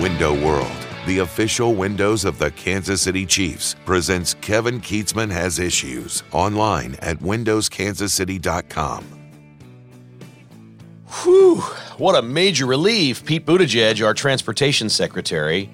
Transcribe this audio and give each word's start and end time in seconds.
Window 0.00 0.34
World, 0.44 0.76
the 1.06 1.20
official 1.20 1.74
windows 1.74 2.26
of 2.26 2.38
the 2.38 2.50
Kansas 2.50 3.00
City 3.00 3.24
Chiefs, 3.24 3.74
presents 3.86 4.34
Kevin 4.34 4.78
Kietzman 4.78 5.30
Has 5.30 5.58
Issues 5.58 6.22
online 6.32 6.96
at 7.00 7.18
windowskansascity.com. 7.20 9.04
Whew, 11.22 11.60
what 11.96 12.14
a 12.14 12.20
major 12.20 12.66
relief. 12.66 13.24
Pete 13.24 13.46
Buttigieg, 13.46 14.04
our 14.04 14.12
transportation 14.12 14.90
secretary, 14.90 15.70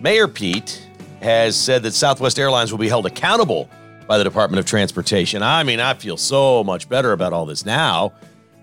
Mayor 0.00 0.28
Pete, 0.28 0.86
has 1.22 1.56
said 1.56 1.82
that 1.84 1.92
Southwest 1.92 2.38
Airlines 2.38 2.70
will 2.70 2.78
be 2.78 2.88
held 2.88 3.06
accountable 3.06 3.70
by 4.06 4.18
the 4.18 4.24
Department 4.24 4.58
of 4.60 4.66
Transportation. 4.66 5.42
I 5.42 5.62
mean, 5.62 5.80
I 5.80 5.94
feel 5.94 6.18
so 6.18 6.62
much 6.62 6.90
better 6.90 7.12
about 7.12 7.32
all 7.32 7.46
this 7.46 7.64
now 7.64 8.12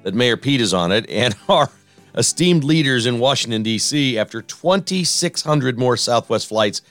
that 0.03 0.13
Mayor 0.13 0.37
Pete 0.37 0.61
is 0.61 0.71
on 0.71 0.91
it 0.91 1.09
and 1.09 1.35
our 1.49 1.71
esteemed 2.15 2.63
leaders 2.63 3.05
in 3.05 3.19
Washington, 3.19 3.63
D.C., 3.63 4.17
after 4.17 4.41
2,600 4.41 5.79
more 5.79 5.97
Southwest 5.97 6.47
flights 6.47 6.81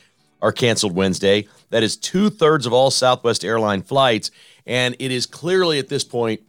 are 0.41 0.53
canceled 0.53 0.95
Wednesday. 0.95 1.47
That 1.71 1.83
is 1.83 1.97
two 1.97 2.29
thirds 2.29 2.67
of 2.67 2.73
all 2.73 2.91
Southwest 2.91 3.45
airline 3.45 3.83
flights. 3.83 4.31
And 4.67 4.97
it 4.99 5.11
is 5.11 5.27
clearly 5.27 5.79
at 5.79 5.89
this 5.89 6.05
point 6.05 6.43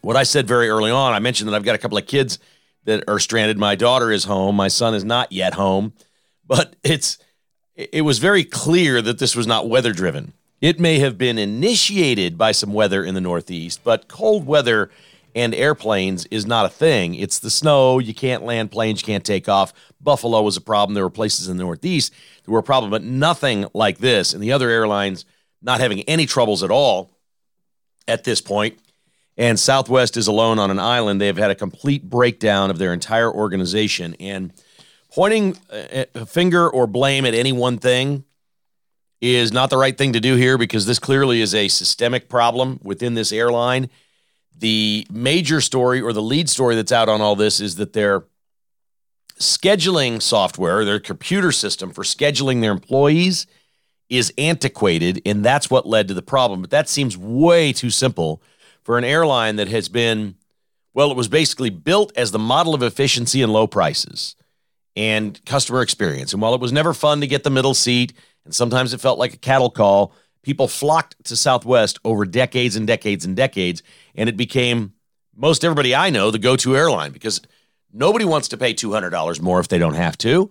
what 0.00 0.16
I 0.16 0.22
said 0.22 0.48
very 0.48 0.68
early 0.68 0.90
on. 0.90 1.12
I 1.12 1.18
mentioned 1.18 1.48
that 1.48 1.54
I've 1.54 1.64
got 1.64 1.74
a 1.74 1.78
couple 1.78 1.98
of 1.98 2.06
kids 2.06 2.38
that 2.84 3.04
are 3.06 3.18
stranded. 3.18 3.58
My 3.58 3.74
daughter 3.74 4.10
is 4.10 4.24
home. 4.24 4.56
My 4.56 4.68
son 4.68 4.94
is 4.94 5.04
not 5.04 5.32
yet 5.32 5.54
home. 5.54 5.92
But 6.46 6.76
it's 6.82 7.18
it 7.76 8.02
was 8.02 8.18
very 8.18 8.42
clear 8.42 9.00
that 9.02 9.18
this 9.18 9.36
was 9.36 9.46
not 9.46 9.68
weather 9.68 9.92
driven. 9.92 10.32
It 10.60 10.80
may 10.80 10.98
have 10.98 11.16
been 11.16 11.38
initiated 11.38 12.36
by 12.36 12.50
some 12.50 12.72
weather 12.72 13.04
in 13.04 13.14
the 13.14 13.20
Northeast, 13.20 13.82
but 13.84 14.08
cold 14.08 14.46
weather 14.46 14.90
and 15.34 15.54
airplanes 15.54 16.26
is 16.26 16.46
not 16.46 16.66
a 16.66 16.68
thing. 16.68 17.14
It's 17.14 17.38
the 17.38 17.50
snow. 17.50 17.98
You 17.98 18.14
can't 18.14 18.44
land 18.44 18.70
planes. 18.70 19.02
You 19.02 19.06
can't 19.06 19.24
take 19.24 19.48
off. 19.48 19.72
Buffalo 20.00 20.42
was 20.42 20.56
a 20.56 20.60
problem. 20.60 20.94
There 20.94 21.04
were 21.04 21.10
places 21.10 21.48
in 21.48 21.56
the 21.56 21.64
Northeast 21.64 22.12
that 22.44 22.50
were 22.50 22.60
a 22.60 22.62
problem, 22.62 22.90
but 22.90 23.02
nothing 23.02 23.66
like 23.74 23.98
this. 23.98 24.32
And 24.32 24.42
the 24.42 24.52
other 24.52 24.70
airlines 24.70 25.24
not 25.62 25.80
having 25.80 26.00
any 26.02 26.26
troubles 26.26 26.62
at 26.62 26.70
all 26.70 27.10
at 28.06 28.24
this 28.24 28.40
point. 28.40 28.78
And 29.36 29.58
Southwest 29.58 30.16
is 30.16 30.26
alone 30.26 30.58
on 30.58 30.70
an 30.70 30.78
island. 30.78 31.20
They 31.20 31.26
have 31.26 31.36
had 31.36 31.50
a 31.50 31.54
complete 31.54 32.08
breakdown 32.08 32.70
of 32.70 32.78
their 32.78 32.92
entire 32.92 33.32
organization. 33.32 34.16
And 34.18 34.52
pointing 35.12 35.56
a 35.70 36.26
finger 36.26 36.68
or 36.68 36.86
blame 36.86 37.24
at 37.24 37.34
any 37.34 37.52
one 37.52 37.78
thing 37.78 38.24
is 39.20 39.52
not 39.52 39.70
the 39.70 39.76
right 39.76 39.96
thing 39.96 40.12
to 40.12 40.20
do 40.20 40.36
here 40.36 40.58
because 40.58 40.86
this 40.86 40.98
clearly 40.98 41.40
is 41.40 41.54
a 41.54 41.68
systemic 41.68 42.28
problem 42.28 42.80
within 42.82 43.14
this 43.14 43.32
airline 43.32 43.90
the 44.58 45.06
major 45.10 45.60
story 45.60 46.00
or 46.00 46.12
the 46.12 46.22
lead 46.22 46.48
story 46.48 46.74
that's 46.74 46.92
out 46.92 47.08
on 47.08 47.20
all 47.20 47.36
this 47.36 47.60
is 47.60 47.76
that 47.76 47.92
their 47.92 48.24
scheduling 49.38 50.20
software, 50.20 50.84
their 50.84 50.98
computer 51.00 51.52
system 51.52 51.92
for 51.92 52.02
scheduling 52.02 52.60
their 52.60 52.72
employees, 52.72 53.46
is 54.08 54.32
antiquated, 54.38 55.20
and 55.26 55.44
that's 55.44 55.70
what 55.70 55.86
led 55.86 56.08
to 56.08 56.14
the 56.14 56.22
problem. 56.22 56.60
But 56.60 56.70
that 56.70 56.88
seems 56.88 57.16
way 57.16 57.72
too 57.72 57.90
simple 57.90 58.42
for 58.82 58.96
an 58.96 59.04
airline 59.04 59.56
that 59.56 59.68
has 59.68 59.88
been, 59.88 60.36
well, 60.94 61.10
it 61.10 61.16
was 61.16 61.28
basically 61.28 61.70
built 61.70 62.12
as 62.16 62.30
the 62.30 62.38
model 62.38 62.74
of 62.74 62.82
efficiency 62.82 63.42
and 63.42 63.52
low 63.52 63.66
prices 63.66 64.34
and 64.96 65.44
customer 65.44 65.82
experience. 65.82 66.32
And 66.32 66.40
while 66.40 66.54
it 66.54 66.60
was 66.60 66.72
never 66.72 66.94
fun 66.94 67.20
to 67.20 67.26
get 67.26 67.44
the 67.44 67.50
middle 67.50 67.74
seat, 67.74 68.14
and 68.44 68.54
sometimes 68.54 68.94
it 68.94 69.00
felt 69.00 69.18
like 69.18 69.34
a 69.34 69.38
cattle 69.38 69.70
call, 69.70 70.14
people 70.42 70.68
flocked 70.68 71.22
to 71.24 71.36
Southwest 71.36 71.98
over 72.04 72.24
decades 72.24 72.76
and 72.76 72.86
decades 72.86 73.24
and 73.24 73.36
decades, 73.36 73.82
and 74.14 74.28
it 74.28 74.36
became 74.36 74.92
most 75.36 75.64
everybody 75.64 75.94
I 75.94 76.10
know 76.10 76.30
the 76.30 76.38
go-to 76.38 76.76
airline 76.76 77.12
because 77.12 77.40
nobody 77.92 78.24
wants 78.24 78.48
to 78.48 78.56
pay 78.56 78.74
$200 78.74 79.40
more 79.40 79.60
if 79.60 79.68
they 79.68 79.78
don't 79.78 79.94
have 79.94 80.18
to. 80.18 80.50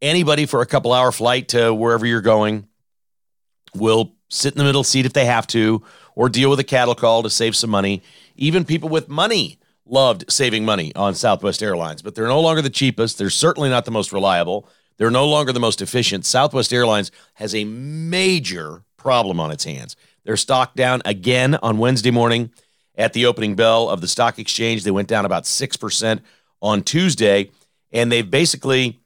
Anybody 0.00 0.46
for 0.46 0.60
a 0.60 0.66
couple 0.66 0.92
hour 0.92 1.10
flight 1.10 1.48
to 1.48 1.74
wherever 1.74 2.06
you're 2.06 2.20
going 2.20 2.68
will 3.74 4.14
sit 4.28 4.52
in 4.52 4.58
the 4.58 4.64
middle 4.64 4.84
seat 4.84 5.06
if 5.06 5.12
they 5.12 5.24
have 5.24 5.46
to 5.48 5.82
or 6.14 6.28
deal 6.28 6.50
with 6.50 6.60
a 6.60 6.64
cattle 6.64 6.94
call 6.94 7.22
to 7.22 7.30
save 7.30 7.56
some 7.56 7.70
money. 7.70 8.02
Even 8.36 8.64
people 8.64 8.88
with 8.88 9.08
money 9.08 9.58
loved 9.86 10.30
saving 10.30 10.64
money 10.64 10.94
on 10.94 11.14
Southwest 11.14 11.62
Airlines, 11.62 12.02
but 12.02 12.14
they're 12.14 12.26
no 12.26 12.40
longer 12.40 12.62
the 12.62 12.70
cheapest. 12.70 13.18
They're 13.18 13.30
certainly 13.30 13.70
not 13.70 13.84
the 13.84 13.90
most 13.90 14.12
reliable. 14.12 14.68
They're 14.98 15.10
no 15.10 15.26
longer 15.26 15.52
the 15.52 15.60
most 15.60 15.80
efficient. 15.80 16.26
Southwest 16.26 16.72
Airlines 16.72 17.10
has 17.34 17.54
a 17.54 17.64
major 17.64 18.84
problem 18.98 19.40
on 19.40 19.50
its 19.50 19.64
hands. 19.64 19.96
Their 20.24 20.36
stock 20.36 20.74
down 20.74 21.00
again 21.06 21.54
on 21.62 21.78
Wednesday 21.78 22.10
morning 22.10 22.50
at 22.96 23.14
the 23.14 23.24
opening 23.24 23.54
bell 23.54 23.88
of 23.88 24.02
the 24.02 24.08
stock 24.08 24.38
exchange. 24.38 24.84
They 24.84 24.90
went 24.90 25.08
down 25.08 25.24
about 25.24 25.44
6% 25.44 26.20
on 26.60 26.82
Tuesday, 26.82 27.50
and 27.92 28.12
they've 28.12 28.30
basically 28.30 29.00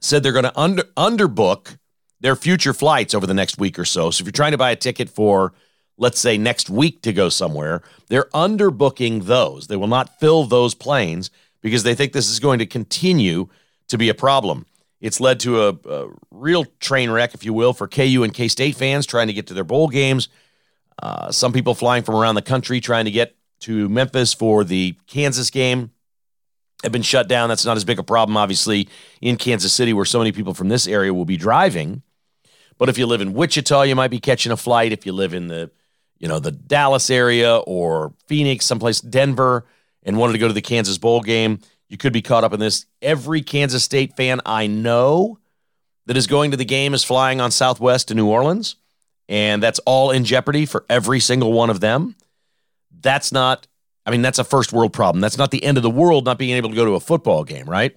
said 0.00 0.22
they're 0.22 0.32
going 0.32 0.44
to 0.44 0.58
under 0.58 0.82
underbook 0.96 1.78
their 2.20 2.34
future 2.34 2.72
flights 2.72 3.14
over 3.14 3.26
the 3.26 3.34
next 3.34 3.58
week 3.58 3.78
or 3.78 3.84
so. 3.84 4.10
So 4.10 4.22
if 4.22 4.26
you're 4.26 4.32
trying 4.32 4.52
to 4.52 4.58
buy 4.58 4.70
a 4.70 4.76
ticket 4.76 5.08
for 5.08 5.52
let's 5.98 6.20
say 6.20 6.38
next 6.38 6.70
week 6.70 7.02
to 7.02 7.12
go 7.12 7.28
somewhere, 7.28 7.82
they're 8.08 8.28
underbooking 8.34 9.24
those. 9.24 9.66
They 9.66 9.76
will 9.76 9.86
not 9.86 10.18
fill 10.18 10.44
those 10.44 10.74
planes 10.74 11.30
because 11.60 11.82
they 11.82 11.94
think 11.94 12.12
this 12.12 12.30
is 12.30 12.40
going 12.40 12.58
to 12.58 12.66
continue 12.66 13.48
to 13.88 13.98
be 13.98 14.08
a 14.08 14.14
problem. 14.14 14.66
It's 15.02 15.20
led 15.20 15.40
to 15.40 15.64
a, 15.64 15.76
a 15.90 16.08
real 16.30 16.64
train 16.78 17.10
wreck, 17.10 17.34
if 17.34 17.44
you 17.44 17.52
will, 17.52 17.72
for 17.72 17.88
KU 17.88 18.22
and 18.22 18.32
K 18.32 18.46
State 18.46 18.76
fans 18.76 19.04
trying 19.04 19.26
to 19.26 19.32
get 19.32 19.48
to 19.48 19.54
their 19.54 19.64
bowl 19.64 19.88
games. 19.88 20.28
Uh, 21.02 21.32
some 21.32 21.52
people 21.52 21.74
flying 21.74 22.04
from 22.04 22.14
around 22.14 22.36
the 22.36 22.42
country 22.42 22.80
trying 22.80 23.04
to 23.06 23.10
get 23.10 23.34
to 23.60 23.88
Memphis 23.88 24.32
for 24.32 24.62
the 24.62 24.96
Kansas 25.08 25.50
game 25.50 25.90
have 26.84 26.92
been 26.92 27.02
shut 27.02 27.28
down. 27.28 27.48
That's 27.48 27.64
not 27.64 27.76
as 27.76 27.84
big 27.84 27.98
a 27.98 28.04
problem, 28.04 28.36
obviously, 28.36 28.88
in 29.20 29.36
Kansas 29.36 29.72
City, 29.72 29.92
where 29.92 30.04
so 30.04 30.18
many 30.18 30.30
people 30.30 30.54
from 30.54 30.68
this 30.68 30.86
area 30.86 31.12
will 31.12 31.24
be 31.24 31.36
driving. 31.36 32.02
But 32.78 32.88
if 32.88 32.96
you 32.96 33.06
live 33.06 33.20
in 33.20 33.32
Wichita, 33.34 33.82
you 33.82 33.96
might 33.96 34.10
be 34.10 34.20
catching 34.20 34.52
a 34.52 34.56
flight. 34.56 34.92
If 34.92 35.04
you 35.04 35.12
live 35.12 35.34
in 35.34 35.48
the, 35.48 35.70
you 36.18 36.28
know, 36.28 36.38
the 36.38 36.52
Dallas 36.52 37.10
area 37.10 37.56
or 37.56 38.14
Phoenix, 38.28 38.66
someplace, 38.66 39.00
Denver, 39.00 39.66
and 40.04 40.16
wanted 40.16 40.34
to 40.34 40.38
go 40.38 40.48
to 40.48 40.54
the 40.54 40.62
Kansas 40.62 40.98
Bowl 40.98 41.20
game, 41.22 41.60
you 41.92 41.98
could 41.98 42.14
be 42.14 42.22
caught 42.22 42.42
up 42.42 42.54
in 42.54 42.58
this. 42.58 42.86
Every 43.02 43.42
Kansas 43.42 43.84
State 43.84 44.16
fan 44.16 44.40
I 44.46 44.66
know 44.66 45.38
that 46.06 46.16
is 46.16 46.26
going 46.26 46.50
to 46.52 46.56
the 46.56 46.64
game 46.64 46.94
is 46.94 47.04
flying 47.04 47.38
on 47.38 47.50
Southwest 47.50 48.08
to 48.08 48.14
New 48.14 48.26
Orleans, 48.26 48.76
and 49.28 49.62
that's 49.62 49.78
all 49.80 50.10
in 50.10 50.24
jeopardy 50.24 50.64
for 50.64 50.86
every 50.88 51.20
single 51.20 51.52
one 51.52 51.68
of 51.68 51.80
them. 51.80 52.16
That's 52.98 53.30
not, 53.30 53.66
I 54.06 54.10
mean, 54.10 54.22
that's 54.22 54.38
a 54.38 54.44
first 54.44 54.72
world 54.72 54.94
problem. 54.94 55.20
That's 55.20 55.36
not 55.36 55.50
the 55.50 55.62
end 55.62 55.76
of 55.76 55.82
the 55.82 55.90
world 55.90 56.24
not 56.24 56.38
being 56.38 56.56
able 56.56 56.70
to 56.70 56.76
go 56.76 56.86
to 56.86 56.94
a 56.94 57.00
football 57.00 57.44
game, 57.44 57.68
right? 57.68 57.94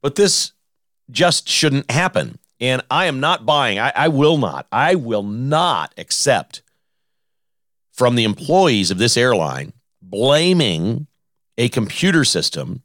But 0.00 0.14
this 0.14 0.52
just 1.10 1.50
shouldn't 1.50 1.90
happen. 1.90 2.38
And 2.60 2.80
I 2.90 3.04
am 3.04 3.20
not 3.20 3.44
buying, 3.44 3.78
I, 3.78 3.92
I 3.94 4.08
will 4.08 4.38
not, 4.38 4.66
I 4.72 4.94
will 4.94 5.22
not 5.22 5.92
accept 5.98 6.62
from 7.92 8.14
the 8.14 8.24
employees 8.24 8.90
of 8.90 8.96
this 8.96 9.18
airline 9.18 9.74
blaming 10.00 11.08
a 11.58 11.68
computer 11.68 12.24
system 12.24 12.82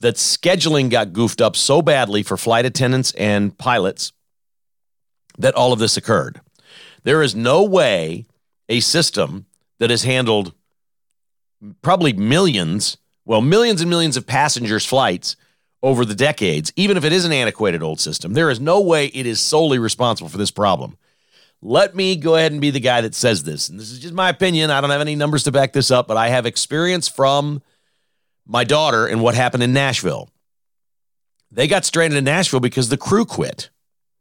that 0.00 0.16
scheduling 0.16 0.90
got 0.90 1.12
goofed 1.12 1.40
up 1.40 1.56
so 1.56 1.82
badly 1.82 2.22
for 2.22 2.36
flight 2.36 2.64
attendants 2.64 3.12
and 3.12 3.56
pilots 3.58 4.12
that 5.38 5.54
all 5.54 5.72
of 5.72 5.78
this 5.78 5.96
occurred. 5.96 6.40
There 7.02 7.22
is 7.22 7.34
no 7.34 7.62
way 7.62 8.26
a 8.68 8.80
system 8.80 9.46
that 9.78 9.90
has 9.90 10.04
handled 10.04 10.54
probably 11.82 12.12
millions, 12.12 12.96
well, 13.24 13.40
millions 13.40 13.80
and 13.80 13.90
millions 13.90 14.16
of 14.16 14.26
passengers' 14.26 14.86
flights 14.86 15.36
over 15.82 16.04
the 16.04 16.14
decades, 16.14 16.72
even 16.76 16.96
if 16.96 17.04
it 17.04 17.12
is 17.12 17.24
an 17.24 17.32
antiquated 17.32 17.82
old 17.82 18.00
system, 18.00 18.34
there 18.34 18.50
is 18.50 18.60
no 18.60 18.80
way 18.80 19.06
it 19.06 19.26
is 19.26 19.40
solely 19.40 19.78
responsible 19.78 20.28
for 20.28 20.38
this 20.38 20.50
problem. 20.50 20.96
Let 21.62 21.94
me 21.94 22.16
go 22.16 22.36
ahead 22.36 22.52
and 22.52 22.60
be 22.60 22.70
the 22.70 22.80
guy 22.80 23.00
that 23.02 23.14
says 23.14 23.42
this. 23.42 23.68
And 23.68 23.78
this 23.78 23.90
is 23.90 23.98
just 23.98 24.14
my 24.14 24.30
opinion. 24.30 24.70
I 24.70 24.80
don't 24.80 24.90
have 24.90 25.00
any 25.00 25.14
numbers 25.14 25.42
to 25.44 25.52
back 25.52 25.72
this 25.72 25.90
up, 25.90 26.06
but 26.06 26.16
I 26.16 26.28
have 26.28 26.46
experience 26.46 27.08
from 27.08 27.62
my 28.50 28.64
daughter 28.64 29.06
and 29.06 29.22
what 29.22 29.34
happened 29.34 29.62
in 29.62 29.72
Nashville. 29.72 30.28
They 31.52 31.68
got 31.68 31.84
stranded 31.84 32.18
in 32.18 32.24
Nashville 32.24 32.60
because 32.60 32.88
the 32.88 32.96
crew 32.96 33.24
quit. 33.24 33.70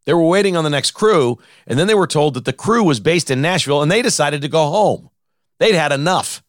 They 0.06 0.14
were 0.14 0.24
waiting 0.24 0.56
on 0.56 0.64
the 0.64 0.70
next 0.70 0.92
crew, 0.92 1.40
and 1.68 1.78
then 1.78 1.88
they 1.88 1.96
were 1.96 2.08
told 2.08 2.36
that 2.36 2.46
the 2.46 2.54
crew 2.54 2.84
was 2.84 3.00
based 3.00 3.30
in 3.30 3.42
Nashville 3.42 3.81
and 3.81 3.92
they 3.92 4.02
decided 4.02 4.42
to 4.42 4.48
go 4.48 4.68
home. 4.68 5.10
They'd 5.60 5.76
had 5.76 5.92
enough. 5.92 6.44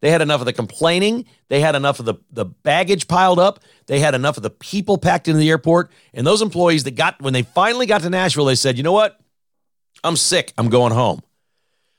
They 0.00 0.10
had 0.10 0.22
enough 0.22 0.40
of 0.40 0.46
the 0.46 0.52
complaining. 0.52 1.24
They 1.48 1.60
had 1.60 1.74
enough 1.74 1.98
of 1.98 2.06
the, 2.06 2.14
the 2.30 2.44
baggage 2.44 3.08
piled 3.08 3.38
up. 3.38 3.60
They 3.86 4.00
had 4.00 4.14
enough 4.14 4.36
of 4.36 4.42
the 4.42 4.50
people 4.50 4.98
packed 4.98 5.28
into 5.28 5.38
the 5.38 5.48
airport. 5.48 5.90
And 6.12 6.26
those 6.26 6.42
employees 6.42 6.84
that 6.84 6.92
got, 6.92 7.20
when 7.22 7.32
they 7.32 7.42
finally 7.42 7.86
got 7.86 8.02
to 8.02 8.10
Nashville, 8.10 8.44
they 8.44 8.54
said, 8.54 8.76
you 8.76 8.82
know 8.82 8.92
what? 8.92 9.18
I'm 10.02 10.16
sick. 10.16 10.52
I'm 10.58 10.68
going 10.68 10.92
home. 10.92 11.22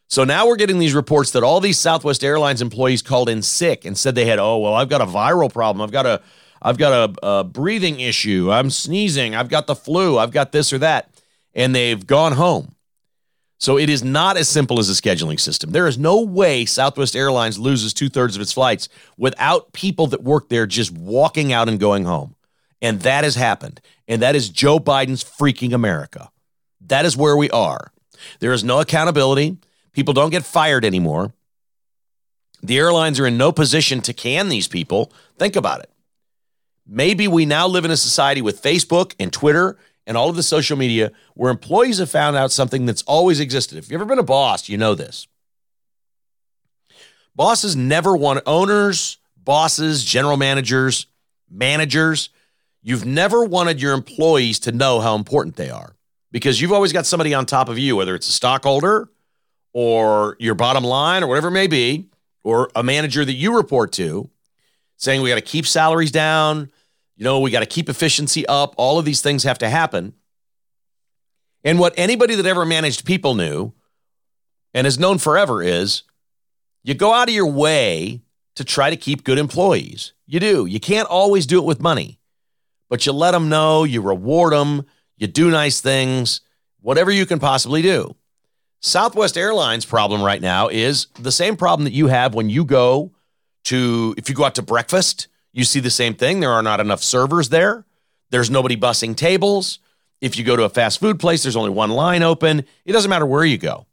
So 0.07 0.23
now 0.23 0.47
we're 0.47 0.55
getting 0.55 0.79
these 0.79 0.93
reports 0.93 1.31
that 1.31 1.43
all 1.43 1.59
these 1.59 1.79
Southwest 1.79 2.23
Airlines 2.23 2.61
employees 2.61 3.01
called 3.01 3.27
in 3.27 3.41
sick 3.41 3.85
and 3.85 3.97
said 3.97 4.15
they 4.15 4.25
had, 4.25 4.39
oh, 4.39 4.59
well, 4.59 4.73
I've 4.73 4.89
got 4.89 5.01
a 5.01 5.05
viral 5.05 5.51
problem. 5.51 5.81
I've 5.81 5.91
got 5.91 6.05
a, 6.05 6.21
I've 6.61 6.77
got 6.77 7.09
a, 7.23 7.27
a 7.27 7.43
breathing 7.43 7.99
issue. 7.99 8.51
I'm 8.51 8.69
sneezing. 8.69 9.35
I've 9.35 9.49
got 9.49 9.67
the 9.67 9.75
flu. 9.75 10.17
I've 10.17 10.31
got 10.31 10.51
this 10.51 10.71
or 10.71 10.77
that. 10.79 11.09
And 11.53 11.75
they've 11.75 12.05
gone 12.05 12.33
home. 12.33 12.75
So 13.57 13.77
it 13.77 13.89
is 13.89 14.03
not 14.03 14.37
as 14.37 14.49
simple 14.49 14.79
as 14.79 14.89
a 14.89 15.01
scheduling 15.01 15.39
system. 15.39 15.71
There 15.71 15.87
is 15.87 15.97
no 15.97 16.21
way 16.21 16.65
Southwest 16.65 17.15
Airlines 17.15 17.57
loses 17.57 17.93
two 17.93 18.09
thirds 18.09 18.35
of 18.35 18.41
its 18.41 18.51
flights 18.51 18.89
without 19.17 19.71
people 19.73 20.07
that 20.07 20.21
work 20.21 20.49
there 20.49 20.67
just 20.67 20.91
walking 20.91 21.53
out 21.53 21.69
and 21.69 21.79
going 21.79 22.05
home. 22.05 22.35
And 22.81 22.99
that 23.01 23.23
has 23.23 23.35
happened. 23.35 23.81
And 24.07 24.21
that 24.21 24.35
is 24.35 24.49
Joe 24.49 24.77
Biden's 24.77 25.23
freaking 25.23 25.73
America. 25.73 26.29
That 26.81 27.05
is 27.05 27.17
where 27.17 27.37
we 27.37 27.49
are. 27.49 27.91
There 28.39 28.53
is 28.53 28.63
no 28.63 28.81
accountability. 28.81 29.57
People 29.95 30.13
don't 30.13 30.29
get 30.29 30.43
fired 30.43 30.83
anymore. 30.83 31.33
The 32.61 32.77
airlines 32.77 33.17
are 33.17 33.25
in 33.25 33.37
no 33.37 33.53
position 33.53 34.01
to 34.01 34.13
can 34.13 34.49
these 34.49 34.67
people. 34.67 35.13
Think 35.39 35.55
about 35.55 35.79
it. 35.79 35.89
Maybe 36.85 37.29
we 37.29 37.45
now 37.45 37.65
live 37.65 37.85
in 37.85 37.91
a 37.91 37.97
society 37.97 38.41
with 38.41 38.61
Facebook 38.61 39.15
and 39.19 39.31
Twitter 39.31 39.77
and 40.05 40.17
all 40.17 40.29
of 40.29 40.35
the 40.35 40.43
social 40.43 40.77
media 40.77 41.13
where 41.33 41.49
employees 41.49 41.99
have 41.99 42.11
found 42.11 42.35
out 42.35 42.51
something 42.51 42.85
that's 42.85 43.03
always 43.03 43.39
existed. 43.39 43.77
If 43.77 43.89
you've 43.89 44.01
ever 44.01 44.07
been 44.07 44.19
a 44.19 44.23
boss, 44.23 44.67
you 44.67 44.77
know 44.77 44.95
this. 44.95 45.27
Bosses 47.33 47.77
never 47.77 48.17
want 48.17 48.43
owners, 48.45 49.17
bosses, 49.37 50.03
general 50.03 50.35
managers, 50.35 51.07
managers. 51.49 52.29
You've 52.83 53.05
never 53.05 53.45
wanted 53.45 53.81
your 53.81 53.93
employees 53.93 54.59
to 54.59 54.73
know 54.73 54.99
how 54.99 55.15
important 55.15 55.55
they 55.55 55.69
are 55.69 55.95
because 56.31 56.59
you've 56.59 56.73
always 56.73 56.91
got 56.91 57.05
somebody 57.05 57.33
on 57.33 57.45
top 57.45 57.69
of 57.69 57.79
you, 57.79 57.95
whether 57.95 58.13
it's 58.13 58.27
a 58.27 58.33
stockholder 58.33 59.09
or 59.75 60.37
your 60.39 60.55
bottom 60.55 60.85
line 60.85 61.21
or 61.21 61.27
whatever 61.27 61.49
it 61.49 61.51
may 61.51 61.67
be, 61.67 62.07
or 62.45 62.71
a 62.77 62.81
manager 62.81 63.25
that 63.25 63.33
you 63.33 63.53
report 63.53 63.91
to, 63.91 64.29
saying 64.95 65.21
we 65.21 65.27
got 65.27 65.35
to 65.35 65.41
keep 65.41 65.67
salaries 65.67 66.11
down, 66.11 66.71
you 67.17 67.25
know, 67.25 67.41
we 67.41 67.51
got 67.51 67.59
to 67.59 67.65
keep 67.65 67.89
efficiency 67.89 68.47
up. 68.47 68.73
All 68.77 68.97
of 68.97 69.03
these 69.03 69.21
things 69.21 69.43
have 69.43 69.57
to 69.57 69.69
happen. 69.69 70.13
And 71.65 71.77
what 71.77 71.93
anybody 71.97 72.35
that 72.35 72.45
ever 72.45 72.65
managed 72.65 73.03
people 73.03 73.35
knew 73.35 73.73
and 74.73 74.85
has 74.85 74.97
known 74.97 75.17
forever 75.17 75.61
is 75.61 76.03
you 76.83 76.93
go 76.93 77.13
out 77.13 77.27
of 77.27 77.35
your 77.35 77.51
way 77.51 78.21
to 78.55 78.63
try 78.63 78.89
to 78.89 78.95
keep 78.95 79.25
good 79.25 79.37
employees. 79.37 80.13
You 80.25 80.39
do. 80.39 80.65
You 80.65 80.79
can't 80.79 81.09
always 81.09 81.45
do 81.45 81.57
it 81.57 81.65
with 81.65 81.81
money, 81.81 82.17
but 82.89 83.05
you 83.05 83.11
let 83.11 83.31
them 83.31 83.49
know, 83.49 83.83
you 83.83 84.01
reward 84.01 84.53
them, 84.53 84.85
you 85.17 85.27
do 85.27 85.51
nice 85.51 85.81
things, 85.81 86.39
whatever 86.79 87.11
you 87.11 87.25
can 87.25 87.39
possibly 87.39 87.81
do. 87.81 88.15
Southwest 88.81 89.37
Airlines' 89.37 89.85
problem 89.85 90.21
right 90.21 90.41
now 90.41 90.67
is 90.67 91.07
the 91.19 91.31
same 91.31 91.55
problem 91.55 91.85
that 91.85 91.93
you 91.93 92.07
have 92.07 92.35
when 92.35 92.49
you 92.49 92.65
go 92.65 93.11
to, 93.65 94.13
if 94.17 94.29
you 94.29 94.35
go 94.35 94.43
out 94.43 94.55
to 94.55 94.61
breakfast 94.61 95.27
you 95.55 95.63
see 95.63 95.79
the 95.79 95.89
same 95.89 96.15
thing. 96.15 96.41
There 96.41 96.51
are 96.51 96.61
not 96.61 96.81
enough 96.81 97.01
servers 97.01 97.47
there. 97.47 97.85
There's 98.29 98.51
nobody 98.51 98.75
bussing 98.75 99.15
tables. 99.15 99.79
If 100.19 100.37
you 100.37 100.43
go 100.43 100.57
to 100.57 100.63
a 100.63 100.69
fast 100.69 100.99
food 100.99 101.17
place, 101.17 101.43
there's 101.43 101.55
only 101.55 101.69
one 101.69 101.91
line 101.91 102.23
open. 102.23 102.65
It 102.83 102.91
doesn't 102.91 103.09
matter 103.09 103.25
where 103.25 103.45
you 103.45 103.57
go. 103.57 103.85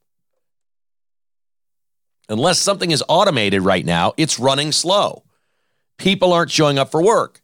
Unless 2.28 2.58
something 2.58 2.90
is 2.90 3.04
automated 3.08 3.62
right 3.62 3.86
now, 3.86 4.12
it's 4.16 4.40
running 4.40 4.72
slow. 4.72 5.22
People 5.98 6.32
aren't 6.32 6.50
showing 6.50 6.80
up 6.80 6.90
for 6.90 7.00
work. 7.00 7.40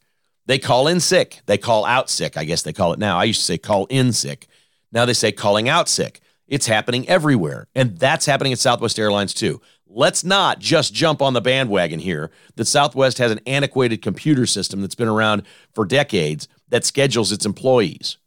They 0.47 0.59
call 0.59 0.89
in 0.89 0.99
sick. 0.99 1.41
They 1.47 1.59
call 1.59 1.85
out 1.85 2.11
sick. 2.11 2.37
I 2.37 2.43
guess 2.43 2.63
they 2.63 2.73
call 2.73 2.93
it 2.93 2.99
now. 2.99 3.19
I 3.19 3.25
used 3.25 3.41
to 3.41 3.47
say 3.47 3.59
call 3.59 3.87
in 3.87 4.13
sick. 4.13 4.49
Now 4.91 5.05
they 5.05 5.13
say 5.13 5.31
calling 5.31 5.69
out 5.69 5.89
sick. 5.89 6.21
It's 6.49 6.67
happening 6.67 7.09
everywhere. 7.09 7.69
And 7.75 7.99
that's 7.99 8.27
happening 8.27 8.53
at 8.53 8.59
Southwest 8.59 8.99
Airlines 8.99 9.35
too. 9.35 9.61
Let's 9.87 10.25
not 10.25 10.59
just 10.59 10.93
jump 10.93 11.23
on 11.23 11.35
the 11.35 11.41
bandwagon 11.41 12.01
here 12.01 12.31
that 12.57 12.67
Southwest 12.67 13.19
has 13.19 13.31
an 13.31 13.41
antiquated 13.47 14.03
computer 14.03 14.47
system 14.47 14.81
that's 14.81 14.95
been 14.95 15.09
around 15.09 15.43
for 15.75 15.85
decades 15.85 16.49
that 16.69 16.85
schedules 16.85 17.33
its 17.33 17.47
employees. 17.47 18.19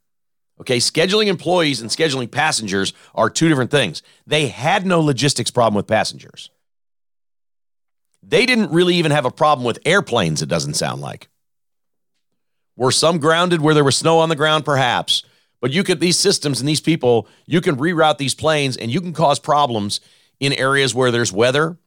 Okay, 0.60 0.78
scheduling 0.78 1.28
employees 1.28 1.82
and 1.82 1.90
scheduling 1.90 2.30
passengers 2.30 2.94
are 3.16 3.30
two 3.30 3.50
different 3.50 3.72
things. 3.72 4.04
They 4.28 4.48
had 4.48 4.86
no 4.86 5.02
logistics 5.02 5.50
problem 5.50 5.76
with 5.76 5.88
passengers. 5.88 6.52
They 8.22 8.46
didn't 8.46 8.72
really 8.72 8.96
even 8.96 9.12
have 9.12 9.26
a 9.26 9.32
problem 9.32 9.66
with 9.66 9.80
airplanes, 9.86 10.44
it 10.44 10.50
doesn't 10.50 10.76
sound 10.76 11.02
like. 11.02 11.28
Were 12.76 12.92
some 12.92 13.18
grounded 13.18 13.62
where 13.62 13.74
there 13.74 13.84
was 13.84 13.98
snow 13.98 14.20
on 14.20 14.30
the 14.30 14.36
ground? 14.36 14.64
Perhaps. 14.64 15.24
But 15.62 15.72
you 15.72 15.84
could, 15.84 16.00
these 16.00 16.20
systems 16.20 16.60
and 16.60 16.68
these 16.68 16.82
people, 16.82 17.28
you 17.46 17.62
can 17.62 17.78
reroute 17.78 18.18
these 18.18 18.36
planes 18.36 18.76
and 18.76 18.92
you 18.92 19.00
can 19.00 19.14
cause 19.14 19.40
problems 19.40 20.02
in 20.40 20.54
areas 20.54 20.94
where 20.94 21.12
there's 21.12 21.32
weather 21.32 21.78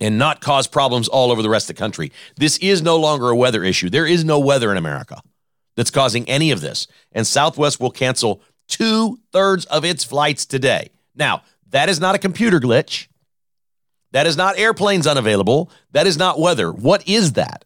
and 0.00 0.18
not 0.18 0.40
cause 0.40 0.66
problems 0.66 1.06
all 1.06 1.30
over 1.30 1.42
the 1.42 1.50
rest 1.50 1.68
of 1.70 1.76
the 1.76 1.80
country. 1.80 2.10
This 2.36 2.56
is 2.58 2.82
no 2.82 2.96
longer 2.96 3.28
a 3.28 3.36
weather 3.36 3.62
issue. 3.62 3.90
There 3.90 4.06
is 4.06 4.24
no 4.24 4.38
weather 4.38 4.72
in 4.72 4.78
America 4.78 5.20
that's 5.76 5.90
causing 5.90 6.28
any 6.28 6.50
of 6.50 6.62
this. 6.62 6.86
And 7.12 7.26
Southwest 7.26 7.80
will 7.80 7.90
cancel 7.90 8.42
two 8.66 9.18
thirds 9.30 9.66
of 9.66 9.84
its 9.84 10.02
flights 10.02 10.46
today. 10.46 10.90
Now, 11.14 11.42
that 11.68 11.88
is 11.88 12.00
not 12.00 12.14
a 12.14 12.18
computer 12.18 12.60
glitch. 12.60 13.08
That 14.12 14.26
is 14.26 14.36
not 14.36 14.58
airplanes 14.58 15.06
unavailable. 15.06 15.70
That 15.92 16.06
is 16.06 16.16
not 16.16 16.40
weather. 16.40 16.72
What 16.72 17.06
is 17.06 17.34
that? 17.34 17.64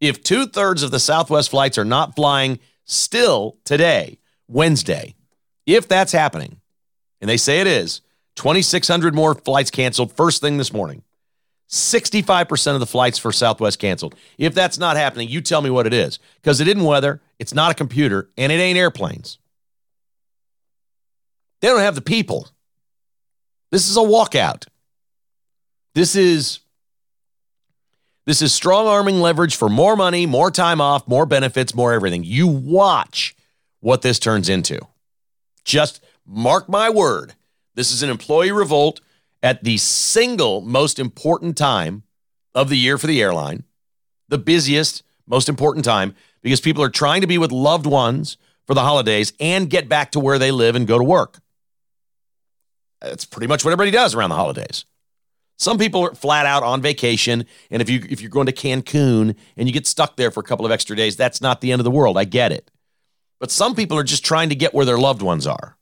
If 0.00 0.22
two 0.22 0.46
thirds 0.46 0.82
of 0.82 0.90
the 0.90 0.98
Southwest 0.98 1.50
flights 1.50 1.78
are 1.78 1.84
not 1.84 2.14
flying 2.14 2.58
still 2.84 3.56
today, 3.64 4.18
Wednesday, 4.48 5.14
if 5.66 5.88
that's 5.88 6.12
happening, 6.12 6.60
and 7.20 7.28
they 7.28 7.36
say 7.36 7.60
it 7.60 7.66
is, 7.66 8.00
2,600 8.36 9.14
more 9.14 9.34
flights 9.34 9.70
canceled 9.70 10.12
first 10.12 10.40
thing 10.40 10.58
this 10.58 10.72
morning. 10.72 11.02
65% 11.68 12.74
of 12.74 12.80
the 12.80 12.86
flights 12.86 13.18
for 13.18 13.32
Southwest 13.32 13.78
canceled. 13.78 14.14
If 14.38 14.54
that's 14.54 14.78
not 14.78 14.96
happening, 14.96 15.28
you 15.28 15.40
tell 15.40 15.62
me 15.62 15.70
what 15.70 15.86
it 15.86 15.94
is. 15.94 16.18
Because 16.36 16.60
it 16.60 16.68
isn't 16.68 16.84
weather, 16.84 17.20
it's 17.38 17.54
not 17.54 17.72
a 17.72 17.74
computer, 17.74 18.30
and 18.36 18.52
it 18.52 18.56
ain't 18.56 18.78
airplanes. 18.78 19.38
They 21.60 21.68
don't 21.68 21.80
have 21.80 21.94
the 21.94 22.02
people. 22.02 22.48
This 23.72 23.88
is 23.88 23.96
a 23.96 24.00
walkout. 24.00 24.66
This 25.94 26.14
is 26.14 26.60
this 28.26 28.42
is 28.42 28.52
strong 28.52 28.88
arming 28.88 29.20
leverage 29.20 29.54
for 29.54 29.68
more 29.68 29.96
money, 29.96 30.26
more 30.26 30.50
time 30.50 30.80
off, 30.80 31.06
more 31.06 31.26
benefits, 31.26 31.74
more 31.74 31.92
everything. 31.92 32.24
You 32.24 32.48
watch 32.48 33.35
what 33.80 34.02
this 34.02 34.18
turns 34.18 34.48
into. 34.48 34.80
Just 35.64 36.02
mark 36.24 36.68
my 36.68 36.90
word. 36.90 37.34
This 37.74 37.92
is 37.92 38.02
an 38.02 38.10
employee 38.10 38.52
revolt 38.52 39.00
at 39.42 39.62
the 39.62 39.76
single 39.76 40.60
most 40.60 40.98
important 40.98 41.56
time 41.56 42.02
of 42.54 42.68
the 42.68 42.76
year 42.76 42.98
for 42.98 43.06
the 43.06 43.20
airline, 43.20 43.64
the 44.28 44.38
busiest, 44.38 45.02
most 45.26 45.48
important 45.48 45.84
time, 45.84 46.14
because 46.42 46.60
people 46.60 46.82
are 46.82 46.90
trying 46.90 47.20
to 47.20 47.26
be 47.26 47.38
with 47.38 47.52
loved 47.52 47.86
ones 47.86 48.36
for 48.66 48.74
the 48.74 48.82
holidays 48.82 49.32
and 49.38 49.70
get 49.70 49.88
back 49.88 50.12
to 50.12 50.20
where 50.20 50.38
they 50.38 50.50
live 50.50 50.74
and 50.74 50.86
go 50.86 50.98
to 50.98 51.04
work. 51.04 51.38
That's 53.00 53.24
pretty 53.24 53.46
much 53.46 53.64
what 53.64 53.72
everybody 53.72 53.90
does 53.90 54.14
around 54.14 54.30
the 54.30 54.36
holidays. 54.36 54.84
Some 55.58 55.78
people 55.78 56.02
are 56.02 56.14
flat 56.14 56.44
out 56.44 56.62
on 56.62 56.82
vacation, 56.82 57.46
and 57.70 57.80
if 57.80 57.88
you 57.88 58.04
if 58.10 58.20
you're 58.20 58.30
going 58.30 58.46
to 58.46 58.52
Cancun 58.52 59.34
and 59.56 59.68
you 59.68 59.72
get 59.72 59.86
stuck 59.86 60.16
there 60.16 60.30
for 60.30 60.40
a 60.40 60.42
couple 60.42 60.66
of 60.66 60.72
extra 60.72 60.94
days, 60.94 61.16
that's 61.16 61.40
not 61.40 61.60
the 61.60 61.72
end 61.72 61.80
of 61.80 61.84
the 61.84 61.90
world. 61.90 62.18
I 62.18 62.24
get 62.24 62.52
it. 62.52 62.70
But 63.38 63.50
some 63.50 63.74
people 63.74 63.98
are 63.98 64.04
just 64.04 64.24
trying 64.24 64.48
to 64.48 64.54
get 64.54 64.74
where 64.74 64.86
their 64.86 64.98
loved 64.98 65.22
ones 65.22 65.46
are 65.46 65.76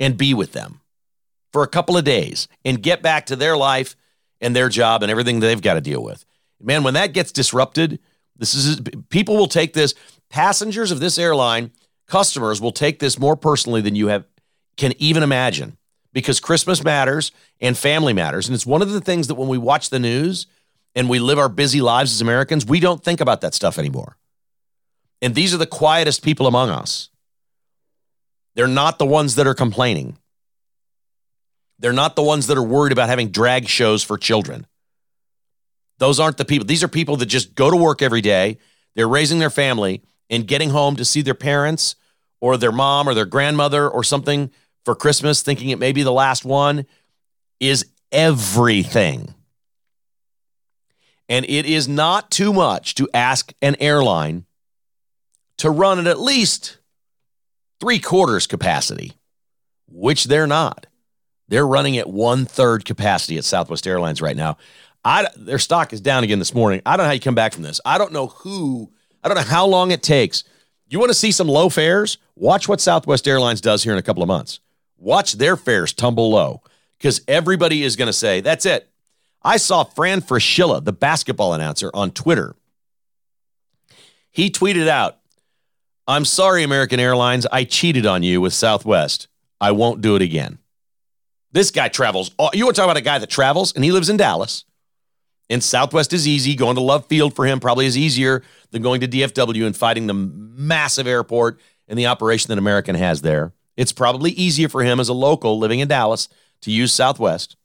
and 0.00 0.16
be 0.16 0.34
with 0.34 0.52
them 0.52 0.80
for 1.52 1.62
a 1.62 1.68
couple 1.68 1.96
of 1.96 2.04
days 2.04 2.48
and 2.64 2.82
get 2.82 3.02
back 3.02 3.26
to 3.26 3.36
their 3.36 3.56
life 3.56 3.96
and 4.40 4.54
their 4.54 4.68
job 4.68 5.02
and 5.02 5.10
everything 5.10 5.40
they've 5.40 5.62
got 5.62 5.74
to 5.74 5.80
deal 5.80 6.02
with. 6.02 6.24
Man, 6.60 6.82
when 6.82 6.94
that 6.94 7.12
gets 7.12 7.32
disrupted, 7.32 8.00
this 8.36 8.54
is 8.54 8.80
people 9.10 9.36
will 9.36 9.48
take 9.48 9.72
this 9.72 9.94
passengers 10.28 10.90
of 10.90 11.00
this 11.00 11.18
airline, 11.18 11.72
customers 12.06 12.60
will 12.60 12.72
take 12.72 12.98
this 12.98 13.18
more 13.18 13.36
personally 13.36 13.80
than 13.80 13.94
you 13.94 14.08
have 14.08 14.24
can 14.76 14.92
even 14.98 15.22
imagine 15.22 15.76
because 16.12 16.40
Christmas 16.40 16.82
matters 16.82 17.32
and 17.60 17.76
family 17.76 18.12
matters. 18.12 18.48
And 18.48 18.54
it's 18.54 18.66
one 18.66 18.82
of 18.82 18.90
the 18.90 19.00
things 19.00 19.26
that 19.26 19.34
when 19.34 19.48
we 19.48 19.58
watch 19.58 19.90
the 19.90 19.98
news 19.98 20.46
and 20.94 21.08
we 21.08 21.18
live 21.18 21.38
our 21.38 21.48
busy 21.48 21.80
lives 21.80 22.12
as 22.12 22.20
Americans, 22.20 22.64
we 22.64 22.80
don't 22.80 23.02
think 23.02 23.20
about 23.20 23.40
that 23.42 23.54
stuff 23.54 23.78
anymore. 23.78 24.16
And 25.20 25.34
these 25.34 25.52
are 25.54 25.58
the 25.58 25.66
quietest 25.66 26.22
people 26.22 26.46
among 26.46 26.70
us. 26.70 27.10
They're 28.54 28.66
not 28.66 28.98
the 28.98 29.06
ones 29.06 29.36
that 29.36 29.46
are 29.46 29.54
complaining. 29.54 30.18
They're 31.78 31.92
not 31.92 32.16
the 32.16 32.22
ones 32.22 32.48
that 32.48 32.58
are 32.58 32.62
worried 32.62 32.92
about 32.92 33.08
having 33.08 33.28
drag 33.28 33.68
shows 33.68 34.02
for 34.02 34.18
children. 34.18 34.66
Those 35.98 36.20
aren't 36.20 36.36
the 36.36 36.44
people. 36.44 36.66
These 36.66 36.82
are 36.82 36.88
people 36.88 37.16
that 37.16 37.26
just 37.26 37.54
go 37.54 37.70
to 37.70 37.76
work 37.76 38.02
every 38.02 38.20
day. 38.20 38.58
They're 38.94 39.08
raising 39.08 39.38
their 39.38 39.50
family 39.50 40.02
and 40.30 40.46
getting 40.46 40.70
home 40.70 40.96
to 40.96 41.04
see 41.04 41.22
their 41.22 41.34
parents 41.34 41.96
or 42.40 42.56
their 42.56 42.72
mom 42.72 43.08
or 43.08 43.14
their 43.14 43.26
grandmother 43.26 43.88
or 43.88 44.04
something 44.04 44.50
for 44.84 44.94
Christmas, 44.94 45.42
thinking 45.42 45.70
it 45.70 45.78
may 45.78 45.92
be 45.92 46.02
the 46.02 46.12
last 46.12 46.44
one, 46.44 46.86
is 47.60 47.86
everything. 48.10 49.34
And 51.28 51.44
it 51.48 51.66
is 51.66 51.86
not 51.88 52.30
too 52.30 52.52
much 52.52 52.94
to 52.94 53.08
ask 53.12 53.52
an 53.60 53.76
airline 53.80 54.46
to 55.58 55.70
run 55.70 55.98
at 55.98 56.06
at 56.06 56.20
least 56.20 56.78
three 57.80 57.98
quarters 57.98 58.46
capacity, 58.46 59.12
which 59.88 60.24
they're 60.24 60.46
not. 60.46 60.86
They're 61.48 61.66
running 61.66 61.96
at 61.96 62.08
one 62.08 62.44
third 62.44 62.84
capacity 62.84 63.38
at 63.38 63.44
Southwest 63.44 63.86
Airlines 63.86 64.20
right 64.20 64.36
now. 64.36 64.58
I, 65.04 65.28
their 65.36 65.58
stock 65.58 65.92
is 65.92 66.00
down 66.00 66.24
again 66.24 66.38
this 66.38 66.54
morning. 66.54 66.82
I 66.84 66.96
don't 66.96 67.04
know 67.04 67.08
how 67.08 67.14
you 67.14 67.20
come 67.20 67.34
back 67.34 67.54
from 67.54 67.62
this. 67.62 67.80
I 67.84 67.98
don't 67.98 68.12
know 68.12 68.26
who, 68.26 68.90
I 69.22 69.28
don't 69.28 69.36
know 69.36 69.42
how 69.42 69.66
long 69.66 69.90
it 69.90 70.02
takes. 70.02 70.44
You 70.88 70.98
want 70.98 71.10
to 71.10 71.14
see 71.14 71.30
some 71.30 71.48
low 71.48 71.68
fares? 71.68 72.18
Watch 72.34 72.68
what 72.68 72.80
Southwest 72.80 73.26
Airlines 73.28 73.60
does 73.60 73.82
here 73.82 73.92
in 73.92 73.98
a 73.98 74.02
couple 74.02 74.22
of 74.22 74.26
months. 74.26 74.60
Watch 74.98 75.34
their 75.34 75.56
fares 75.56 75.92
tumble 75.92 76.30
low 76.30 76.62
because 76.98 77.20
everybody 77.28 77.84
is 77.84 77.96
going 77.96 78.06
to 78.06 78.12
say, 78.12 78.40
that's 78.40 78.66
it. 78.66 78.88
I 79.42 79.56
saw 79.56 79.84
Fran 79.84 80.20
Fraschilla, 80.20 80.84
the 80.84 80.92
basketball 80.92 81.54
announcer, 81.54 81.90
on 81.94 82.10
Twitter. 82.10 82.56
He 84.30 84.50
tweeted 84.50 84.88
out, 84.88 85.17
I'm 86.08 86.24
sorry, 86.24 86.62
American 86.62 86.98
Airlines. 86.98 87.46
I 87.52 87.64
cheated 87.64 88.06
on 88.06 88.22
you 88.22 88.40
with 88.40 88.54
Southwest. 88.54 89.28
I 89.60 89.72
won't 89.72 90.00
do 90.00 90.16
it 90.16 90.22
again. 90.22 90.58
This 91.52 91.70
guy 91.70 91.88
travels. 91.88 92.30
You 92.54 92.64
want 92.64 92.76
to 92.76 92.80
talk 92.80 92.86
about 92.86 92.96
a 92.96 93.02
guy 93.02 93.18
that 93.18 93.28
travels 93.28 93.74
and 93.74 93.84
he 93.84 93.92
lives 93.92 94.08
in 94.08 94.16
Dallas. 94.16 94.64
And 95.50 95.62
Southwest 95.62 96.14
is 96.14 96.26
easy. 96.26 96.54
Going 96.54 96.76
to 96.76 96.80
Love 96.80 97.06
Field 97.06 97.36
for 97.36 97.44
him 97.44 97.60
probably 97.60 97.84
is 97.84 97.96
easier 97.96 98.42
than 98.70 98.80
going 98.80 99.02
to 99.02 99.08
DFW 99.08 99.66
and 99.66 99.76
fighting 99.76 100.06
the 100.06 100.14
massive 100.14 101.06
airport 101.06 101.60
and 101.86 101.98
the 101.98 102.06
operation 102.06 102.48
that 102.48 102.58
American 102.58 102.94
has 102.94 103.20
there. 103.20 103.52
It's 103.76 103.92
probably 103.92 104.30
easier 104.30 104.70
for 104.70 104.82
him 104.82 105.00
as 105.00 105.10
a 105.10 105.14
local 105.14 105.58
living 105.58 105.80
in 105.80 105.88
Dallas 105.88 106.28
to 106.62 106.70
use 106.70 106.92
Southwest. 106.92 107.56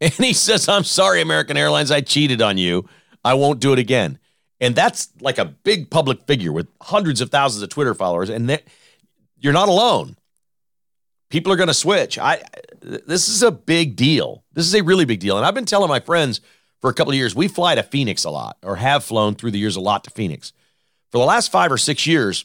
And 0.00 0.12
he 0.12 0.32
says, 0.32 0.68
I'm 0.68 0.82
sorry, 0.82 1.20
American 1.20 1.56
Airlines, 1.56 1.92
I 1.92 2.00
cheated 2.00 2.42
on 2.42 2.58
you. 2.58 2.88
I 3.24 3.34
won't 3.34 3.60
do 3.60 3.72
it 3.72 3.78
again. 3.78 4.18
And 4.62 4.76
that's 4.76 5.08
like 5.20 5.38
a 5.38 5.44
big 5.44 5.90
public 5.90 6.22
figure 6.22 6.52
with 6.52 6.68
hundreds 6.80 7.20
of 7.20 7.30
thousands 7.30 7.64
of 7.64 7.68
Twitter 7.68 7.94
followers. 7.94 8.30
And 8.30 8.62
you're 9.40 9.52
not 9.52 9.68
alone. 9.68 10.16
People 11.30 11.52
are 11.52 11.56
going 11.56 11.66
to 11.66 11.74
switch. 11.74 12.16
I 12.16 12.44
this 12.80 13.28
is 13.28 13.42
a 13.42 13.50
big 13.50 13.96
deal. 13.96 14.44
This 14.52 14.66
is 14.66 14.74
a 14.74 14.82
really 14.82 15.04
big 15.04 15.18
deal. 15.18 15.36
And 15.36 15.44
I've 15.44 15.54
been 15.54 15.64
telling 15.64 15.88
my 15.88 15.98
friends 15.98 16.40
for 16.80 16.90
a 16.90 16.94
couple 16.94 17.10
of 17.10 17.16
years, 17.16 17.34
we 17.34 17.48
fly 17.48 17.74
to 17.74 17.82
Phoenix 17.82 18.24
a 18.24 18.30
lot, 18.30 18.56
or 18.62 18.76
have 18.76 19.02
flown 19.04 19.34
through 19.34 19.50
the 19.50 19.58
years 19.58 19.76
a 19.76 19.80
lot 19.80 20.04
to 20.04 20.10
Phoenix. 20.10 20.52
For 21.10 21.18
the 21.18 21.24
last 21.24 21.50
five 21.50 21.72
or 21.72 21.78
six 21.78 22.06
years, 22.06 22.44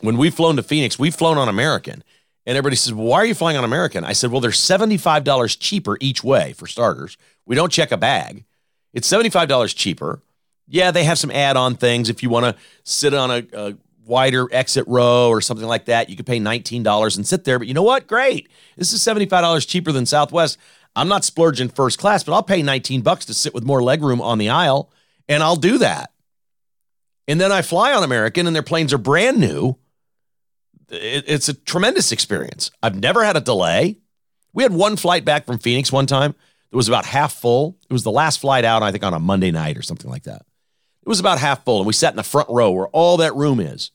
when 0.00 0.18
we've 0.18 0.34
flown 0.34 0.56
to 0.56 0.62
Phoenix, 0.62 0.98
we've 0.98 1.14
flown 1.14 1.38
on 1.38 1.48
American. 1.48 2.04
And 2.46 2.56
everybody 2.56 2.76
says, 2.76 2.94
well, 2.94 3.06
why 3.06 3.16
are 3.18 3.26
you 3.26 3.34
flying 3.34 3.56
on 3.56 3.64
American? 3.64 4.04
I 4.04 4.12
said, 4.12 4.30
well, 4.30 4.40
they're 4.40 4.50
$75 4.50 5.56
cheaper 5.58 5.98
each 6.00 6.24
way 6.24 6.54
for 6.54 6.66
starters. 6.66 7.18
We 7.44 7.54
don't 7.54 7.72
check 7.72 7.92
a 7.92 7.98
bag. 7.98 8.44
It's 8.94 9.10
$75 9.10 9.74
cheaper. 9.76 10.22
Yeah, 10.68 10.90
they 10.90 11.04
have 11.04 11.18
some 11.18 11.30
add 11.30 11.56
on 11.56 11.76
things. 11.76 12.08
If 12.10 12.22
you 12.22 12.30
want 12.30 12.44
to 12.44 12.62
sit 12.84 13.14
on 13.14 13.30
a, 13.30 13.46
a, 13.52 13.74
wider 14.04 14.48
exit 14.52 14.86
row 14.88 15.28
or 15.28 15.42
something 15.42 15.66
like 15.66 15.84
that, 15.84 16.08
you 16.08 16.16
could 16.16 16.24
pay 16.24 16.40
$19 16.40 17.16
and 17.16 17.26
sit 17.26 17.44
there. 17.44 17.58
But 17.58 17.68
you 17.68 17.74
know 17.74 17.82
what? 17.82 18.06
Great. 18.06 18.48
This 18.74 18.94
is 18.94 19.00
$75 19.00 19.68
cheaper 19.68 19.92
than 19.92 20.06
Southwest. 20.06 20.56
I'm 20.96 21.08
not 21.08 21.24
splurging 21.24 21.68
first 21.68 21.98
class, 21.98 22.24
but 22.24 22.32
I'll 22.32 22.42
pay 22.42 22.62
19 22.62 23.02
bucks 23.02 23.26
to 23.26 23.34
sit 23.34 23.52
with 23.52 23.64
more 23.64 23.80
legroom 23.80 24.22
on 24.22 24.38
the 24.38 24.48
aisle, 24.48 24.90
and 25.28 25.42
I'll 25.42 25.56
do 25.56 25.76
that. 25.78 26.12
And 27.26 27.38
then 27.38 27.52
I 27.52 27.60
fly 27.60 27.92
on 27.92 28.02
American, 28.02 28.46
and 28.46 28.56
their 28.56 28.62
planes 28.62 28.94
are 28.94 28.98
brand 28.98 29.38
new 29.38 29.76
it's 30.90 31.48
a 31.48 31.54
tremendous 31.54 32.12
experience. 32.12 32.70
I've 32.82 32.98
never 32.98 33.24
had 33.24 33.36
a 33.36 33.40
delay. 33.40 33.98
We 34.52 34.62
had 34.62 34.72
one 34.72 34.96
flight 34.96 35.24
back 35.24 35.46
from 35.46 35.58
Phoenix 35.58 35.92
one 35.92 36.06
time. 36.06 36.34
It 36.70 36.76
was 36.76 36.88
about 36.88 37.04
half 37.04 37.34
full. 37.34 37.76
It 37.88 37.92
was 37.92 38.02
the 38.02 38.10
last 38.10 38.40
flight 38.40 38.64
out, 38.64 38.82
I 38.82 38.92
think, 38.92 39.04
on 39.04 39.14
a 39.14 39.18
Monday 39.18 39.50
night 39.50 39.76
or 39.76 39.82
something 39.82 40.10
like 40.10 40.24
that. 40.24 40.42
It 41.08 41.16
was 41.16 41.20
about 41.20 41.38
half 41.38 41.64
full, 41.64 41.78
and 41.78 41.86
we 41.86 41.94
sat 41.94 42.12
in 42.12 42.18
the 42.18 42.22
front 42.22 42.50
row 42.50 42.70
where 42.70 42.88
all 42.88 43.16
that 43.16 43.34
room 43.34 43.60
is. 43.60 43.92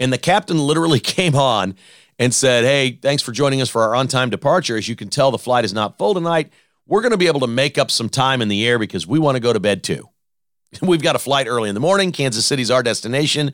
And 0.00 0.12
the 0.12 0.18
captain 0.18 0.58
literally 0.66 0.98
came 0.98 1.36
on 1.36 1.76
and 2.18 2.34
said, 2.34 2.64
Hey, 2.64 2.98
thanks 3.00 3.22
for 3.22 3.30
joining 3.30 3.60
us 3.60 3.68
for 3.68 3.82
our 3.82 3.94
on 3.94 4.08
time 4.08 4.28
departure. 4.28 4.76
As 4.76 4.88
you 4.88 4.96
can 4.96 5.08
tell, 5.08 5.30
the 5.30 5.38
flight 5.38 5.64
is 5.64 5.72
not 5.72 5.98
full 5.98 6.14
tonight. 6.14 6.52
We're 6.84 7.00
going 7.00 7.12
to 7.12 7.16
be 7.16 7.28
able 7.28 7.38
to 7.40 7.46
make 7.46 7.78
up 7.78 7.92
some 7.92 8.08
time 8.08 8.42
in 8.42 8.48
the 8.48 8.66
air 8.66 8.80
because 8.80 9.06
we 9.06 9.20
want 9.20 9.36
to 9.36 9.40
go 9.40 9.52
to 9.52 9.60
bed 9.60 9.84
too. 9.84 10.08
We've 10.82 11.00
got 11.00 11.14
a 11.14 11.20
flight 11.20 11.46
early 11.46 11.68
in 11.68 11.76
the 11.76 11.80
morning. 11.80 12.10
Kansas 12.10 12.44
City's 12.44 12.72
our 12.72 12.82
destination. 12.82 13.52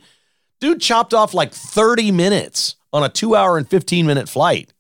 Dude 0.59 0.81
chopped 0.81 1.13
off 1.13 1.35
like 1.35 1.53
30 1.53 2.11
minutes 2.11 2.77
on 2.91 3.05
a 3.05 3.11
two 3.11 3.37
hour 3.37 3.59
and 3.59 3.69
15 3.69 4.07
minute 4.07 4.31
flight. 4.31 4.73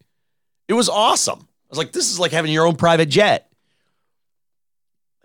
It 0.66 0.72
was 0.72 0.88
awesome. 0.88 1.40
I 1.40 1.68
was 1.68 1.78
like, 1.78 1.92
this 1.92 2.10
is 2.10 2.18
like 2.18 2.32
having 2.32 2.52
your 2.52 2.66
own 2.66 2.76
private 2.76 3.10
jet. 3.10 3.48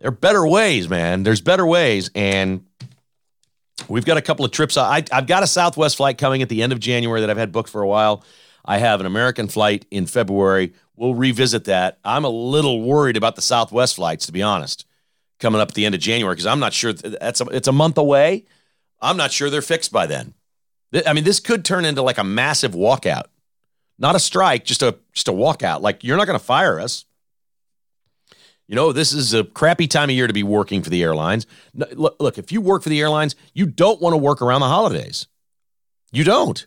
There 0.03 0.09
are 0.09 0.11
better 0.11 0.45
ways, 0.45 0.89
man. 0.89 1.23
There's 1.23 1.39
better 1.39 1.65
ways. 1.65 2.11
And 2.13 2.65
we've 3.87 4.05
got 4.05 4.17
a 4.17 4.21
couple 4.21 4.45
of 4.45 4.51
trips. 4.51 4.77
I, 4.77 5.03
I've 5.11 5.27
got 5.27 5.43
a 5.43 5.47
Southwest 5.47 5.97
flight 5.97 6.17
coming 6.17 6.41
at 6.41 6.49
the 6.49 6.61
end 6.61 6.73
of 6.73 6.79
January 6.79 7.21
that 7.21 7.29
I've 7.29 7.37
had 7.37 7.51
booked 7.51 7.69
for 7.69 7.81
a 7.81 7.87
while. 7.87 8.23
I 8.65 8.77
have 8.77 8.99
an 8.99 9.05
American 9.05 9.47
flight 9.47 9.85
in 9.91 10.05
February. 10.05 10.73
We'll 10.95 11.15
revisit 11.15 11.65
that. 11.65 11.99
I'm 12.03 12.23
a 12.23 12.29
little 12.29 12.81
worried 12.81 13.17
about 13.17 13.35
the 13.35 13.41
Southwest 13.41 13.95
flights, 13.95 14.25
to 14.27 14.31
be 14.31 14.41
honest, 14.41 14.85
coming 15.39 15.59
up 15.59 15.69
at 15.69 15.75
the 15.75 15.85
end 15.85 15.95
of 15.95 16.01
January 16.01 16.35
because 16.35 16.45
I'm 16.45 16.59
not 16.59 16.73
sure 16.73 16.93
that's 16.93 17.41
a, 17.41 17.45
it's 17.47 17.67
a 17.67 17.73
month 17.73 17.97
away. 17.97 18.45
I'm 19.01 19.17
not 19.17 19.31
sure 19.31 19.49
they're 19.49 19.61
fixed 19.61 19.91
by 19.91 20.05
then. 20.05 20.33
I 21.05 21.13
mean, 21.13 21.23
this 21.23 21.39
could 21.39 21.65
turn 21.65 21.85
into 21.85 22.01
like 22.01 22.19
a 22.19 22.23
massive 22.23 22.73
walkout, 22.73 23.25
not 23.97 24.15
a 24.15 24.19
strike, 24.19 24.63
just 24.63 24.83
a 24.83 24.97
just 25.11 25.27
a 25.27 25.31
walkout. 25.31 25.81
Like 25.81 26.03
you're 26.03 26.17
not 26.17 26.27
going 26.27 26.39
to 26.39 26.45
fire 26.45 26.79
us. 26.79 27.05
You 28.67 28.75
know, 28.75 28.91
this 28.91 29.13
is 29.13 29.33
a 29.33 29.43
crappy 29.43 29.87
time 29.87 30.09
of 30.09 30.15
year 30.15 30.27
to 30.27 30.33
be 30.33 30.43
working 30.43 30.81
for 30.81 30.89
the 30.89 31.03
airlines. 31.03 31.45
Look, 31.73 32.15
look, 32.19 32.37
if 32.37 32.51
you 32.51 32.61
work 32.61 32.83
for 32.83 32.89
the 32.89 33.01
airlines, 33.01 33.35
you 33.53 33.65
don't 33.65 34.01
want 34.01 34.13
to 34.13 34.17
work 34.17 34.41
around 34.41 34.61
the 34.61 34.67
holidays. 34.67 35.27
You 36.11 36.23
don't. 36.23 36.65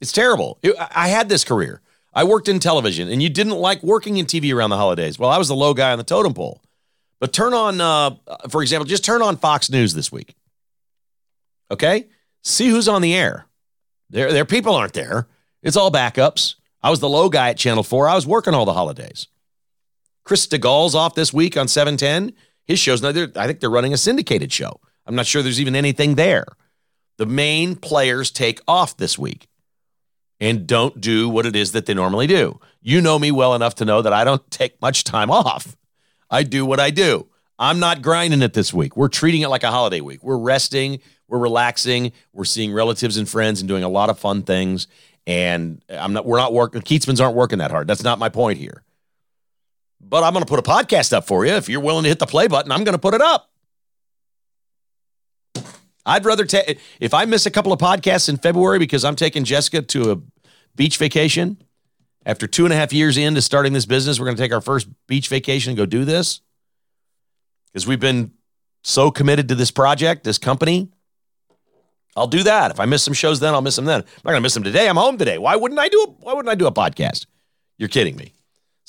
It's 0.00 0.12
terrible. 0.12 0.58
I 0.94 1.08
had 1.08 1.28
this 1.28 1.44
career. 1.44 1.80
I 2.14 2.24
worked 2.24 2.48
in 2.48 2.58
television, 2.58 3.08
and 3.08 3.22
you 3.22 3.28
didn't 3.28 3.52
like 3.52 3.82
working 3.82 4.16
in 4.16 4.26
TV 4.26 4.54
around 4.54 4.70
the 4.70 4.76
holidays. 4.76 5.18
Well, 5.18 5.30
I 5.30 5.38
was 5.38 5.48
the 5.48 5.54
low 5.54 5.74
guy 5.74 5.92
on 5.92 5.98
the 5.98 6.04
totem 6.04 6.34
pole. 6.34 6.60
But 7.20 7.32
turn 7.32 7.54
on, 7.54 7.80
uh, 7.80 8.16
for 8.48 8.62
example, 8.62 8.84
just 8.84 9.04
turn 9.04 9.22
on 9.22 9.36
Fox 9.36 9.70
News 9.70 9.94
this 9.94 10.10
week. 10.10 10.34
Okay? 11.70 12.06
see 12.42 12.68
who's 12.68 12.88
on 12.88 13.02
the 13.02 13.14
air. 13.14 13.46
Their, 14.10 14.32
their 14.32 14.44
people 14.44 14.74
aren't 14.74 14.92
there. 14.92 15.28
It's 15.62 15.76
all 15.76 15.90
backups. 15.90 16.56
I 16.82 16.90
was 16.90 17.00
the 17.00 17.08
low 17.08 17.28
guy 17.28 17.50
at 17.50 17.56
Channel 17.56 17.84
4. 17.84 18.08
I 18.08 18.14
was 18.14 18.26
working 18.26 18.54
all 18.54 18.64
the 18.64 18.72
holidays. 18.72 19.28
Chris 20.24 20.46
Stigall's 20.46 20.94
off 20.94 21.14
this 21.14 21.32
week 21.32 21.56
on 21.56 21.68
710. 21.68 22.32
His 22.64 22.78
show's 22.78 23.00
there. 23.00 23.30
I 23.36 23.46
think 23.46 23.60
they're 23.60 23.70
running 23.70 23.92
a 23.92 23.96
syndicated 23.96 24.52
show. 24.52 24.80
I'm 25.06 25.14
not 25.14 25.26
sure 25.26 25.42
there's 25.42 25.60
even 25.60 25.74
anything 25.74 26.14
there. 26.14 26.46
The 27.18 27.26
main 27.26 27.76
players 27.76 28.30
take 28.30 28.60
off 28.66 28.96
this 28.96 29.18
week 29.18 29.48
and 30.40 30.66
don't 30.66 31.00
do 31.00 31.28
what 31.28 31.46
it 31.46 31.54
is 31.54 31.72
that 31.72 31.86
they 31.86 31.94
normally 31.94 32.26
do. 32.26 32.60
You 32.80 33.00
know 33.00 33.18
me 33.18 33.30
well 33.30 33.54
enough 33.54 33.74
to 33.76 33.84
know 33.84 34.02
that 34.02 34.12
I 34.12 34.24
don't 34.24 34.48
take 34.50 34.80
much 34.80 35.04
time 35.04 35.30
off. 35.30 35.76
I 36.30 36.42
do 36.42 36.64
what 36.64 36.80
I 36.80 36.90
do. 36.90 37.28
I'm 37.58 37.78
not 37.78 38.02
grinding 38.02 38.42
it 38.42 38.54
this 38.54 38.72
week. 38.72 38.96
We're 38.96 39.08
treating 39.08 39.42
it 39.42 39.48
like 39.48 39.62
a 39.62 39.70
holiday 39.70 40.00
week. 40.00 40.22
We're 40.22 40.38
resting. 40.38 41.00
We're 41.28 41.38
relaxing. 41.38 42.12
We're 42.32 42.44
seeing 42.44 42.72
relatives 42.72 43.16
and 43.16 43.28
friends 43.28 43.60
and 43.60 43.68
doing 43.68 43.84
a 43.84 43.88
lot 43.88 44.10
of 44.10 44.18
fun 44.18 44.42
things. 44.42 44.88
And 45.26 45.80
I'm 45.88 46.12
not. 46.12 46.26
We're 46.26 46.38
not 46.38 46.52
working. 46.52 46.82
Kietzmans 46.82 47.22
aren't 47.22 47.36
working 47.36 47.58
that 47.58 47.70
hard. 47.70 47.86
That's 47.86 48.02
not 48.02 48.18
my 48.18 48.28
point 48.28 48.58
here. 48.58 48.82
But 50.02 50.24
I'm 50.24 50.32
going 50.32 50.44
to 50.44 50.48
put 50.48 50.58
a 50.58 50.62
podcast 50.62 51.12
up 51.12 51.26
for 51.26 51.46
you. 51.46 51.52
If 51.52 51.68
you're 51.68 51.80
willing 51.80 52.02
to 52.02 52.08
hit 52.08 52.18
the 52.18 52.26
play 52.26 52.48
button, 52.48 52.72
I'm 52.72 52.84
going 52.84 52.94
to 52.94 52.98
put 52.98 53.14
it 53.14 53.20
up. 53.20 53.50
I'd 56.04 56.24
rather 56.24 56.44
take 56.44 56.80
if 57.00 57.14
I 57.14 57.24
miss 57.24 57.46
a 57.46 57.50
couple 57.50 57.72
of 57.72 57.78
podcasts 57.78 58.28
in 58.28 58.36
February 58.36 58.78
because 58.78 59.04
I'm 59.04 59.16
taking 59.16 59.44
Jessica 59.44 59.82
to 59.82 60.12
a 60.12 60.20
beach 60.74 60.96
vacation. 60.96 61.62
After 62.24 62.46
two 62.46 62.64
and 62.64 62.72
a 62.72 62.76
half 62.76 62.92
years 62.92 63.16
into 63.16 63.42
starting 63.42 63.72
this 63.72 63.86
business, 63.86 64.20
we're 64.20 64.26
going 64.26 64.36
to 64.36 64.42
take 64.42 64.52
our 64.52 64.60
first 64.60 64.88
beach 65.08 65.28
vacation 65.28 65.70
and 65.70 65.76
go 65.76 65.86
do 65.86 66.04
this 66.04 66.40
because 67.66 67.86
we've 67.86 68.00
been 68.00 68.32
so 68.84 69.10
committed 69.10 69.48
to 69.48 69.54
this 69.54 69.70
project, 69.70 70.22
this 70.24 70.38
company. 70.38 70.88
I'll 72.14 72.26
do 72.28 72.42
that. 72.42 72.70
If 72.70 72.78
I 72.78 72.84
miss 72.84 73.02
some 73.02 73.14
shows, 73.14 73.40
then 73.40 73.54
I'll 73.54 73.62
miss 73.62 73.76
them 73.76 73.86
then. 73.86 74.00
I'm 74.00 74.06
not 74.24 74.32
gonna 74.32 74.40
miss 74.40 74.54
them 74.54 74.62
today. 74.62 74.88
I'm 74.88 74.96
home 74.96 75.18
today. 75.18 75.38
Why 75.38 75.56
wouldn't 75.56 75.80
I 75.80 75.88
do 75.88 76.00
a 76.02 76.10
why 76.10 76.34
wouldn't 76.34 76.50
I 76.50 76.54
do 76.54 76.66
a 76.66 76.72
podcast? 76.72 77.26
You're 77.78 77.88
kidding 77.88 78.16
me. 78.16 78.34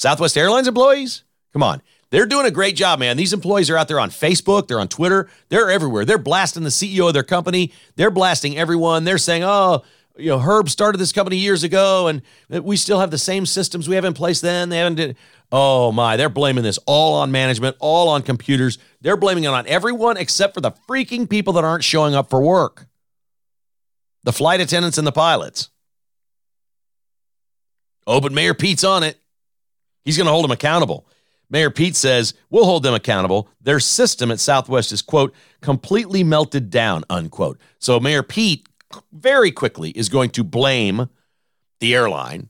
Southwest 0.04 0.38
Airlines 0.38 0.68
employees? 0.68 1.24
Come 1.54 1.64
on. 1.64 1.82
They're 2.10 2.26
doing 2.26 2.46
a 2.46 2.52
great 2.52 2.76
job, 2.76 3.00
man. 3.00 3.16
These 3.16 3.32
employees 3.32 3.70
are 3.70 3.78
out 3.78 3.88
there 3.88 4.02
on 4.02 4.10
Facebook, 4.10 4.68
they're 4.68 4.82
on 4.82 4.90
Twitter, 4.90 5.30
they're 5.48 5.72
everywhere. 5.72 6.04
They're 6.04 6.18
blasting 6.18 6.64
the 6.64 6.70
CEO 6.70 7.08
of 7.08 7.14
their 7.14 7.24
company, 7.24 7.72
they're 7.96 8.12
blasting 8.12 8.58
everyone. 8.58 9.06
They're 9.06 9.18
saying, 9.18 9.46
oh, 9.46 9.86
you 10.18 10.28
know, 10.28 10.40
Herb 10.40 10.70
started 10.70 10.98
this 10.98 11.14
company 11.14 11.38
years 11.38 11.64
ago, 11.64 12.08
and 12.08 12.22
we 12.50 12.76
still 12.76 13.00
have 13.00 13.12
the 13.12 13.18
same 13.18 13.46
systems 13.46 13.88
we 13.88 13.96
have 13.96 14.04
in 14.04 14.14
place 14.14 14.42
then. 14.42 14.68
They 14.68 14.78
haven't 14.80 14.96
did. 14.96 15.16
Oh 15.54 15.94
my, 15.94 16.18
they're 16.18 16.28
blaming 16.28 16.66
this 16.66 16.80
all 16.86 17.14
on 17.14 17.32
management, 17.32 17.78
all 17.80 18.10
on 18.10 18.24
computers. 18.24 18.80
They're 19.00 19.16
blaming 19.16 19.46
it 19.46 19.52
on 19.52 19.66
everyone 19.68 20.18
except 20.18 20.54
for 20.54 20.60
the 20.60 20.74
freaking 20.90 21.30
people 21.30 21.54
that 21.54 21.64
aren't 21.64 21.86
showing 21.86 22.14
up 22.14 22.30
for 22.30 22.42
work 22.42 22.88
the 24.26 24.34
flight 24.34 24.60
attendants 24.60 24.98
and 24.98 25.08
the 25.08 25.14
pilots. 25.14 25.70
Oh, 28.06 28.20
but 28.20 28.34
Mayor 28.34 28.54
Pete's 28.54 28.84
on 28.84 29.04
it. 29.04 29.18
He's 30.06 30.18
going 30.18 30.28
to 30.28 30.32
hold 30.32 30.44
them 30.44 30.52
accountable. 30.52 31.08
Mayor 31.50 31.70
Pete 31.70 31.96
says, 31.96 32.34
We'll 32.50 32.66
hold 32.66 32.84
them 32.84 32.94
accountable. 32.94 33.50
Their 33.62 33.80
system 33.80 34.32
at 34.32 34.40
Southwest 34.40 34.92
is, 34.92 35.02
quote, 35.02 35.34
completely 35.62 36.24
melted 36.24 36.70
down, 36.70 37.04
unquote. 37.10 37.60
So 37.80 38.00
Mayor 38.00 38.24
Pete 38.24 38.68
very 39.12 39.52
quickly 39.52 39.92
is 39.92 40.10
going 40.10 40.32
to 40.32 40.44
blame 40.44 41.10
the 41.80 41.94
airline, 41.94 42.50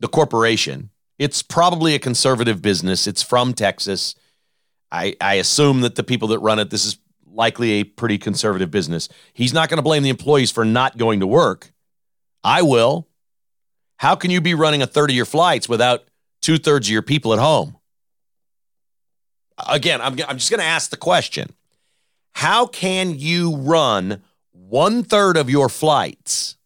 the 0.00 0.08
corporation. 0.08 0.90
It's 1.18 1.42
probably 1.42 1.94
a 1.94 1.98
conservative 1.98 2.60
business. 2.60 3.06
It's 3.06 3.22
from 3.22 3.54
Texas. 3.54 4.14
I, 4.90 5.16
I 5.20 5.34
assume 5.34 5.80
that 5.80 5.94
the 5.94 6.02
people 6.02 6.28
that 6.28 6.38
run 6.40 6.58
it, 6.58 6.70
this 6.70 6.84
is 6.84 6.98
likely 7.26 7.72
a 7.72 7.84
pretty 7.84 8.18
conservative 8.18 8.70
business. 8.70 9.08
He's 9.32 9.52
not 9.52 9.68
going 9.68 9.78
to 9.78 9.82
blame 9.82 10.02
the 10.02 10.10
employees 10.10 10.50
for 10.50 10.64
not 10.64 10.96
going 10.96 11.20
to 11.20 11.26
work. 11.26 11.72
I 12.42 12.62
will. 12.62 13.08
How 13.98 14.14
can 14.14 14.30
you 14.30 14.40
be 14.40 14.54
running 14.54 14.82
a 14.82 14.86
third 14.86 15.10
of 15.10 15.16
your 15.16 15.24
flights 15.24 15.68
without 15.68 16.04
two 16.46 16.58
thirds 16.58 16.88
of 16.88 16.92
your 16.92 17.02
people 17.02 17.32
at 17.32 17.38
home? 17.38 17.76
Again, 19.68 20.00
I'm, 20.00 20.16
I'm 20.28 20.38
just 20.38 20.50
going 20.50 20.60
to 20.60 20.66
ask 20.66 20.90
the 20.90 20.96
question 20.96 21.50
How 22.32 22.66
can 22.66 23.18
you 23.18 23.56
run 23.56 24.22
one 24.52 25.02
third 25.02 25.36
of 25.36 25.50
your 25.50 25.68
flights 25.68 26.56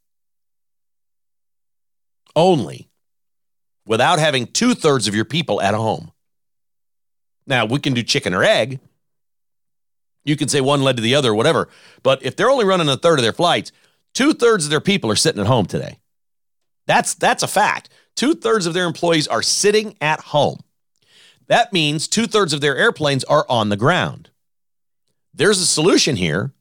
only 2.37 2.89
without 3.87 4.19
having 4.19 4.47
two 4.47 4.75
thirds 4.75 5.09
of 5.09 5.15
your 5.15 5.25
people 5.25 5.61
at 5.61 5.75
home. 5.75 6.13
Now, 7.47 7.65
we 7.65 7.79
can 7.79 7.95
do 7.95 8.03
chicken 8.03 8.35
or 8.35 8.45
egg. 8.45 8.79
You 10.25 10.37
can 10.37 10.49
say 10.49 10.61
one 10.61 10.83
led 10.83 10.97
to 10.97 11.03
the 11.03 11.15
other, 11.15 11.31
or 11.31 11.35
whatever. 11.35 11.69
But 12.03 12.23
if 12.23 12.37
they're 12.37 12.51
only 12.51 12.65
running 12.65 12.89
a 12.89 12.97
third 12.97 13.19
of 13.19 13.23
their 13.23 13.33
flights, 13.33 13.73
two 14.15 14.33
thirds 14.33 14.65
of 14.65 14.71
their 14.71 14.81
people 14.81 15.11
are 15.11 15.17
sitting 15.17 15.41
at 15.41 15.47
home 15.47 15.67
today. 15.67 15.99
That's, 16.87 17.15
that's 17.15 17.43
a 17.43 17.49
fact. 17.49 17.89
Two 18.21 18.35
thirds 18.35 18.67
of 18.67 18.75
their 18.75 18.85
employees 18.85 19.27
are 19.27 19.41
sitting 19.41 19.97
at 19.99 20.21
home. 20.21 20.61
That 21.47 21.73
means 21.73 22.07
two 22.07 22.27
thirds 22.27 22.53
of 22.53 22.61
their 22.61 22.77
airplanes 22.77 23.25
are 23.25 23.47
on 23.49 23.71
the 23.71 23.79
ground. 23.79 24.29
There's 25.33 25.59
a 25.59 25.65
solution 25.65 26.17
here. 26.17 26.53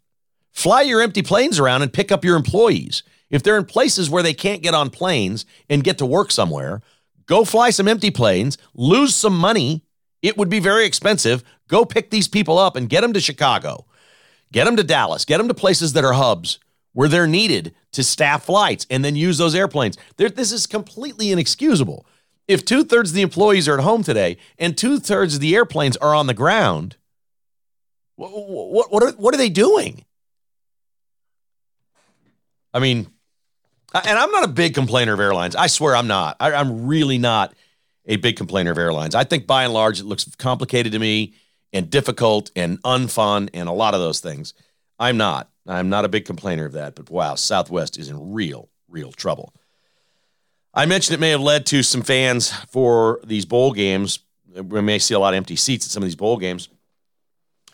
Fly 0.53 0.83
your 0.83 1.01
empty 1.01 1.21
planes 1.21 1.59
around 1.59 1.81
and 1.81 1.91
pick 1.91 2.13
up 2.13 2.23
your 2.23 2.37
employees. 2.37 3.03
If 3.29 3.43
they're 3.43 3.57
in 3.57 3.65
places 3.65 4.09
where 4.09 4.23
they 4.23 4.33
can't 4.33 4.63
get 4.63 4.73
on 4.73 4.89
planes 4.89 5.45
and 5.69 5.83
get 5.83 5.97
to 5.97 6.05
work 6.05 6.31
somewhere, 6.31 6.81
go 7.25 7.43
fly 7.43 7.71
some 7.71 7.89
empty 7.89 8.09
planes, 8.09 8.57
lose 8.73 9.13
some 9.13 9.37
money. 9.37 9.83
It 10.21 10.37
would 10.37 10.47
be 10.47 10.61
very 10.61 10.85
expensive. 10.85 11.43
Go 11.67 11.83
pick 11.83 12.09
these 12.09 12.29
people 12.29 12.57
up 12.57 12.77
and 12.77 12.87
get 12.87 13.01
them 13.01 13.11
to 13.11 13.19
Chicago, 13.19 13.85
get 14.53 14.63
them 14.63 14.77
to 14.77 14.83
Dallas, 14.85 15.25
get 15.25 15.39
them 15.39 15.49
to 15.49 15.53
places 15.53 15.91
that 15.91 16.05
are 16.05 16.13
hubs 16.13 16.59
where 16.99 17.07
they're 17.07 17.27
needed 17.27 17.73
to 17.93 18.03
staff 18.03 18.43
flights 18.43 18.85
and 18.89 19.05
then 19.05 19.15
use 19.15 19.37
those 19.37 19.55
airplanes. 19.55 19.97
There, 20.17 20.27
this 20.27 20.51
is 20.51 20.67
completely 20.67 21.31
inexcusable. 21.31 22.05
If 22.45 22.65
two 22.65 22.83
thirds 22.83 23.11
of 23.11 23.15
the 23.15 23.21
employees 23.21 23.69
are 23.69 23.77
at 23.77 23.85
home 23.85 24.03
today 24.03 24.35
and 24.57 24.77
two 24.77 24.99
thirds 24.99 25.35
of 25.35 25.39
the 25.39 25.55
airplanes 25.55 25.95
are 25.95 26.13
on 26.13 26.27
the 26.27 26.33
ground, 26.33 26.97
what, 28.17 28.31
what, 28.31 28.91
what, 28.91 29.03
are, 29.03 29.11
what 29.13 29.33
are 29.33 29.37
they 29.37 29.47
doing? 29.47 30.03
I 32.73 32.79
mean, 32.79 33.07
and 33.93 34.19
I'm 34.19 34.31
not 34.31 34.43
a 34.43 34.49
big 34.51 34.73
complainer 34.73 35.13
of 35.13 35.21
airlines. 35.21 35.55
I 35.55 35.67
swear 35.67 35.95
I'm 35.95 36.07
not. 36.07 36.35
I, 36.41 36.51
I'm 36.51 36.85
really 36.85 37.17
not 37.17 37.53
a 38.07 38.17
big 38.17 38.35
complainer 38.35 38.71
of 38.71 38.77
airlines. 38.77 39.15
I 39.15 39.23
think 39.23 39.47
by 39.47 39.63
and 39.63 39.71
large 39.71 40.01
it 40.01 40.05
looks 40.05 40.25
complicated 40.35 40.91
to 40.91 40.99
me 40.99 41.33
and 41.71 41.89
difficult 41.89 42.51
and 42.57 42.83
unfun 42.83 43.51
and 43.53 43.69
a 43.69 43.71
lot 43.71 43.93
of 43.93 44.01
those 44.01 44.19
things. 44.19 44.53
I'm 44.99 45.15
not. 45.15 45.49
I'm 45.69 45.89
not 45.89 46.03
a 46.03 46.09
big 46.09 46.25
complainer 46.25 46.65
of 46.65 46.73
that, 46.73 46.95
but 46.95 47.09
wow, 47.09 47.35
Southwest 47.35 47.97
is 47.97 48.09
in 48.09 48.33
real, 48.33 48.69
real 48.89 49.11
trouble. 49.11 49.53
I 50.73 50.85
mentioned 50.85 51.13
it 51.13 51.19
may 51.19 51.29
have 51.29 51.41
led 51.41 51.65
to 51.67 51.83
some 51.83 52.01
fans 52.01 52.51
for 52.51 53.19
these 53.23 53.45
bowl 53.45 53.71
games. 53.71 54.19
We 54.55 54.81
may 54.81 54.99
see 54.99 55.13
a 55.13 55.19
lot 55.19 55.33
of 55.33 55.37
empty 55.37 55.55
seats 55.55 55.85
at 55.85 55.91
some 55.91 56.01
of 56.03 56.07
these 56.07 56.15
bowl 56.15 56.37
games. 56.37 56.69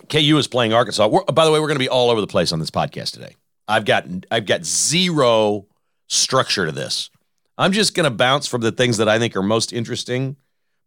KU 0.09 0.37
is 0.37 0.47
playing 0.47 0.73
Arkansas. 0.73 1.07
We're, 1.07 1.23
by 1.23 1.45
the 1.45 1.51
way, 1.51 1.59
we're 1.59 1.67
going 1.67 1.79
to 1.79 1.83
be 1.83 1.89
all 1.89 2.09
over 2.09 2.21
the 2.21 2.27
place 2.27 2.51
on 2.51 2.59
this 2.59 2.71
podcast 2.71 3.11
today. 3.13 3.35
I've 3.67 3.85
got 3.85 4.05
I've 4.29 4.45
got 4.45 4.63
zero 4.63 5.67
structure 6.07 6.65
to 6.65 6.71
this. 6.71 7.09
I'm 7.57 7.71
just 7.71 7.95
going 7.95 8.03
to 8.03 8.11
bounce 8.11 8.47
from 8.47 8.61
the 8.61 8.71
things 8.71 8.97
that 8.97 9.09
I 9.09 9.17
think 9.17 9.35
are 9.35 9.41
most 9.41 9.73
interesting 9.73 10.35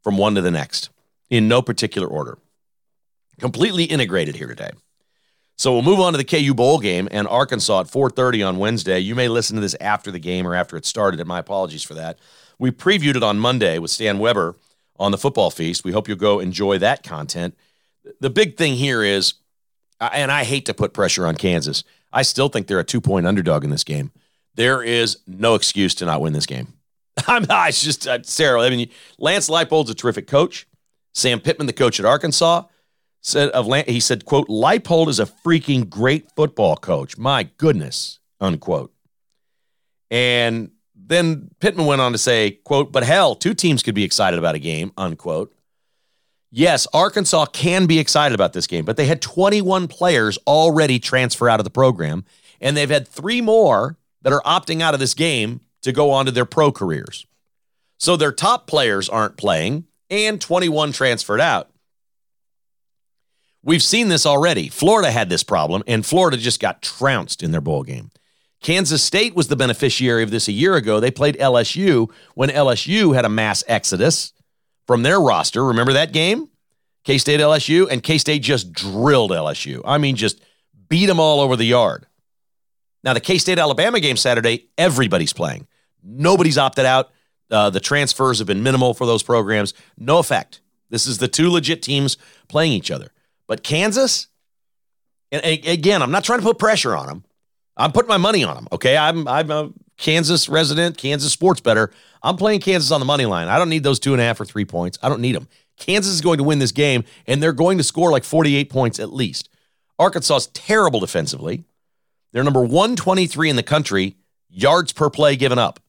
from 0.05 0.19
one 0.19 0.35
to 0.35 0.43
the 0.43 0.51
next 0.51 0.91
in 1.31 1.49
no 1.49 1.63
particular 1.63 2.07
order. 2.07 2.39
Completely 3.41 3.85
integrated 3.85 4.37
here 4.37 4.49
today. 4.49 4.71
So 5.59 5.73
we'll 5.73 5.83
move 5.83 5.99
on 5.99 6.13
to 6.13 6.17
the 6.17 6.25
KU 6.25 6.55
bowl 6.55 6.79
game 6.79 7.09
and 7.11 7.27
Arkansas 7.27 7.81
at 7.81 7.91
4:30 7.91 8.47
on 8.47 8.59
Wednesday. 8.59 9.01
You 9.01 9.17
may 9.17 9.27
listen 9.27 9.57
to 9.57 9.61
this 9.61 9.75
after 9.81 10.13
the 10.13 10.21
game 10.21 10.47
or 10.47 10.55
after 10.55 10.77
it 10.77 10.87
started, 10.87 11.19
and 11.19 11.29
my 11.29 11.41
apologies 11.41 11.83
for 11.83 11.95
that. 11.95 12.19
We 12.59 12.71
previewed 12.71 13.17
it 13.17 13.23
on 13.25 13.39
Monday 13.39 13.79
with 13.79 13.91
Stan 13.91 14.21
Weber 14.21 14.57
on 14.99 15.11
the 15.11 15.19
Football 15.19 15.51
Feast. 15.51 15.85
We 15.85 15.93
hope 15.93 16.07
you'll 16.07 16.17
go 16.17 16.39
enjoy 16.39 16.79
that 16.79 17.03
content. 17.03 17.57
The 18.21 18.31
big 18.31 18.57
thing 18.57 18.75
here 18.75 19.03
is, 19.03 19.35
and 20.01 20.31
I 20.31 20.45
hate 20.45 20.65
to 20.67 20.75
put 20.75 20.93
pressure 20.93 21.27
on 21.27 21.35
Kansas. 21.35 21.83
I 22.13 22.23
still 22.23 22.49
think 22.49 22.69
they're 22.69 22.79
a 22.79 22.85
two 22.85 23.01
point 23.01 23.27
underdog 23.27 23.65
in 23.65 23.71
this 23.71 23.85
game. 23.85 24.13
There 24.55 24.83
is 24.83 25.19
no 25.27 25.57
excuse 25.57 25.95
to 25.97 26.07
not 26.07 26.21
win 26.21 26.33
this 26.33 26.47
game. 26.47 26.75
I'm 27.27 27.45
not. 27.45 27.71
It's 27.71 27.83
just 27.83 28.07
uh, 28.07 28.23
Sarah. 28.23 28.63
I 28.63 28.71
mean, 28.71 28.91
Lance 29.19 29.49
Leipold's 29.49 29.91
a 29.91 29.95
terrific 29.95 30.29
coach. 30.29 30.69
Sam 31.15 31.41
Pittman, 31.41 31.67
the 31.67 31.73
coach 31.73 31.99
at 31.99 32.07
Arkansas, 32.07 32.63
said 33.29 33.51
of 33.51 33.67
he 33.87 34.01
said, 34.01 34.25
quote, 34.25 34.49
Leipold 34.49 35.09
is 35.09 35.21
a 35.21 35.27
freaking 35.27 35.89
great 35.89 36.31
football 36.35 36.77
coach. 36.77 37.19
My 37.19 37.45
goodness, 37.59 38.19
unquote. 38.41 38.93
And 40.11 40.71
then 40.95 41.51
Pittman 41.61 41.87
went 41.87 42.01
on 42.01 42.13
to 42.13 42.19
say, 42.19 42.53
quote, 42.65 42.93
but 42.93 43.03
hell, 43.03 43.35
two 43.35 43.55
teams 43.55 43.83
could 43.83 43.95
be 43.95 44.05
excited 44.05 44.39
about 44.39 44.55
a 44.55 44.59
game, 44.59 44.93
unquote. 44.97 45.55
Yes, 46.51 46.87
Arkansas 46.95 47.47
can 47.47 47.87
be 47.87 47.99
excited 47.99 48.35
about 48.35 48.55
this 48.55 48.67
game, 48.67 48.87
but 48.87 48.97
they 48.97 49.07
had 49.07 49.21
21 49.21 49.87
players 49.87 50.39
already 50.47 50.99
transfer 50.99 51.49
out 51.49 51.61
of 51.61 51.65
the 51.65 51.71
program, 51.71 52.25
and 52.61 52.75
they've 52.75 52.89
had 52.89 53.07
three 53.07 53.43
more 53.43 53.99
that 54.23 54.33
are 54.33 54.43
opting 54.43 54.81
out 54.81 54.95
of 54.95 55.01
this 55.01 55.13
game 55.13 55.61
to 55.83 55.93
go 55.93 56.11
on 56.11 56.25
to 56.25 56.33
their 56.33 56.47
pro 56.47 56.73
careers. 56.73 57.27
So 57.99 58.17
their 58.17 58.33
top 58.33 58.67
players 58.67 59.11
aren't 59.11 59.37
playing, 59.37 59.85
and 60.09 60.41
21 60.41 60.93
transferred 60.93 61.41
out. 61.41 61.71
We've 63.69 63.83
seen 63.83 64.09
this 64.09 64.25
already. 64.25 64.71
Florida 64.71 65.11
had 65.11 65.29
this 65.29 65.43
problem, 65.43 65.83
and 65.87 66.07
Florida 66.07 66.39
just 66.39 66.59
got 66.59 66.81
trounced 66.81 67.43
in 67.43 67.51
their 67.51 67.61
bowl 67.61 67.83
game. 67.83 68.11
Kansas 68.63 69.05
State 69.05 69.37
was 69.37 69.49
the 69.49 69.57
beneficiary 69.57 70.23
of 70.23 70.31
this 70.31 70.49
a 70.49 70.53
year 70.53 70.75
ago. 70.77 71.01
They 71.01 71.11
played 71.11 71.37
LSU 71.37 72.11
when 72.35 72.49
LSU 72.49 73.15
had 73.15 73.27
a 73.27 73.29
mass 73.29 73.63
exodus 73.69 74.33
from 74.87 75.03
their 75.03 75.21
roster. 75.21 75.63
Remember 75.67 75.93
that 75.93 76.15
game? 76.15 76.49
K 77.05 77.19
State 77.19 77.41
LSU, 77.41 77.87
and 77.91 78.03
K 78.03 78.17
State 78.17 78.41
just 78.41 78.73
drilled 78.73 79.33
LSU. 79.33 79.83
I 79.85 79.99
mean, 79.99 80.17
just 80.17 80.43
beat 80.89 81.05
them 81.05 81.21
all 81.21 81.39
over 81.39 81.55
the 81.55 81.67
yard. 81.67 82.07
Now, 83.05 83.13
the 83.13 83.21
K 83.21 83.37
State 83.37 83.59
Alabama 83.59 84.01
game 84.01 84.17
Saturday, 84.17 84.71
everybody's 84.79 85.35
playing. 85.35 85.67
Nobody's 86.03 86.57
opted 86.57 86.87
out. 86.87 87.11
Uh, 87.51 87.69
the 87.69 87.81
transfers 87.81 88.39
have 88.39 88.47
been 88.47 88.63
minimal 88.63 88.95
for 88.95 89.07
those 89.07 89.23
programs. 89.23 89.75
No 89.99 90.21
effect. 90.21 90.63
This 90.89 91.07
is 91.07 91.19
the 91.19 91.29
two 91.29 91.51
legit 91.51 91.83
teams 91.83 92.17
playing 92.49 92.73
each 92.73 92.91
other. 92.91 93.11
But 93.49 93.65
Kansas, 93.65 94.29
and 95.33 95.45
again, 95.45 96.03
I'm 96.03 96.13
not 96.13 96.23
trying 96.23 96.39
to 96.39 96.45
put 96.45 96.59
pressure 96.59 96.95
on 96.95 97.07
them. 97.07 97.25
I'm 97.77 97.93
putting 97.93 98.09
my 98.09 98.19
money 98.19 98.45
on 98.45 98.55
them. 98.55 98.69
Okay, 98.71 98.97
I'm 98.97 99.27
I'm 99.27 99.51
a 99.51 99.73
Kansas 99.97 100.49
resident, 100.49 100.99
Kansas 100.99 101.33
sports 101.33 101.61
bettor. 101.61 101.91
I'm 102.23 102.37
playing 102.37 102.61
Kansas 102.61 102.91
on 102.93 103.01
the 103.01 103.07
money 103.07 103.27
line. 103.27 103.49
I 103.49 103.59
don't 103.59 103.69
need 103.69 103.83
those 103.83 103.99
two 103.99 104.13
and 104.13 104.21
a 104.21 104.25
half 104.25 104.41
or 104.41 104.45
three 104.45 104.65
points. 104.65 104.99
I 105.03 105.09
don't 105.09 105.21
need 105.21 105.35
them. 105.35 105.49
Kansas 105.77 106.13
is 106.13 106.21
going 106.21 106.39
to 106.39 106.45
win 106.45 106.59
this 106.59 106.73
game, 106.73 107.05
and 107.27 107.43
they're 107.43 107.53
going 107.53 107.79
to 107.79 107.85
score 107.85 108.11
like 108.11 108.25
48 108.25 108.69
points 108.69 108.99
at 108.99 109.13
least. 109.13 109.49
Arkansas 109.99 110.37
is 110.37 110.47
terrible 110.49 111.01
defensively. 111.01 111.65
They're 112.33 112.45
number 112.45 112.61
123 112.61 113.49
in 113.49 113.57
the 113.57 113.63
country, 113.63 114.17
yards 114.51 114.93
per 114.93 115.09
play 115.09 115.37
given 115.37 115.59
up. 115.59 115.81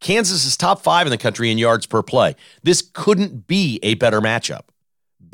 Kansas 0.00 0.44
is 0.44 0.56
top 0.56 0.82
five 0.82 1.06
in 1.06 1.10
the 1.10 1.18
country 1.18 1.50
in 1.50 1.56
yards 1.56 1.86
per 1.86 2.02
play. 2.02 2.36
This 2.62 2.82
couldn't 2.82 3.46
be 3.46 3.80
a 3.82 3.94
better 3.94 4.20
matchup 4.20 4.62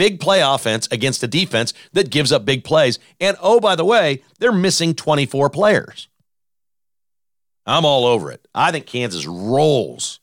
big 0.03 0.19
play 0.19 0.41
offense 0.41 0.89
against 0.91 1.23
a 1.23 1.29
defense 1.29 1.73
that 1.93 2.11
gives 2.11 2.33
up 2.33 2.45
big 2.45 2.65
plays. 2.65 2.99
And 3.21 3.37
oh, 3.41 3.61
by 3.61 3.77
the 3.77 3.85
way, 3.85 4.25
they're 4.41 4.51
missing 4.51 4.97
24 4.97 5.49
players. 5.49 6.09
I'm 7.67 7.85
all 7.85 8.05
over 8.05 8.33
it. 8.33 8.49
I 8.53 8.73
think 8.73 8.87
Kansas 8.87 9.27
rolls. 9.27 10.19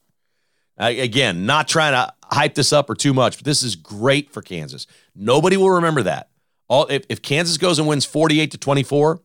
I, 0.77 0.89
again, 0.89 1.45
not 1.45 1.69
trying 1.69 1.93
to 1.93 2.13
hype 2.25 2.55
this 2.55 2.73
up 2.73 2.89
or 2.89 2.95
too 2.95 3.13
much, 3.13 3.37
but 3.37 3.45
this 3.45 3.63
is 3.63 3.77
great 3.77 4.33
for 4.33 4.41
Kansas. 4.41 4.85
Nobody 5.15 5.55
will 5.55 5.69
remember 5.69 6.03
that. 6.03 6.29
All 6.67 6.85
if, 6.87 7.05
if 7.07 7.21
Kansas 7.21 7.57
goes 7.57 7.79
and 7.79 7.87
wins 7.87 8.03
48 8.03 8.51
to 8.51 8.57
24, 8.57 9.21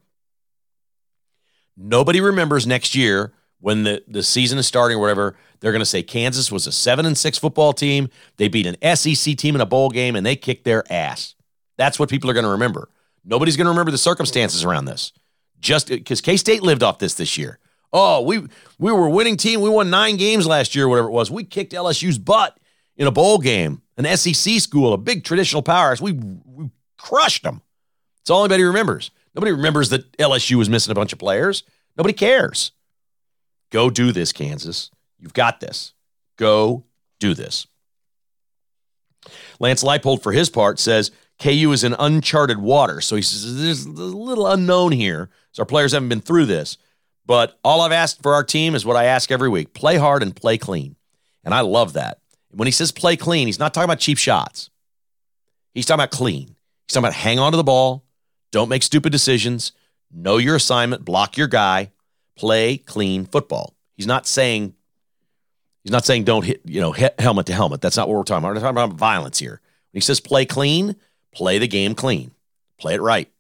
nobody 1.77 2.21
remembers 2.21 2.65
next 2.65 2.95
year 2.95 3.33
when 3.65 3.83
the, 3.85 4.05
the 4.07 4.23
season 4.23 4.59
is 4.59 4.67
starting 4.67 4.99
or 4.99 5.01
whatever, 5.01 5.35
they're 5.61 5.73
going 5.73 5.81
to 5.81 5.87
say 5.87 6.03
Kansas 6.03 6.53
was 6.53 6.67
a 6.67 6.73
seven 6.73 7.07
and 7.07 7.17
six 7.17 7.39
football 7.39 7.73
team. 7.73 8.11
They 8.37 8.49
beat 8.49 8.67
an 8.67 8.77
SEC 8.95 9.39
team 9.39 9.55
in 9.55 9.63
a 9.63 9.67
bowl 9.67 9.89
game 9.89 10.17
and 10.17 10.27
they 10.27 10.37
kicked 10.37 10.65
their 10.65 10.85
ass. 10.93 11.35
That's 11.79 11.99
what 11.99 12.11
people 12.11 12.29
are 12.29 12.35
going 12.35 12.45
to 12.45 12.51
remember. 12.51 12.91
Nobody's 13.25 13.57
going 13.57 13.65
to 13.65 13.71
remember 13.71 13.91
the 13.91 13.97
circumstances 13.97 14.65
around 14.65 14.85
this. 14.85 15.15
Just 15.61 15.89
because 15.89 16.21
K 16.21 16.37
State 16.37 16.63
lived 16.63 16.83
off 16.83 16.99
this 16.99 17.15
this 17.15 17.39
year. 17.39 17.59
Oh, 17.91 18.21
we 18.21 18.47
we 18.79 18.93
were 18.93 19.07
a 19.07 19.11
winning 19.11 19.39
team. 19.39 19.63
We 19.63 19.71
won 19.71 19.89
nine 19.89 20.19
games 20.19 20.47
last 20.47 20.75
year, 20.75 20.87
whatever 20.87 21.09
it 21.09 21.13
was. 21.13 21.31
We 21.31 21.43
kicked 21.43 21.73
LSU's 21.73 22.19
butt 22.19 22.61
in 22.99 23.07
a 23.07 23.11
bowl 23.11 23.39
game, 23.39 23.81
an 23.97 24.05
SEC 24.15 24.61
school, 24.61 24.93
a 24.93 24.99
big 24.99 25.25
traditional 25.25 25.63
powerhouse. 25.63 26.03
We, 26.03 26.13
we 26.13 26.69
crushed 26.99 27.45
them. 27.45 27.63
It's 28.21 28.29
all 28.29 28.45
anybody 28.45 28.65
remembers. 28.65 29.11
Nobody 29.35 29.53
remembers 29.53 29.89
that 29.89 30.13
LSU 30.19 30.57
was 30.57 30.69
missing 30.69 30.93
a 30.93 30.95
bunch 30.95 31.15
of 31.15 31.19
players. 31.19 31.63
Nobody 31.97 32.13
cares. 32.13 32.73
Go 33.75 33.91
do 33.91 34.13
this, 34.13 34.33
Kansas. 34.33 34.93
You've 35.19 35.35
got 35.35 35.59
this. 35.59 35.95
Go 36.39 36.85
do 37.19 37.35
this. 37.35 37.67
Lance 39.59 39.83
Leipold, 39.83 40.23
for 40.23 40.31
his 40.31 40.49
part, 40.49 40.79
says 40.79 41.11
KU 41.43 41.73
is 41.73 41.83
in 41.83 41.97
uncharted 41.99 42.59
water. 42.59 43.01
So 43.01 43.17
he 43.17 43.23
says 43.23 43.61
there's 43.61 43.85
a 43.85 43.91
little 43.91 44.47
unknown 44.47 44.93
here. 44.93 45.29
So 45.51 45.63
our 45.63 45.67
players 45.67 45.91
haven't 45.91 46.09
been 46.09 46.21
through 46.21 46.47
this. 46.47 46.79
But 47.27 47.59
all 47.65 47.81
I've 47.81 47.91
asked 47.91 48.23
for 48.23 48.35
our 48.35 48.45
team 48.45 48.77
is 48.77 48.87
what 48.87 48.95
I 48.95 49.07
ask 49.07 49.33
every 49.33 49.49
week 49.49 49.75
play 49.75 49.97
hard 49.97 50.23
and 50.23 50.37
play 50.37 50.57
clean. 50.57 50.95
And 51.43 51.53
I 51.53 51.63
love 51.63 51.95
that. 51.95 52.19
When 52.53 52.69
he 52.69 52.73
says 52.73 52.93
play 52.93 53.17
clean, 53.17 53.49
he's 53.49 53.59
not 53.59 53.75
talking 53.75 53.87
about 53.87 53.99
cheap 53.99 54.19
shots. 54.19 54.71
He's 55.73 55.85
talking 55.85 56.01
about 56.01 56.13
clean. 56.13 56.55
He's 56.87 56.95
talking 56.95 57.07
about 57.07 57.15
hang 57.15 57.41
on 57.41 57.51
to 57.51 57.57
the 57.57 57.65
ball, 57.65 58.05
don't 58.53 58.69
make 58.69 58.85
stupid 58.85 59.11
decisions, 59.11 59.73
know 60.13 60.37
your 60.37 60.55
assignment, 60.55 61.05
block 61.05 61.37
your 61.37 61.49
guy, 61.49 61.91
play 62.37 62.77
clean 62.77 63.25
football. 63.27 63.75
He's 63.97 64.07
not 64.07 64.27
saying 64.27 64.75
he's 65.83 65.93
not 65.93 66.05
saying 66.05 66.25
don't 66.25 66.45
hit, 66.45 66.63
you 66.65 66.81
know, 66.81 66.95
helmet 67.19 67.47
to 67.47 67.53
helmet. 67.53 67.81
That's 67.81 67.97
not 67.97 68.09
what 68.09 68.17
we're 68.17 68.25
talking 68.25 68.45
about. 68.45 68.55
We're 68.55 68.61
talking 68.61 68.83
about 68.83 68.99
violence 68.99 69.39
here. 69.39 69.61
When 69.93 69.99
he 69.99 70.01
says 70.01 70.21
play 70.21 70.45
clean, 70.45 70.97
play 71.33 71.59
the 71.59 71.69
game 71.69 71.95
clean. 71.95 72.33
Play 72.79 72.95
it 72.95 73.01
right. 73.01 73.31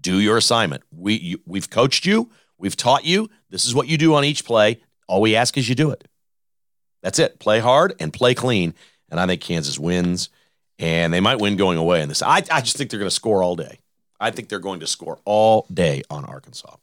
Do 0.00 0.20
your 0.20 0.36
assignment. 0.36 0.82
We 0.92 1.14
you, 1.14 1.40
we've 1.46 1.68
coached 1.68 2.06
you, 2.06 2.30
we've 2.58 2.76
taught 2.76 3.04
you. 3.04 3.30
This 3.50 3.64
is 3.64 3.74
what 3.74 3.88
you 3.88 3.98
do 3.98 4.14
on 4.14 4.24
each 4.24 4.44
play. 4.44 4.80
All 5.08 5.20
we 5.20 5.36
ask 5.36 5.56
is 5.58 5.68
you 5.68 5.74
do 5.74 5.90
it. 5.90 6.06
That's 7.02 7.18
it. 7.18 7.38
Play 7.38 7.60
hard 7.60 7.94
and 8.00 8.12
play 8.12 8.34
clean. 8.34 8.74
And 9.10 9.20
I 9.20 9.26
think 9.26 9.42
Kansas 9.42 9.78
wins, 9.78 10.30
and 10.78 11.12
they 11.12 11.20
might 11.20 11.40
win 11.40 11.56
going 11.56 11.78
away 11.78 12.00
in 12.02 12.08
this. 12.08 12.22
I, 12.22 12.42
I 12.50 12.60
just 12.62 12.76
think 12.76 12.90
they're 12.90 12.98
going 12.98 13.10
to 13.10 13.14
score 13.14 13.42
all 13.42 13.54
day. 13.54 13.78
I 14.18 14.30
think 14.30 14.48
they're 14.48 14.58
going 14.58 14.80
to 14.80 14.86
score 14.86 15.20
all 15.24 15.66
day 15.72 16.02
on 16.08 16.24
Arkansas. 16.24 16.76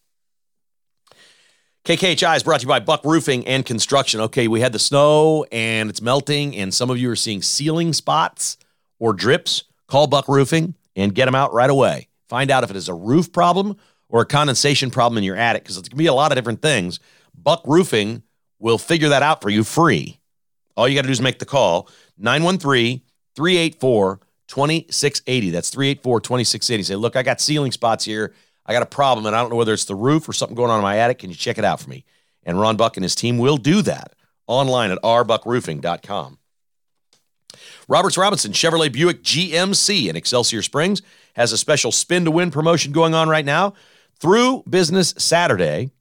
KKHI 1.83 2.35
is 2.35 2.43
brought 2.43 2.59
to 2.59 2.65
you 2.65 2.67
by 2.67 2.79
Buck 2.79 3.03
Roofing 3.03 3.47
and 3.47 3.65
Construction. 3.65 4.21
Okay, 4.21 4.47
we 4.47 4.61
had 4.61 4.71
the 4.71 4.77
snow 4.77 5.47
and 5.51 5.89
it's 5.89 5.99
melting, 5.99 6.55
and 6.55 6.71
some 6.71 6.91
of 6.91 6.99
you 6.99 7.09
are 7.09 7.15
seeing 7.15 7.41
ceiling 7.41 7.91
spots 7.91 8.57
or 8.99 9.13
drips. 9.13 9.63
Call 9.87 10.05
Buck 10.05 10.27
Roofing 10.27 10.75
and 10.95 11.15
get 11.15 11.25
them 11.25 11.33
out 11.33 11.55
right 11.55 11.71
away. 11.71 12.07
Find 12.29 12.51
out 12.51 12.63
if 12.63 12.69
it 12.69 12.75
is 12.75 12.87
a 12.87 12.93
roof 12.93 13.33
problem 13.33 13.77
or 14.09 14.21
a 14.21 14.27
condensation 14.27 14.91
problem 14.91 15.17
in 15.17 15.23
your 15.23 15.35
attic 15.35 15.63
because 15.63 15.75
going 15.77 15.85
to 15.85 15.95
be 15.95 16.05
a 16.05 16.13
lot 16.13 16.31
of 16.31 16.35
different 16.35 16.61
things. 16.61 16.99
Buck 17.33 17.63
Roofing 17.65 18.21
will 18.59 18.77
figure 18.77 19.09
that 19.09 19.23
out 19.23 19.41
for 19.41 19.49
you 19.49 19.63
free. 19.63 20.19
All 20.77 20.87
you 20.87 20.93
got 20.93 21.01
to 21.01 21.07
do 21.07 21.13
is 21.13 21.19
make 21.19 21.39
the 21.39 21.45
call 21.45 21.89
913 22.19 23.01
384 23.35 24.19
2680. 24.47 25.49
That's 25.49 25.71
384 25.71 26.21
2680. 26.21 26.83
Say, 26.83 26.95
look, 26.95 27.15
I 27.15 27.23
got 27.23 27.41
ceiling 27.41 27.71
spots 27.71 28.05
here. 28.05 28.35
I 28.65 28.73
got 28.73 28.83
a 28.83 28.87
problem, 28.87 29.25
and 29.25 29.35
I 29.35 29.41
don't 29.41 29.49
know 29.49 29.55
whether 29.55 29.73
it's 29.73 29.85
the 29.85 29.95
roof 29.95 30.29
or 30.29 30.33
something 30.33 30.55
going 30.55 30.69
on 30.69 30.77
in 30.77 30.83
my 30.83 30.97
attic. 30.97 31.19
Can 31.19 31.29
you 31.29 31.35
check 31.35 31.57
it 31.57 31.65
out 31.65 31.79
for 31.79 31.89
me? 31.89 32.05
And 32.43 32.59
Ron 32.59 32.77
Buck 32.77 32.97
and 32.97 33.03
his 33.03 33.15
team 33.15 33.37
will 33.37 33.57
do 33.57 33.81
that 33.83 34.13
online 34.47 34.91
at 34.91 35.01
rbuckroofing.com. 35.01 36.37
Roberts 37.87 38.17
Robinson 38.17 38.51
Chevrolet 38.51 38.91
Buick 38.91 39.23
GMC 39.23 40.07
in 40.07 40.15
Excelsior 40.15 40.61
Springs 40.61 41.01
has 41.35 41.51
a 41.51 41.57
special 41.57 41.91
spin 41.91 42.25
to 42.25 42.31
win 42.31 42.51
promotion 42.51 42.91
going 42.91 43.13
on 43.13 43.29
right 43.29 43.45
now 43.45 43.73
through 44.19 44.63
Business 44.69 45.13
Saturday. 45.17 45.91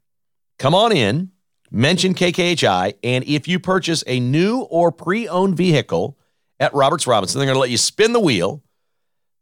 Come 0.59 0.75
on 0.75 0.93
in, 0.93 1.31
mention 1.71 2.15
KKHI, 2.15 2.95
and 3.03 3.25
if 3.25 3.49
you 3.49 3.59
purchase 3.59 4.05
a 4.07 4.21
new 4.21 4.61
or 4.61 4.93
pre 4.93 5.27
owned 5.29 5.57
vehicle 5.57 6.19
at 6.59 6.75
Roberts 6.75 7.07
Robinson, 7.07 7.39
they're 7.39 7.47
going 7.47 7.57
to 7.57 7.61
let 7.61 7.71
you 7.71 7.79
spin 7.79 8.13
the 8.13 8.21
wheel 8.21 8.63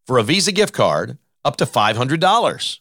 for 0.07 0.19
a 0.19 0.23
Visa 0.23 0.53
gift 0.53 0.73
card 0.73 1.19
up 1.45 1.57
to 1.57 1.67
$500 1.67 2.79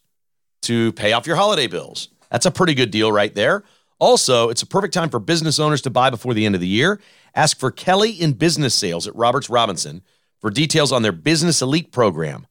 to 0.67 0.91
pay 0.93 1.13
off 1.13 1.27
your 1.27 1.35
holiday 1.35 1.67
bills. 1.67 2.09
That's 2.29 2.45
a 2.45 2.51
pretty 2.51 2.73
good 2.73 2.91
deal 2.91 3.11
right 3.11 3.33
there. 3.33 3.63
Also, 3.99 4.49
it's 4.49 4.61
a 4.61 4.67
perfect 4.67 4.93
time 4.93 5.09
for 5.09 5.19
business 5.19 5.59
owners 5.59 5.81
to 5.81 5.89
buy 5.89 6.09
before 6.09 6.33
the 6.33 6.45
end 6.45 6.55
of 6.55 6.61
the 6.61 6.67
year. 6.67 6.99
Ask 7.35 7.57
for 7.57 7.71
Kelly 7.71 8.11
in 8.11 8.33
Business 8.33 8.75
Sales 8.75 9.07
at 9.07 9.15
Roberts 9.15 9.49
Robinson 9.49 10.03
for 10.39 10.49
details 10.49 10.91
on 10.91 11.01
their 11.01 11.11
Business 11.11 11.61
Elite 11.61 11.91
program. 11.91 12.47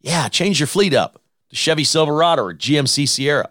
Yeah, 0.00 0.28
change 0.28 0.58
your 0.58 0.66
fleet 0.66 0.94
up 0.94 1.22
to 1.50 1.56
Chevy 1.56 1.84
Silverado 1.84 2.42
or 2.42 2.54
GMC 2.54 3.08
Sierra. 3.08 3.50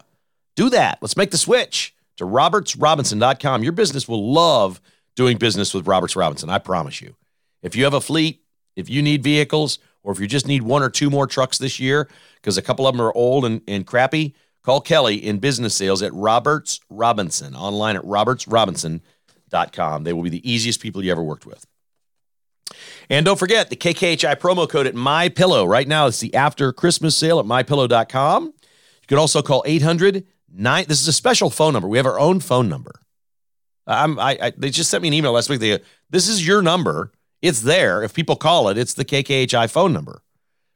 Do 0.56 0.68
that. 0.70 0.98
Let's 1.00 1.16
make 1.16 1.30
the 1.30 1.38
switch 1.38 1.94
to 2.16 2.24
robertsrobinson.com. 2.24 3.62
Your 3.62 3.72
business 3.72 4.06
will 4.06 4.32
love 4.32 4.80
doing 5.16 5.38
business 5.38 5.72
with 5.72 5.86
Roberts 5.86 6.16
Robinson, 6.16 6.50
I 6.50 6.58
promise 6.58 7.00
you. 7.00 7.14
If 7.62 7.76
you 7.76 7.84
have 7.84 7.94
a 7.94 8.00
fleet, 8.00 8.42
if 8.76 8.90
you 8.90 9.02
need 9.02 9.22
vehicles, 9.22 9.78
or 10.02 10.12
if 10.12 10.20
you 10.20 10.26
just 10.26 10.46
need 10.46 10.62
one 10.62 10.82
or 10.82 10.90
two 10.90 11.10
more 11.10 11.26
trucks 11.26 11.58
this 11.58 11.78
year 11.78 12.08
because 12.36 12.56
a 12.56 12.62
couple 12.62 12.86
of 12.86 12.94
them 12.94 13.04
are 13.04 13.14
old 13.14 13.44
and, 13.44 13.60
and 13.68 13.86
crappy, 13.86 14.34
call 14.62 14.80
Kelly 14.80 15.16
in 15.16 15.38
business 15.38 15.74
sales 15.74 16.02
at 16.02 16.12
Roberts 16.14 16.80
Robinson, 16.88 17.54
online 17.54 17.96
at 17.96 18.02
robertsrobinson.com. 18.02 20.04
They 20.04 20.12
will 20.12 20.22
be 20.22 20.30
the 20.30 20.50
easiest 20.50 20.80
people 20.80 21.04
you 21.04 21.12
ever 21.12 21.22
worked 21.22 21.46
with. 21.46 21.66
And 23.08 23.26
don't 23.26 23.38
forget 23.38 23.68
the 23.68 23.76
KKHI 23.76 24.36
promo 24.36 24.68
code 24.68 24.86
at 24.86 24.94
My 24.94 25.28
Pillow. 25.28 25.64
Right 25.64 25.88
now, 25.88 26.06
it's 26.06 26.20
the 26.20 26.34
after 26.34 26.72
Christmas 26.72 27.16
sale 27.16 27.40
at 27.40 27.46
mypillow.com. 27.46 28.44
You 28.44 29.06
can 29.08 29.18
also 29.18 29.42
call 29.42 29.64
800 29.66 30.24
9. 30.52 30.84
This 30.88 31.00
is 31.00 31.08
a 31.08 31.12
special 31.12 31.50
phone 31.50 31.72
number. 31.72 31.88
We 31.88 31.98
have 31.98 32.06
our 32.06 32.18
own 32.18 32.40
phone 32.40 32.68
number. 32.68 33.00
I'm, 33.86 34.18
I, 34.18 34.38
I, 34.40 34.52
they 34.56 34.70
just 34.70 34.90
sent 34.90 35.02
me 35.02 35.08
an 35.08 35.14
email 35.14 35.32
last 35.32 35.48
week. 35.48 35.60
They, 35.60 35.80
this 36.10 36.28
is 36.28 36.46
your 36.46 36.62
number. 36.62 37.12
It's 37.42 37.62
there. 37.62 38.02
If 38.02 38.14
people 38.14 38.36
call 38.36 38.68
it, 38.68 38.76
it's 38.78 38.94
the 38.94 39.04
KKHI 39.04 39.70
phone 39.70 39.92
number. 39.92 40.22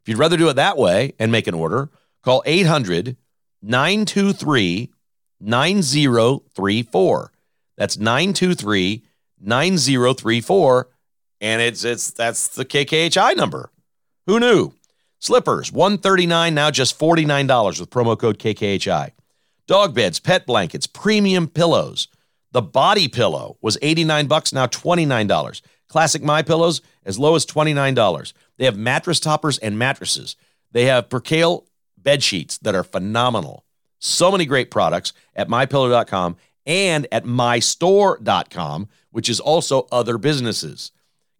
If 0.03 0.09
you'd 0.09 0.17
rather 0.17 0.37
do 0.37 0.49
it 0.49 0.53
that 0.55 0.77
way 0.77 1.13
and 1.19 1.31
make 1.31 1.47
an 1.47 1.53
order, 1.53 1.89
call 2.23 2.43
800 2.45 3.17
923 3.61 4.91
9034. 5.39 7.31
That's 7.77 7.97
923 7.97 9.03
9034. 9.41 10.89
And 11.41 11.61
it's 11.61 11.83
it's 11.83 12.11
that's 12.11 12.47
the 12.47 12.65
KKHI 12.65 13.35
number. 13.35 13.69
Who 14.25 14.39
knew? 14.39 14.73
Slippers, 15.19 15.71
139 15.71 16.53
now 16.53 16.71
just 16.71 16.99
$49 16.99 17.79
with 17.79 17.89
promo 17.89 18.17
code 18.17 18.37
KKHI. 18.37 19.11
Dog 19.67 19.95
beds, 19.95 20.19
pet 20.19 20.45
blankets, 20.45 20.85
premium 20.85 21.47
pillows. 21.47 22.07
The 22.51 22.61
body 22.61 23.07
pillow 23.07 23.57
was 23.61 23.77
89 23.81 24.27
bucks 24.27 24.53
now 24.53 24.67
$29. 24.67 25.61
Classic 25.87 26.21
My 26.21 26.41
Pillows 26.41 26.81
as 27.05 27.19
low 27.19 27.35
as 27.35 27.45
$29. 27.45 28.33
They 28.57 28.65
have 28.65 28.77
mattress 28.77 29.19
toppers 29.19 29.57
and 29.57 29.77
mattresses. 29.77 30.35
They 30.71 30.85
have 30.85 31.09
percale 31.09 31.65
bed 31.97 32.23
sheets 32.23 32.57
that 32.59 32.75
are 32.75 32.83
phenomenal. 32.83 33.65
So 33.99 34.31
many 34.31 34.45
great 34.45 34.71
products 34.71 35.13
at 35.35 35.47
mypillow.com 35.47 36.37
and 36.65 37.07
at 37.11 37.25
mystore.com, 37.25 38.89
which 39.11 39.29
is 39.29 39.39
also 39.39 39.87
other 39.91 40.17
businesses. 40.17 40.91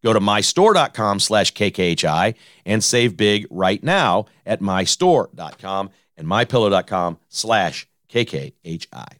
Go 0.03 0.13
to 0.13 0.19
mystore.com 0.19 1.19
slash 1.19 1.53
KKHI 1.53 2.35
and 2.65 2.83
save 2.83 3.17
big 3.17 3.47
right 3.49 3.83
now 3.83 4.25
at 4.45 4.61
mystore.com 4.61 5.89
and 6.15 6.27
mypillow.com 6.27 7.17
slash 7.27 7.87
KKHI. 8.09 9.17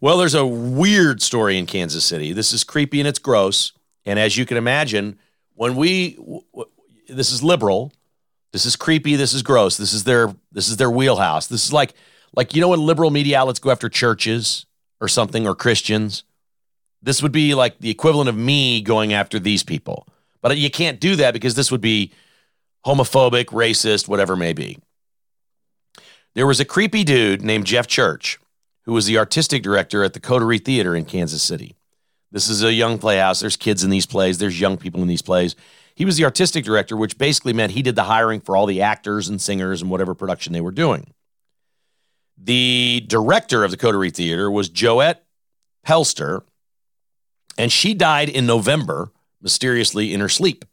Well, 0.00 0.18
there's 0.18 0.34
a 0.34 0.46
weird 0.46 1.22
story 1.22 1.58
in 1.58 1.66
Kansas 1.66 2.04
City. 2.04 2.32
This 2.32 2.52
is 2.52 2.64
creepy 2.64 3.00
and 3.00 3.08
it's 3.08 3.18
gross. 3.18 3.72
And 4.04 4.18
as 4.18 4.36
you 4.36 4.46
can 4.46 4.56
imagine, 4.56 5.18
when 5.54 5.74
we 5.76 6.18
this 7.08 7.32
is 7.32 7.42
liberal, 7.42 7.92
this 8.52 8.66
is 8.66 8.76
creepy, 8.76 9.16
this 9.16 9.32
is 9.32 9.42
gross. 9.42 9.76
This 9.76 9.92
is 9.92 10.04
their 10.04 10.34
this 10.52 10.68
is 10.68 10.76
their 10.76 10.90
wheelhouse. 10.90 11.46
This 11.46 11.64
is 11.64 11.72
like 11.72 11.94
like 12.34 12.54
you 12.54 12.60
know 12.60 12.68
when 12.68 12.80
liberal 12.80 13.10
media 13.10 13.40
outlets 13.40 13.58
go 13.58 13.70
after 13.70 13.88
churches 13.88 14.66
or 15.00 15.08
something 15.08 15.46
or 15.46 15.54
Christians 15.54 16.24
this 17.06 17.22
would 17.22 17.32
be 17.32 17.54
like 17.54 17.78
the 17.78 17.88
equivalent 17.88 18.28
of 18.28 18.36
me 18.36 18.82
going 18.82 19.12
after 19.12 19.38
these 19.38 19.62
people. 19.62 20.06
But 20.42 20.58
you 20.58 20.70
can't 20.70 21.00
do 21.00 21.16
that 21.16 21.32
because 21.32 21.54
this 21.54 21.70
would 21.70 21.80
be 21.80 22.12
homophobic, 22.84 23.46
racist, 23.46 24.08
whatever 24.08 24.34
it 24.34 24.38
may 24.38 24.52
be. 24.52 24.78
There 26.34 26.46
was 26.46 26.60
a 26.60 26.64
creepy 26.64 27.04
dude 27.04 27.42
named 27.42 27.64
Jeff 27.64 27.86
Church 27.86 28.38
who 28.86 28.92
was 28.92 29.06
the 29.06 29.18
artistic 29.18 29.62
director 29.62 30.02
at 30.04 30.14
the 30.14 30.20
Coterie 30.20 30.58
Theater 30.58 30.94
in 30.94 31.04
Kansas 31.04 31.42
City. 31.42 31.76
This 32.32 32.48
is 32.48 32.62
a 32.62 32.72
young 32.72 32.98
playhouse. 32.98 33.40
There's 33.40 33.56
kids 33.56 33.84
in 33.84 33.90
these 33.90 34.06
plays, 34.06 34.38
there's 34.38 34.60
young 34.60 34.76
people 34.76 35.02
in 35.02 35.08
these 35.08 35.22
plays. 35.22 35.54
He 35.94 36.04
was 36.04 36.16
the 36.16 36.24
artistic 36.24 36.64
director, 36.64 36.96
which 36.96 37.18
basically 37.18 37.52
meant 37.52 37.72
he 37.72 37.82
did 37.82 37.96
the 37.96 38.04
hiring 38.04 38.40
for 38.40 38.56
all 38.56 38.66
the 38.66 38.82
actors 38.82 39.28
and 39.28 39.40
singers 39.40 39.80
and 39.80 39.90
whatever 39.90 40.14
production 40.14 40.52
they 40.52 40.60
were 40.60 40.70
doing. 40.70 41.14
The 42.36 43.02
director 43.06 43.64
of 43.64 43.70
the 43.70 43.78
Coterie 43.78 44.10
Theater 44.10 44.50
was 44.50 44.68
Joette 44.68 45.20
Pelster, 45.86 46.42
and 47.56 47.72
she 47.72 47.94
died 47.94 48.28
in 48.28 48.44
November, 48.44 49.10
mysteriously 49.40 50.12
in 50.12 50.20
her 50.20 50.28
sleep. 50.28 50.66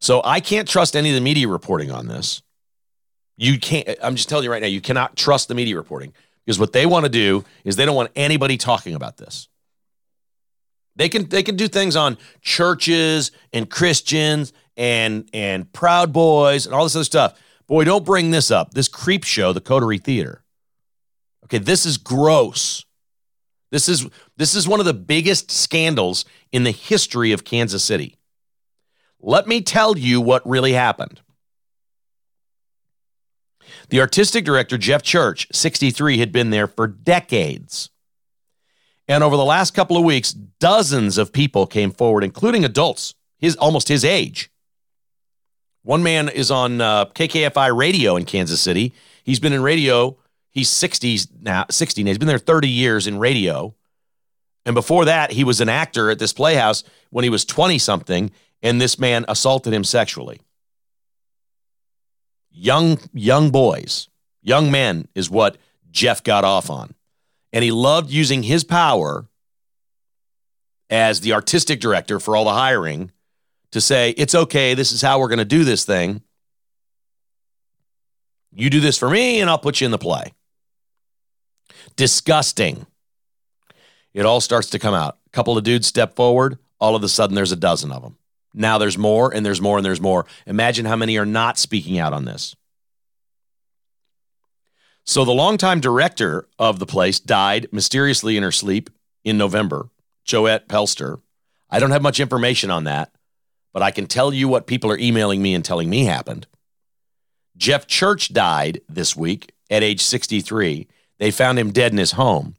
So 0.00 0.20
I 0.24 0.40
can't 0.40 0.68
trust 0.68 0.96
any 0.96 1.10
of 1.10 1.14
the 1.14 1.20
media 1.20 1.46
reporting 1.46 1.92
on 1.92 2.08
this. 2.08 2.42
You 3.36 3.60
can't, 3.60 3.88
I'm 4.02 4.16
just 4.16 4.28
telling 4.28 4.44
you 4.44 4.50
right 4.50 4.62
now, 4.62 4.68
you 4.68 4.80
cannot 4.80 5.14
trust 5.14 5.46
the 5.46 5.54
media 5.54 5.76
reporting 5.76 6.12
because 6.46 6.60
what 6.60 6.72
they 6.72 6.86
want 6.86 7.04
to 7.04 7.10
do 7.10 7.44
is 7.64 7.74
they 7.76 7.84
don't 7.84 7.96
want 7.96 8.12
anybody 8.14 8.56
talking 8.56 8.94
about 8.94 9.16
this. 9.16 9.48
They 10.94 11.08
can 11.08 11.28
they 11.28 11.42
can 11.42 11.56
do 11.56 11.68
things 11.68 11.96
on 11.96 12.16
churches 12.40 13.32
and 13.52 13.68
Christians 13.68 14.52
and 14.76 15.28
and 15.34 15.70
Proud 15.72 16.12
Boys 16.12 16.64
and 16.64 16.74
all 16.74 16.84
this 16.84 16.96
other 16.96 17.04
stuff. 17.04 17.38
Boy, 17.66 17.84
don't 17.84 18.04
bring 18.04 18.30
this 18.30 18.50
up. 18.50 18.72
This 18.72 18.88
creep 18.88 19.24
show, 19.24 19.52
the 19.52 19.60
Coterie 19.60 19.98
Theater. 19.98 20.44
Okay, 21.44 21.58
this 21.58 21.84
is 21.84 21.98
gross. 21.98 22.84
This 23.70 23.88
is 23.88 24.06
this 24.36 24.54
is 24.54 24.68
one 24.68 24.80
of 24.80 24.86
the 24.86 24.94
biggest 24.94 25.50
scandals 25.50 26.24
in 26.52 26.62
the 26.62 26.70
history 26.70 27.32
of 27.32 27.44
Kansas 27.44 27.84
City. 27.84 28.16
Let 29.20 29.48
me 29.48 29.60
tell 29.60 29.98
you 29.98 30.20
what 30.20 30.48
really 30.48 30.72
happened. 30.72 31.20
The 33.88 34.00
artistic 34.00 34.44
director, 34.44 34.76
Jeff 34.78 35.02
Church, 35.02 35.46
63, 35.52 36.18
had 36.18 36.32
been 36.32 36.50
there 36.50 36.66
for 36.66 36.86
decades. 36.86 37.90
And 39.08 39.22
over 39.22 39.36
the 39.36 39.44
last 39.44 39.74
couple 39.74 39.96
of 39.96 40.02
weeks, 40.04 40.32
dozens 40.32 41.18
of 41.18 41.32
people 41.32 41.66
came 41.66 41.92
forward, 41.92 42.24
including 42.24 42.64
adults, 42.64 43.14
his 43.38 43.54
almost 43.56 43.88
his 43.88 44.04
age, 44.04 44.50
One 45.82 46.02
man 46.02 46.28
is 46.28 46.50
on 46.50 46.80
uh, 46.80 47.04
KKFI 47.06 47.76
radio 47.76 48.16
in 48.16 48.24
Kansas 48.24 48.60
City. 48.60 48.92
He's 49.22 49.38
been 49.38 49.52
in 49.52 49.62
radio. 49.62 50.16
He's 50.50 50.68
60 50.68 51.18
now, 51.42 51.66
60 51.70 52.02
now. 52.02 52.08
He's 52.08 52.18
been 52.18 52.26
there 52.26 52.38
30 52.38 52.68
years 52.68 53.06
in 53.06 53.18
radio. 53.18 53.74
And 54.64 54.74
before 54.74 55.04
that, 55.04 55.30
he 55.30 55.44
was 55.44 55.60
an 55.60 55.68
actor 55.68 56.10
at 56.10 56.18
this 56.18 56.32
playhouse 56.32 56.82
when 57.10 57.22
he 57.22 57.30
was 57.30 57.44
20 57.44 57.78
something, 57.78 58.32
and 58.62 58.80
this 58.80 58.98
man 58.98 59.24
assaulted 59.28 59.72
him 59.72 59.84
sexually. 59.84 60.40
Young, 62.58 62.98
young 63.12 63.50
boys, 63.50 64.08
young 64.40 64.70
men 64.70 65.08
is 65.14 65.28
what 65.28 65.58
Jeff 65.90 66.24
got 66.24 66.42
off 66.42 66.70
on. 66.70 66.94
And 67.52 67.62
he 67.62 67.70
loved 67.70 68.10
using 68.10 68.42
his 68.42 68.64
power 68.64 69.28
as 70.88 71.20
the 71.20 71.34
artistic 71.34 71.80
director 71.80 72.18
for 72.18 72.34
all 72.34 72.44
the 72.44 72.52
hiring 72.52 73.12
to 73.72 73.80
say, 73.80 74.10
it's 74.16 74.34
okay, 74.34 74.72
this 74.72 74.90
is 74.90 75.02
how 75.02 75.18
we're 75.18 75.28
going 75.28 75.38
to 75.38 75.44
do 75.44 75.64
this 75.64 75.84
thing. 75.84 76.22
You 78.54 78.70
do 78.70 78.80
this 78.80 78.96
for 78.96 79.10
me, 79.10 79.40
and 79.40 79.50
I'll 79.50 79.58
put 79.58 79.82
you 79.82 79.84
in 79.84 79.90
the 79.90 79.98
play. 79.98 80.32
Disgusting. 81.96 82.86
It 84.14 84.24
all 84.24 84.40
starts 84.40 84.70
to 84.70 84.78
come 84.78 84.94
out. 84.94 85.18
A 85.26 85.30
couple 85.30 85.58
of 85.58 85.64
dudes 85.64 85.86
step 85.86 86.16
forward, 86.16 86.58
all 86.80 86.96
of 86.96 87.02
a 87.02 87.08
sudden 87.08 87.34
there's 87.34 87.52
a 87.52 87.56
dozen 87.56 87.92
of 87.92 88.02
them. 88.02 88.16
Now 88.56 88.78
there's 88.78 88.96
more, 88.96 89.32
and 89.32 89.44
there's 89.44 89.60
more, 89.60 89.76
and 89.76 89.84
there's 89.84 90.00
more. 90.00 90.24
Imagine 90.46 90.86
how 90.86 90.96
many 90.96 91.18
are 91.18 91.26
not 91.26 91.58
speaking 91.58 91.98
out 91.98 92.14
on 92.14 92.24
this. 92.24 92.56
So 95.04 95.24
the 95.24 95.32
longtime 95.32 95.80
director 95.80 96.48
of 96.58 96.78
the 96.78 96.86
place 96.86 97.20
died 97.20 97.68
mysteriously 97.70 98.36
in 98.36 98.42
her 98.42 98.50
sleep 98.50 98.90
in 99.22 99.36
November, 99.36 99.90
Joette 100.26 100.66
Pelster. 100.66 101.20
I 101.68 101.78
don't 101.78 101.90
have 101.90 102.02
much 102.02 102.18
information 102.18 102.70
on 102.70 102.84
that, 102.84 103.12
but 103.72 103.82
I 103.82 103.90
can 103.90 104.06
tell 104.06 104.32
you 104.32 104.48
what 104.48 104.66
people 104.66 104.90
are 104.90 104.98
emailing 104.98 105.42
me 105.42 105.54
and 105.54 105.64
telling 105.64 105.90
me 105.90 106.06
happened. 106.06 106.46
Jeff 107.56 107.86
Church 107.86 108.32
died 108.32 108.80
this 108.88 109.14
week 109.14 109.52
at 109.70 109.82
age 109.82 110.00
63. 110.00 110.88
They 111.18 111.30
found 111.30 111.58
him 111.58 111.72
dead 111.72 111.92
in 111.92 111.98
his 111.98 112.12
home. 112.12 112.56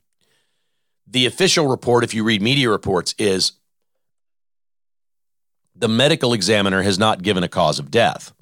The 1.07 1.25
official 1.25 1.67
report, 1.67 2.03
if 2.03 2.13
you 2.13 2.23
read 2.23 2.41
media 2.41 2.69
reports, 2.69 3.15
is 3.17 3.53
the 5.79 5.87
medical 5.87 6.33
examiner 6.33 6.81
has 6.81 6.97
not 6.97 7.21
given 7.21 7.43
a 7.43 7.47
cause 7.47 7.79
of 7.79 7.91
death. 7.91 8.33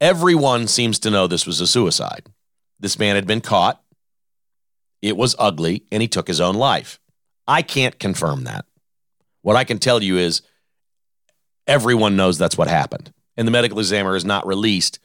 Everyone 0.00 0.66
seems 0.66 0.98
to 1.00 1.10
know 1.10 1.26
this 1.26 1.46
was 1.46 1.60
a 1.60 1.66
suicide. 1.66 2.26
This 2.80 2.98
man 2.98 3.14
had 3.14 3.26
been 3.26 3.40
caught. 3.40 3.80
It 5.00 5.16
was 5.16 5.36
ugly, 5.38 5.84
and 5.92 6.02
he 6.02 6.08
took 6.08 6.26
his 6.26 6.40
own 6.40 6.56
life. 6.56 6.98
I 7.46 7.62
can't 7.62 7.98
confirm 7.98 8.44
that. 8.44 8.64
What 9.42 9.56
I 9.56 9.64
can 9.64 9.78
tell 9.78 10.02
you 10.02 10.18
is 10.18 10.42
everyone 11.66 12.16
knows 12.16 12.38
that's 12.38 12.58
what 12.58 12.68
happened. 12.68 13.12
And 13.36 13.46
the 13.46 13.52
medical 13.52 13.78
examiner 13.78 14.14
has 14.14 14.24
not 14.24 14.46
released 14.46 14.98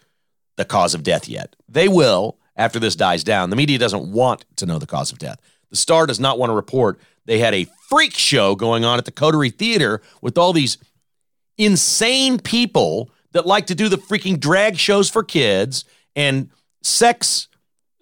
the 0.58 0.66
cause 0.66 0.94
of 0.94 1.04
death 1.04 1.30
yet. 1.30 1.56
They 1.70 1.88
will 1.88 2.38
after 2.56 2.80
this 2.80 2.96
dies 2.96 3.24
down. 3.24 3.50
The 3.50 3.56
media 3.56 3.78
doesn't 3.78 4.12
want 4.12 4.46
to 4.58 4.66
know 4.66 4.80
the 4.80 4.88
cause 4.88 5.12
of 5.12 5.20
death. 5.20 5.40
The 5.70 5.76
Star 5.76 6.06
does 6.06 6.20
not 6.20 6.40
want 6.40 6.50
to 6.50 6.56
report 6.56 7.00
they 7.26 7.40
had 7.40 7.54
a 7.54 7.68
freak 7.88 8.14
show 8.14 8.56
going 8.56 8.84
on 8.84 8.98
at 8.98 9.06
the 9.06 9.12
Coterie 9.12 9.52
Theater 9.52 10.02
with 10.22 10.38
all 10.38 10.54
these 10.54 10.78
insane 11.64 12.40
people 12.40 13.10
that 13.32 13.46
like 13.46 13.68
to 13.68 13.76
do 13.76 13.90
the 13.90 13.98
freaking 13.98 14.40
drag 14.40 14.78
shows 14.78 15.10
for 15.10 15.24
kids 15.24 15.86
and 16.16 16.50
sex 16.82 17.48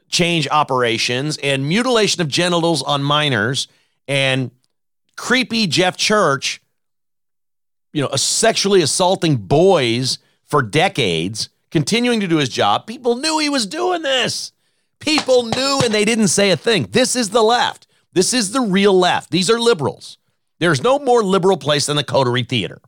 change 0.10 0.48
operations 0.50 1.38
and 1.38 1.68
mutilation 1.68 2.22
of 2.22 2.28
genitals 2.28 2.82
on 2.82 3.04
minors 3.04 3.68
and 4.08 4.52
creepy 5.16 5.68
Jeff 5.68 5.98
Church, 5.98 6.62
you 7.94 8.02
know, 8.02 8.10
sexually 8.16 8.82
assaulting 8.82 9.36
boys 9.36 10.18
for 10.46 10.62
decades, 10.62 11.50
continuing 11.70 12.20
to 12.22 12.28
do 12.28 12.38
his 12.38 12.50
job. 12.50 12.88
People 12.88 13.16
knew 13.16 13.38
he 13.38 13.50
was 13.50 13.68
doing 13.68 14.02
this. 14.02 14.52
People 15.00 15.44
knew 15.44 15.82
and 15.84 15.94
they 15.94 16.06
didn't 16.06 16.30
say 16.30 16.52
a 16.52 16.58
thing. 16.58 16.88
This 16.92 17.16
is 17.16 17.30
the 17.30 17.44
left. 17.44 17.88
This 18.14 18.34
is 18.34 18.52
the 18.52 18.62
real 18.62 18.98
left. 18.98 19.30
These 19.30 19.50
are 19.50 19.60
liberals. 19.60 20.18
There's 20.58 20.82
no 20.82 21.00
more 21.00 21.24
liberal 21.24 21.58
place 21.58 21.86
than 21.86 21.96
the 21.96 22.04
Coterie 22.04 22.44
Theater. 22.44 22.82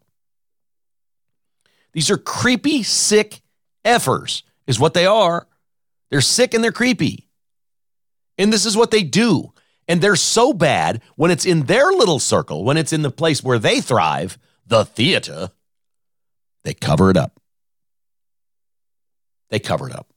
These 1.93 2.09
are 2.09 2.17
creepy, 2.17 2.83
sick 2.83 3.41
effers, 3.83 4.43
is 4.67 4.79
what 4.79 4.93
they 4.93 5.05
are. 5.05 5.47
They're 6.09 6.21
sick 6.21 6.53
and 6.53 6.63
they're 6.63 6.71
creepy. 6.71 7.29
And 8.37 8.51
this 8.51 8.65
is 8.65 8.77
what 8.77 8.91
they 8.91 9.03
do. 9.03 9.53
And 9.87 10.01
they're 10.01 10.15
so 10.15 10.53
bad 10.53 11.01
when 11.15 11.31
it's 11.31 11.45
in 11.45 11.63
their 11.63 11.91
little 11.91 12.19
circle, 12.19 12.63
when 12.63 12.77
it's 12.77 12.93
in 12.93 13.01
the 13.01 13.11
place 13.11 13.43
where 13.43 13.59
they 13.59 13.81
thrive, 13.81 14.37
the 14.65 14.85
theater, 14.85 15.51
they 16.63 16.73
cover 16.73 17.09
it 17.09 17.17
up. 17.17 17.39
They 19.49 19.59
cover 19.59 19.87
it 19.87 19.95
up. 19.95 20.13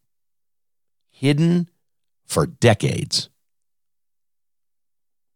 Hidden 1.11 1.69
for 2.25 2.47
decades. 2.47 3.29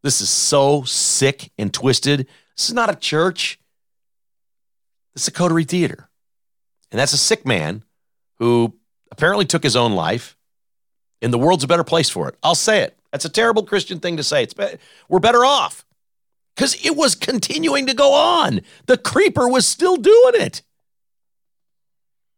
This 0.03 0.21
is 0.21 0.31
so 0.31 0.85
sick 0.85 1.51
and 1.59 1.75
twisted. 1.75 2.29
This 2.57 2.69
is 2.69 2.75
not 2.75 2.91
a 2.91 2.95
church. 2.95 3.59
This 5.15 5.25
is 5.25 5.29
a 5.29 5.33
coterie 5.33 5.65
theater. 5.65 6.08
And 6.91 6.99
that's 6.99 7.13
a 7.13 7.19
sick 7.19 7.47
man 7.47 7.85
who 8.39 8.75
apparently 9.11 9.45
took 9.45 9.63
his 9.63 9.77
own 9.77 9.93
life 9.93 10.37
and 11.21 11.33
the 11.33 11.39
world's 11.39 11.65
a 11.65 11.69
better 11.69 11.85
place 11.85 12.09
for 12.09 12.29
it. 12.29 12.37
I'll 12.43 12.55
say 12.55 12.83
it. 12.83 12.97
That's 13.13 13.25
a 13.25 13.31
terrible 13.31 13.65
Christian 13.65 14.01
thing 14.01 14.17
to 14.17 14.23
say. 14.23 14.43
It's 14.43 14.55
be- 14.55 14.77
we're 15.09 15.19
better 15.19 15.45
off 15.45 15.85
because 16.55 16.75
it 16.85 16.97
was 16.97 17.15
continuing 17.15 17.87
to 17.87 17.95
go 17.95 18.13
on. 18.13 18.61
The 18.87 18.99
creeper 18.99 19.49
was 19.49 19.67
still 19.67 19.97
doing 19.97 20.35
it. 20.35 20.63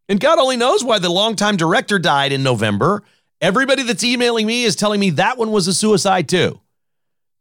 And 0.08 0.20
God 0.20 0.38
only 0.38 0.56
knows 0.56 0.82
why 0.82 0.98
the 0.98 1.08
longtime 1.08 1.56
director 1.56 1.98
died 1.98 2.32
in 2.32 2.42
November. 2.42 3.02
Everybody 3.40 3.82
that's 3.82 4.04
emailing 4.04 4.46
me 4.46 4.64
is 4.64 4.76
telling 4.76 5.00
me 5.00 5.10
that 5.10 5.38
one 5.38 5.52
was 5.52 5.68
a 5.68 5.74
suicide 5.74 6.28
too. 6.28 6.60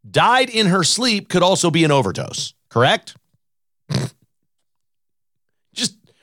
Died 0.08 0.48
in 0.48 0.68
her 0.68 0.84
sleep 0.84 1.28
could 1.28 1.42
also 1.42 1.70
be 1.70 1.84
an 1.84 1.90
overdose, 1.90 2.54
correct? 2.68 3.16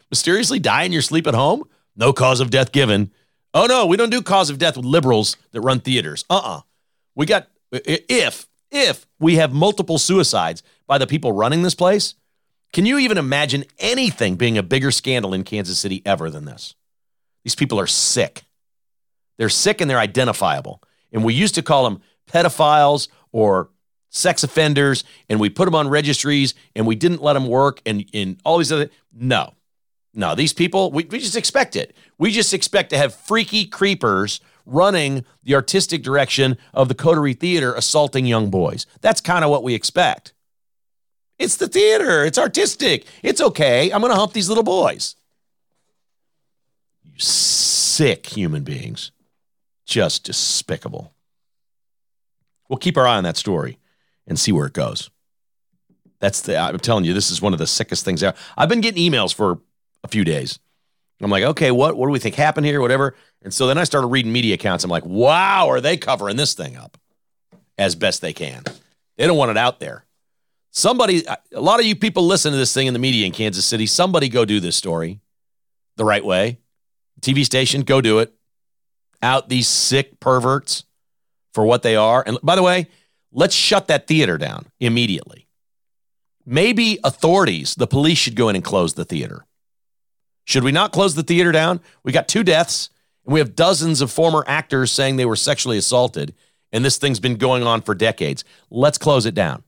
Mysteriously 0.10 0.60
die 0.60 0.84
in 0.84 0.91
your 0.91 1.02
sleep 1.02 1.28
at 1.28 1.34
home? 1.34 1.63
No 1.96 2.13
cause 2.13 2.39
of 2.39 2.50
death 2.50 2.72
given. 2.72 3.12
Oh 3.54 3.65
no, 3.65 3.86
we 3.86 3.98
don't 3.98 4.10
do 4.10 4.22
cause 4.22 4.50
of 4.50 4.58
death 4.58 4.78
with 4.78 4.86
liberals 4.86 5.36
that 5.52 5.62
run 5.62 5.80
theaters. 5.80 6.26
Uh-uh. 6.30 6.62
We 7.15 7.26
got 7.26 7.48
if 7.72 8.48
if 8.72 9.08
we 9.20 9.36
have 9.36 9.54
multiple 9.54 9.98
suicides 9.98 10.63
by 10.86 10.98
the 10.98 11.08
people 11.08 11.32
running 11.32 11.63
this 11.63 11.76
place, 11.76 12.15
can 12.74 12.86
you 12.86 12.98
even 13.00 13.17
imagine 13.17 13.65
anything 13.80 14.36
being 14.36 14.58
a 14.58 14.63
bigger 14.63 14.91
scandal 14.91 15.34
in 15.34 15.43
Kansas 15.43 15.80
City 15.80 16.02
ever 16.06 16.30
than 16.30 16.46
this? 16.46 16.76
These 17.43 17.56
people 17.56 17.80
are 17.80 17.88
sick. 17.88 18.43
They're 19.38 19.50
sick 19.50 19.82
and 19.82 19.89
they're 19.89 20.00
identifiable. 20.00 20.82
And 21.12 21.24
we 21.24 21.34
used 21.34 21.56
to 21.56 21.62
call 21.62 21.86
them 21.86 22.02
pedophiles 22.30 23.08
or 23.32 23.70
sex 24.10 24.43
offenders, 24.43 25.04
and 25.30 25.39
we 25.39 25.50
put 25.50 25.65
them 25.65 25.76
on 25.76 25.88
registries 25.88 26.54
and 26.76 26.86
we 26.86 26.96
didn't 26.96 27.22
let 27.22 27.34
them 27.34 27.48
work 27.48 27.82
and, 27.86 28.06
and 28.13 28.39
all 28.43 28.58
these 28.58 28.72
other. 28.72 28.89
No, 29.13 29.54
no, 30.17 30.34
these 30.34 30.51
people, 30.51 30.91
we, 30.91 31.06
we 31.06 31.19
just 31.19 31.36
expect 31.36 31.75
it. 31.75 31.95
We 32.17 32.32
just 32.32 32.51
expect 32.51 32.89
to 32.89 32.97
have 32.97 33.13
freaky 33.13 33.65
creepers 33.65 34.41
running 34.65 35.23
the 35.43 35.53
artistic 35.53 36.01
direction 36.01 36.58
of 36.73 36.88
the 36.88 36.95
Coterie 36.95 37.36
Theater 37.36 37.75
assaulting 37.75 38.25
young 38.25 38.49
boys. 38.49 38.88
That's 39.01 39.21
kind 39.21 39.45
of 39.45 39.51
what 39.51 39.62
we 39.62 39.75
expect. 39.75 40.34
It's 41.38 41.58
the 41.58 41.67
theater, 41.67 42.25
it's 42.25 42.39
artistic. 42.39 43.06
It's 43.21 43.39
okay. 43.39 43.91
I'm 43.91 44.01
going 44.01 44.12
to 44.12 44.17
hump 44.17 44.34
these 44.34 44.49
little 44.49 44.63
boys. 44.63 45.15
You 47.03 47.12
sick 47.19 48.25
human 48.25 48.63
beings. 48.63 49.12
Just 49.86 50.23
despicable. 50.23 51.13
We'll 52.67 52.77
keep 52.77 52.97
our 52.97 53.06
eye 53.06 53.17
on 53.17 53.23
that 53.23 53.38
story 53.38 53.77
and 54.25 54.39
see 54.39 54.51
where 54.51 54.65
it 54.65 54.73
goes. 54.73 55.12
That's 56.19 56.41
the, 56.41 56.58
I'm 56.58 56.80
telling 56.80 57.06
you, 57.06 57.13
this 57.13 57.30
is 57.30 57.39
one 57.39 57.53
of 57.53 57.60
the 57.60 57.67
sickest 57.67 58.03
things 58.03 58.23
out. 58.23 58.36
I've 58.58 58.67
been 58.67 58.82
getting 58.82 59.12
emails 59.12 59.32
for 59.32 59.60
a 60.04 60.08
few 60.08 60.24
days. 60.24 60.60
I'm 61.20 61.32
like, 61.32 61.44
okay, 61.44 61.72
what 61.72 61.98
what 61.98 62.06
do 62.06 62.12
we 62.12 62.20
think 62.20 62.36
happened 62.36 62.66
here? 62.66 62.80
Whatever. 62.80 63.16
And 63.42 63.54
so 63.54 63.68
then 63.68 63.78
I 63.78 63.84
started 63.86 64.08
reading 64.08 64.32
media 64.32 64.56
accounts. 64.56 64.84
I'm 64.84 64.92
like, 64.92 65.06
wow, 65.06 65.68
are 65.70 65.82
they 65.82 65.98
covering 65.98 66.38
this 66.38 66.54
thing 66.54 66.76
up 66.78 66.98
as 67.78 67.96
best 67.96 68.22
they 68.22 68.34
can? 68.34 68.64
They 69.18 69.26
don't 69.26 69.38
want 69.38 69.52
it 69.52 69.58
out 69.58 69.80
there. 69.80 70.06
Somebody, 70.72 71.24
a 71.26 71.62
lot 71.62 71.80
of 71.80 71.88
you 71.88 71.96
people 71.96 72.28
listen 72.28 72.52
to 72.52 72.58
this 72.58 72.72
thing 72.74 72.86
in 72.86 72.94
the 72.94 73.00
media 73.00 73.26
in 73.26 73.32
Kansas 73.32 73.66
City. 73.66 73.88
Somebody 73.88 74.30
go 74.30 74.46
do 74.46 74.60
this 74.60 74.76
story 74.76 75.22
the 75.96 76.06
right 76.06 76.24
way. 76.24 76.60
TV 77.22 77.44
station, 77.44 77.82
go 77.82 78.00
do 78.00 78.20
it. 78.20 78.32
Out 79.24 79.50
these 79.50 79.68
sick 79.68 80.20
perverts 80.20 80.84
for 81.52 81.66
what 81.66 81.82
they 81.82 81.96
are. 81.96 82.24
And 82.24 82.38
by 82.44 82.56
the 82.56 82.62
way, 82.62 82.90
let's 83.32 83.56
shut 83.56 83.88
that 83.88 84.06
theater 84.06 84.38
down 84.38 84.68
immediately. 84.80 85.48
Maybe 86.46 87.00
authorities, 87.04 87.74
the 87.74 87.88
police 87.88 88.20
should 88.20 88.36
go 88.36 88.48
in 88.50 88.56
and 88.56 88.64
close 88.64 88.94
the 88.94 89.04
theater. 89.04 89.47
Should 90.48 90.64
we 90.64 90.72
not 90.72 90.94
close 90.94 91.14
the 91.14 91.24
theater 91.24 91.52
down? 91.52 91.82
We 92.04 92.14
got 92.14 92.30
two 92.30 92.42
deaths, 92.42 92.90
and 93.26 93.34
we 93.34 93.40
have 93.40 93.54
dozens 93.54 94.00
of 94.00 94.10
former 94.10 94.46
actors 94.48 94.94
saying 94.94 95.18
they 95.18 95.26
were 95.26 95.36
sexually 95.36 95.78
assaulted, 95.78 96.34
and 96.72 96.86
this 96.86 96.98
thing's 96.98 97.20
been 97.20 97.36
going 97.36 97.64
on 97.64 97.82
for 97.82 97.94
decades. 97.94 98.46
Let's 98.70 98.98
close 98.98 99.26
it 99.26 99.36
down. 99.36 99.64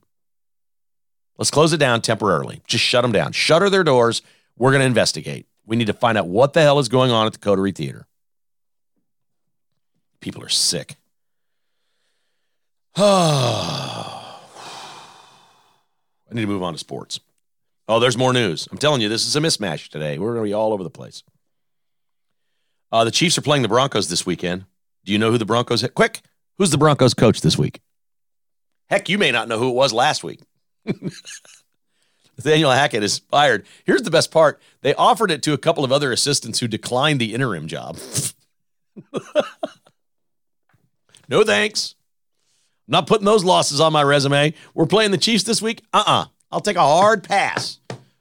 Let's 1.36 1.50
close 1.50 1.74
it 1.74 1.76
down 1.76 2.00
temporarily. 2.00 2.62
Just 2.66 2.82
shut 2.82 3.02
them 3.02 3.12
down. 3.12 3.32
Shutter 3.32 3.68
their 3.68 3.84
doors. 3.84 4.22
We're 4.56 4.70
going 4.70 4.80
to 4.80 4.86
investigate. 4.86 5.46
We 5.66 5.76
need 5.76 5.88
to 5.88 5.92
find 5.92 6.16
out 6.16 6.28
what 6.28 6.54
the 6.54 6.62
hell 6.62 6.78
is 6.78 6.88
going 6.88 7.10
on 7.10 7.26
at 7.26 7.34
the 7.34 7.38
Coterie 7.38 7.72
Theater. 7.72 8.06
People 10.20 10.42
are 10.42 10.48
sick. 10.48 10.96
I 12.96 14.32
need 16.32 16.40
to 16.40 16.46
move 16.46 16.62
on 16.62 16.72
to 16.72 16.78
sports. 16.78 17.20
Oh, 17.90 17.98
there's 17.98 18.16
more 18.16 18.32
news. 18.32 18.68
I'm 18.70 18.78
telling 18.78 19.00
you, 19.00 19.08
this 19.08 19.26
is 19.26 19.34
a 19.34 19.40
mismatch 19.40 19.88
today. 19.88 20.16
We're 20.16 20.34
going 20.34 20.44
to 20.44 20.48
be 20.50 20.54
all 20.54 20.72
over 20.72 20.84
the 20.84 20.90
place. 20.90 21.24
Uh, 22.92 23.02
the 23.02 23.10
Chiefs 23.10 23.36
are 23.36 23.42
playing 23.42 23.62
the 23.62 23.68
Broncos 23.68 24.08
this 24.08 24.24
weekend. 24.24 24.64
Do 25.04 25.10
you 25.10 25.18
know 25.18 25.32
who 25.32 25.38
the 25.38 25.44
Broncos? 25.44 25.84
Quick, 25.96 26.20
who's 26.56 26.70
the 26.70 26.78
Broncos 26.78 27.14
coach 27.14 27.40
this 27.40 27.58
week? 27.58 27.80
Heck, 28.88 29.08
you 29.08 29.18
may 29.18 29.32
not 29.32 29.48
know 29.48 29.58
who 29.58 29.70
it 29.70 29.74
was 29.74 29.92
last 29.92 30.22
week. 30.22 30.38
Nathaniel 32.36 32.70
Hackett 32.70 33.02
is 33.02 33.18
fired. 33.18 33.66
Here's 33.84 34.02
the 34.02 34.10
best 34.12 34.30
part 34.30 34.62
they 34.82 34.94
offered 34.94 35.32
it 35.32 35.42
to 35.42 35.52
a 35.52 35.58
couple 35.58 35.82
of 35.82 35.90
other 35.90 36.12
assistants 36.12 36.60
who 36.60 36.68
declined 36.68 37.20
the 37.20 37.34
interim 37.34 37.66
job. 37.66 37.98
no 41.28 41.42
thanks. 41.42 41.96
I'm 42.86 42.92
not 42.92 43.08
putting 43.08 43.26
those 43.26 43.42
losses 43.42 43.80
on 43.80 43.92
my 43.92 44.04
resume. 44.04 44.54
We're 44.74 44.86
playing 44.86 45.10
the 45.10 45.18
Chiefs 45.18 45.42
this 45.42 45.60
week. 45.60 45.82
Uh 45.92 46.04
uh-uh. 46.06 46.20
uh. 46.20 46.26
i 46.52 46.54
will 46.54 46.60
take 46.60 46.76
a 46.76 46.82
hard 46.82 47.24
pass 47.24 47.79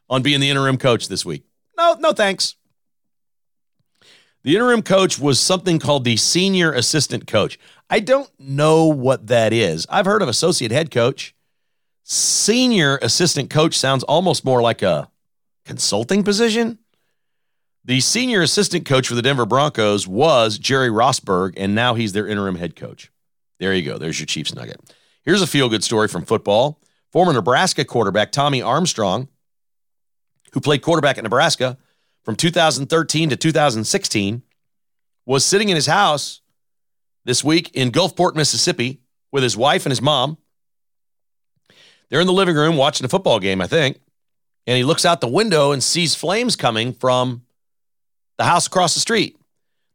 on 0.09 0.21
being 0.21 0.39
the 0.39 0.49
interim 0.49 0.77
coach 0.77 1.07
this 1.07 1.25
week. 1.25 1.43
No, 1.77 1.95
no 1.99 2.11
thanks. 2.11 2.55
The 4.43 4.55
interim 4.55 4.81
coach 4.81 5.19
was 5.19 5.39
something 5.39 5.79
called 5.79 6.05
the 6.05 6.17
senior 6.17 6.71
assistant 6.71 7.27
coach. 7.27 7.59
I 7.89 7.99
don't 7.99 8.29
know 8.39 8.85
what 8.85 9.27
that 9.27 9.51
is. 9.51 9.85
I've 9.89 10.05
heard 10.05 10.21
of 10.21 10.29
associate 10.29 10.71
head 10.71 10.91
coach. 10.91 11.35
Senior 12.03 12.97
assistant 13.01 13.49
coach 13.49 13.77
sounds 13.77 14.03
almost 14.03 14.45
more 14.45 14.61
like 14.61 14.81
a 14.81 15.09
consulting 15.65 16.23
position. 16.23 16.79
The 17.85 17.99
senior 17.99 18.41
assistant 18.41 18.85
coach 18.85 19.07
for 19.07 19.15
the 19.15 19.21
Denver 19.21 19.45
Broncos 19.45 20.07
was 20.07 20.57
Jerry 20.57 20.89
Rosburg, 20.89 21.53
and 21.57 21.75
now 21.75 21.95
he's 21.95 22.13
their 22.13 22.27
interim 22.27 22.55
head 22.55 22.75
coach. 22.75 23.11
There 23.59 23.73
you 23.73 23.83
go. 23.83 23.97
There's 23.97 24.19
your 24.19 24.25
Chiefs 24.25 24.53
nugget. 24.53 24.79
Here's 25.23 25.41
a 25.41 25.47
feel 25.47 25.69
good 25.69 25.83
story 25.83 26.07
from 26.07 26.25
football. 26.25 26.81
Former 27.11 27.33
Nebraska 27.33 27.83
quarterback 27.83 28.31
Tommy 28.31 28.61
Armstrong, 28.61 29.27
who 30.53 30.61
played 30.61 30.81
quarterback 30.81 31.17
at 31.17 31.23
Nebraska, 31.23 31.77
from 32.23 32.35
2013 32.35 33.29
to 33.29 33.35
2016 33.35 34.43
was 35.25 35.45
sitting 35.45 35.69
in 35.69 35.75
his 35.75 35.85
house 35.85 36.41
this 37.25 37.43
week 37.43 37.71
in 37.73 37.91
Gulfport, 37.91 38.35
Mississippi, 38.35 38.99
with 39.31 39.43
his 39.43 39.55
wife 39.55 39.85
and 39.85 39.91
his 39.91 40.01
mom. 40.01 40.37
They're 42.09 42.21
in 42.21 42.27
the 42.27 42.33
living 42.33 42.55
room 42.55 42.77
watching 42.77 43.05
a 43.05 43.09
football 43.09 43.39
game, 43.39 43.61
I 43.61 43.67
think. 43.67 43.99
And 44.65 44.77
he 44.77 44.83
looks 44.83 45.05
out 45.05 45.21
the 45.21 45.27
window 45.27 45.71
and 45.71 45.83
sees 45.83 46.15
flames 46.15 46.55
coming 46.55 46.93
from 46.93 47.43
the 48.37 48.43
house 48.43 48.67
across 48.67 48.93
the 48.93 48.99
street. 48.99 49.37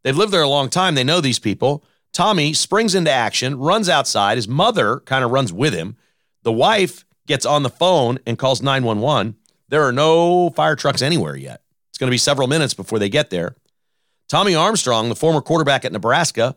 They've 0.02 0.16
lived 0.16 0.32
there 0.32 0.42
a 0.42 0.48
long 0.48 0.68
time. 0.68 0.94
They 0.94 1.04
know 1.04 1.20
these 1.20 1.38
people. 1.38 1.84
Tommy 2.12 2.52
springs 2.52 2.94
into 2.94 3.10
action, 3.10 3.58
runs 3.58 3.88
outside. 3.88 4.36
His 4.36 4.46
mother 4.46 5.00
kind 5.00 5.24
of 5.24 5.32
runs 5.32 5.52
with 5.52 5.74
him. 5.74 5.96
The 6.42 6.52
wife 6.52 7.04
gets 7.26 7.46
on 7.46 7.62
the 7.62 7.70
phone 7.70 8.18
and 8.26 8.38
calls 8.38 8.62
911. 8.62 9.34
There 9.74 9.82
are 9.82 9.90
no 9.90 10.50
fire 10.50 10.76
trucks 10.76 11.02
anywhere 11.02 11.34
yet. 11.34 11.60
It's 11.90 11.98
going 11.98 12.06
to 12.06 12.14
be 12.14 12.16
several 12.16 12.46
minutes 12.46 12.74
before 12.74 13.00
they 13.00 13.08
get 13.08 13.30
there. 13.30 13.56
Tommy 14.28 14.54
Armstrong, 14.54 15.08
the 15.08 15.16
former 15.16 15.40
quarterback 15.40 15.84
at 15.84 15.90
Nebraska, 15.90 16.54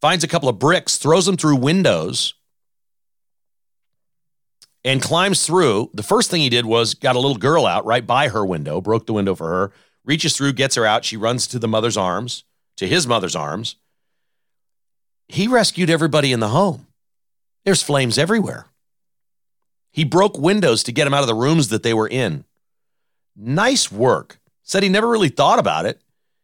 finds 0.00 0.22
a 0.22 0.28
couple 0.28 0.48
of 0.48 0.56
bricks, 0.56 0.98
throws 0.98 1.26
them 1.26 1.36
through 1.36 1.56
windows, 1.56 2.34
and 4.84 5.02
climbs 5.02 5.44
through. 5.44 5.90
The 5.94 6.04
first 6.04 6.30
thing 6.30 6.42
he 6.42 6.48
did 6.48 6.64
was 6.64 6.94
got 6.94 7.16
a 7.16 7.18
little 7.18 7.38
girl 7.38 7.66
out 7.66 7.84
right 7.84 8.06
by 8.06 8.28
her 8.28 8.46
window, 8.46 8.80
broke 8.80 9.06
the 9.06 9.12
window 9.12 9.34
for 9.34 9.48
her, 9.48 9.72
reaches 10.04 10.36
through, 10.36 10.52
gets 10.52 10.76
her 10.76 10.86
out. 10.86 11.04
She 11.04 11.16
runs 11.16 11.48
to 11.48 11.58
the 11.58 11.66
mother's 11.66 11.96
arms, 11.96 12.44
to 12.76 12.86
his 12.86 13.08
mother's 13.08 13.34
arms. 13.34 13.74
He 15.26 15.48
rescued 15.48 15.90
everybody 15.90 16.30
in 16.30 16.38
the 16.38 16.50
home. 16.50 16.86
There's 17.64 17.82
flames 17.82 18.16
everywhere. 18.16 18.66
He 19.96 20.04
broke 20.04 20.36
windows 20.36 20.82
to 20.82 20.92
get 20.92 21.04
them 21.04 21.14
out 21.14 21.22
of 21.22 21.26
the 21.26 21.34
rooms 21.34 21.68
that 21.68 21.82
they 21.82 21.94
were 21.94 22.06
in. 22.06 22.44
Nice 23.34 23.90
work. 23.90 24.38
Said 24.62 24.82
he 24.82 24.90
never 24.90 25.08
really 25.08 25.30
thought 25.30 25.58
about 25.58 25.86
it. 25.86 26.02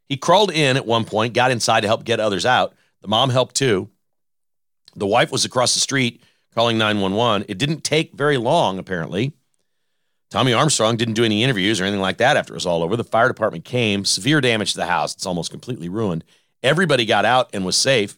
He 0.09 0.17
crawled 0.17 0.51
in 0.51 0.79
at 0.79 0.87
one 0.87 1.05
point, 1.05 1.35
got 1.35 1.51
inside 1.51 1.83
to 1.83 1.87
help 1.87 2.03
get 2.05 2.19
others 2.19 2.47
out. 2.47 2.75
The 3.03 3.09
mom 3.09 3.29
helped 3.29 3.55
too. 3.55 3.91
The 4.97 5.07
wife 5.07 5.31
was 5.31 5.45
across 5.45 5.75
the 5.75 5.81
street 5.81 6.23
calling 6.55 6.79
911. 6.79 7.45
It 7.47 7.59
didn't 7.59 7.85
take 7.85 8.15
very 8.15 8.39
long, 8.39 8.79
apparently. 8.79 9.35
Tommy 10.31 10.55
Armstrong 10.55 10.97
didn't 10.97 11.13
do 11.13 11.25
any 11.25 11.45
interviews 11.45 11.79
or 11.79 11.85
anything 11.85 12.01
like 12.01 12.17
that 12.17 12.39
after 12.39 12.55
it 12.55 12.57
was 12.57 12.65
all 12.65 12.83
over. 12.83 12.97
The 12.97 13.05
fire 13.05 13.29
department 13.29 13.67
came, 13.67 14.07
severe 14.07 14.41
damage 14.41 14.73
to 14.73 14.79
the 14.79 14.87
house. 14.87 15.15
It's 15.15 15.27
almost 15.27 15.51
completely 15.51 15.91
ruined. 15.91 16.25
Everybody 16.63 17.05
got 17.05 17.27
out 17.27 17.51
and 17.53 17.67
was 17.67 17.77
safe. 17.77 18.17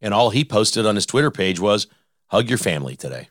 And 0.00 0.12
all 0.12 0.30
he 0.30 0.44
posted 0.44 0.84
on 0.84 0.96
his 0.96 1.06
Twitter 1.06 1.30
page 1.30 1.60
was 1.60 1.86
hug 2.26 2.48
your 2.48 2.58
family 2.58 2.96
today. 2.96 3.28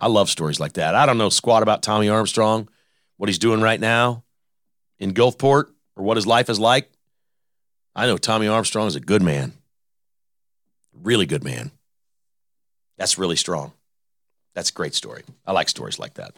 I 0.00 0.08
love 0.08 0.30
stories 0.30 0.58
like 0.58 0.72
that. 0.74 0.94
I 0.94 1.06
don't 1.06 1.18
know 1.18 1.28
squat 1.28 1.62
about 1.62 1.82
Tommy 1.82 2.08
Armstrong, 2.08 2.68
what 3.16 3.28
he's 3.28 3.38
doing 3.38 3.60
right 3.60 3.78
now 3.78 4.24
in 4.98 5.12
Gulfport, 5.12 5.66
or 5.96 6.04
what 6.04 6.16
his 6.16 6.26
life 6.26 6.48
is 6.48 6.58
like. 6.58 6.90
I 7.94 8.06
know 8.06 8.16
Tommy 8.16 8.48
Armstrong 8.48 8.86
is 8.86 8.96
a 8.96 9.00
good 9.00 9.22
man, 9.22 9.52
really 10.92 11.26
good 11.26 11.44
man. 11.44 11.70
That's 12.96 13.18
really 13.18 13.36
strong. 13.36 13.72
That's 14.54 14.70
a 14.70 14.72
great 14.72 14.94
story. 14.94 15.22
I 15.46 15.52
like 15.52 15.68
stories 15.68 15.98
like 15.98 16.14
that. 16.14 16.34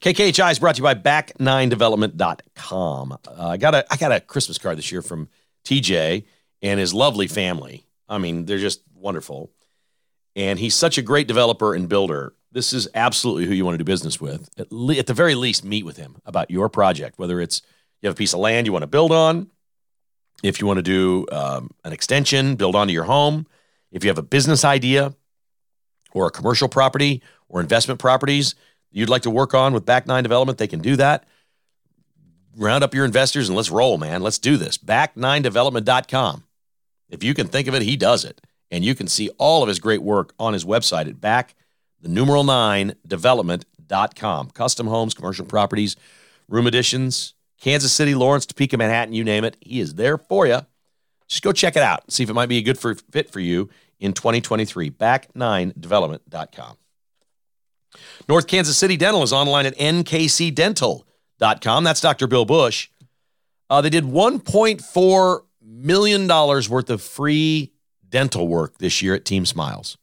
KKHI 0.00 0.50
is 0.52 0.58
brought 0.58 0.74
to 0.76 0.80
you 0.80 0.84
by 0.84 0.94
back9development.com. 0.94 3.12
Uh, 3.12 3.48
I 3.48 3.56
got 3.56 3.74
a 3.74 3.86
I 3.90 3.96
got 3.96 4.12
a 4.12 4.20
Christmas 4.20 4.58
card 4.58 4.78
this 4.78 4.92
year 4.92 5.02
from 5.02 5.28
TJ 5.64 6.24
and 6.62 6.80
his 6.80 6.92
lovely 6.92 7.26
family. 7.26 7.86
I 8.08 8.18
mean, 8.18 8.44
they're 8.44 8.58
just 8.58 8.82
wonderful. 8.94 9.50
And 10.36 10.58
he's 10.58 10.74
such 10.74 10.98
a 10.98 11.02
great 11.02 11.26
developer 11.26 11.74
and 11.74 11.88
builder. 11.88 12.34
This 12.52 12.72
is 12.72 12.88
absolutely 12.94 13.46
who 13.46 13.54
you 13.54 13.64
want 13.64 13.74
to 13.74 13.78
do 13.78 13.84
business 13.84 14.20
with. 14.20 14.48
At, 14.56 14.70
le- 14.70 14.96
at 14.96 15.06
the 15.06 15.14
very 15.14 15.34
least, 15.34 15.64
meet 15.64 15.84
with 15.84 15.96
him 15.96 16.16
about 16.24 16.50
your 16.50 16.68
project, 16.68 17.18
whether 17.18 17.40
it's 17.40 17.62
you 18.00 18.06
have 18.06 18.14
a 18.14 18.18
piece 18.18 18.34
of 18.34 18.40
land 18.40 18.66
you 18.66 18.72
want 18.72 18.82
to 18.82 18.86
build 18.86 19.10
on, 19.10 19.50
if 20.42 20.60
you 20.60 20.66
want 20.66 20.76
to 20.76 20.82
do 20.82 21.26
um, 21.32 21.70
an 21.84 21.92
extension, 21.92 22.56
build 22.56 22.76
onto 22.76 22.92
your 22.92 23.04
home, 23.04 23.46
if 23.90 24.04
you 24.04 24.10
have 24.10 24.18
a 24.18 24.22
business 24.22 24.64
idea 24.64 25.14
or 26.12 26.26
a 26.26 26.30
commercial 26.30 26.68
property 26.68 27.22
or 27.48 27.60
investment 27.60 27.98
properties 27.98 28.54
you'd 28.92 29.08
like 29.08 29.22
to 29.22 29.30
work 29.30 29.54
on 29.54 29.72
with 29.72 29.84
Back 29.84 30.06
Nine 30.06 30.22
Development, 30.22 30.58
they 30.58 30.66
can 30.66 30.80
do 30.80 30.96
that. 30.96 31.24
Round 32.56 32.82
up 32.82 32.94
your 32.94 33.04
investors 33.04 33.48
and 33.48 33.56
let's 33.56 33.70
roll, 33.70 33.98
man. 33.98 34.22
Let's 34.22 34.38
do 34.38 34.56
this. 34.56 34.78
Back9development.com. 34.78 36.44
If 37.10 37.22
you 37.22 37.34
can 37.34 37.48
think 37.48 37.68
of 37.68 37.74
it, 37.74 37.82
he 37.82 37.96
does 37.96 38.24
it. 38.24 38.40
And 38.70 38.84
you 38.84 38.94
can 38.94 39.06
see 39.06 39.30
all 39.38 39.62
of 39.62 39.68
his 39.68 39.78
great 39.78 40.02
work 40.02 40.34
on 40.38 40.52
his 40.52 40.64
website 40.64 41.08
at 41.08 41.20
back 41.20 41.54
the 42.00 42.08
numeral 42.08 42.44
nine 42.44 42.94
development.com. 43.06 44.50
Custom 44.50 44.86
homes, 44.86 45.14
commercial 45.14 45.46
properties, 45.46 45.96
room 46.48 46.66
additions, 46.66 47.34
Kansas 47.60 47.92
City, 47.92 48.14
Lawrence, 48.14 48.46
Topeka, 48.46 48.76
Manhattan, 48.76 49.14
you 49.14 49.24
name 49.24 49.44
it. 49.44 49.56
He 49.60 49.80
is 49.80 49.94
there 49.94 50.18
for 50.18 50.46
you. 50.46 50.60
Just 51.28 51.42
go 51.42 51.52
check 51.52 51.76
it 51.76 51.82
out. 51.82 52.10
See 52.12 52.22
if 52.22 52.30
it 52.30 52.34
might 52.34 52.48
be 52.48 52.58
a 52.58 52.62
good 52.62 52.78
for, 52.78 52.94
fit 52.94 53.30
for 53.30 53.40
you 53.40 53.68
in 53.98 54.12
2023. 54.12 54.90
Back9development.com. 54.90 56.76
North 58.28 58.46
Kansas 58.46 58.76
City 58.76 58.96
Dental 58.96 59.22
is 59.22 59.32
online 59.32 59.66
at 59.66 59.76
nkcdental.com. 59.78 61.84
That's 61.84 62.00
Dr. 62.00 62.26
Bill 62.26 62.44
Bush. 62.44 62.90
Uh, 63.68 63.80
they 63.80 63.90
did 63.90 64.04
$1.4 64.04 65.40
million 65.62 66.28
worth 66.28 66.90
of 66.90 67.02
free 67.02 67.72
dental 68.16 68.48
work 68.48 68.78
this 68.78 69.02
year 69.02 69.14
at 69.14 69.26
Team 69.26 69.44
Smiles. 69.44 69.98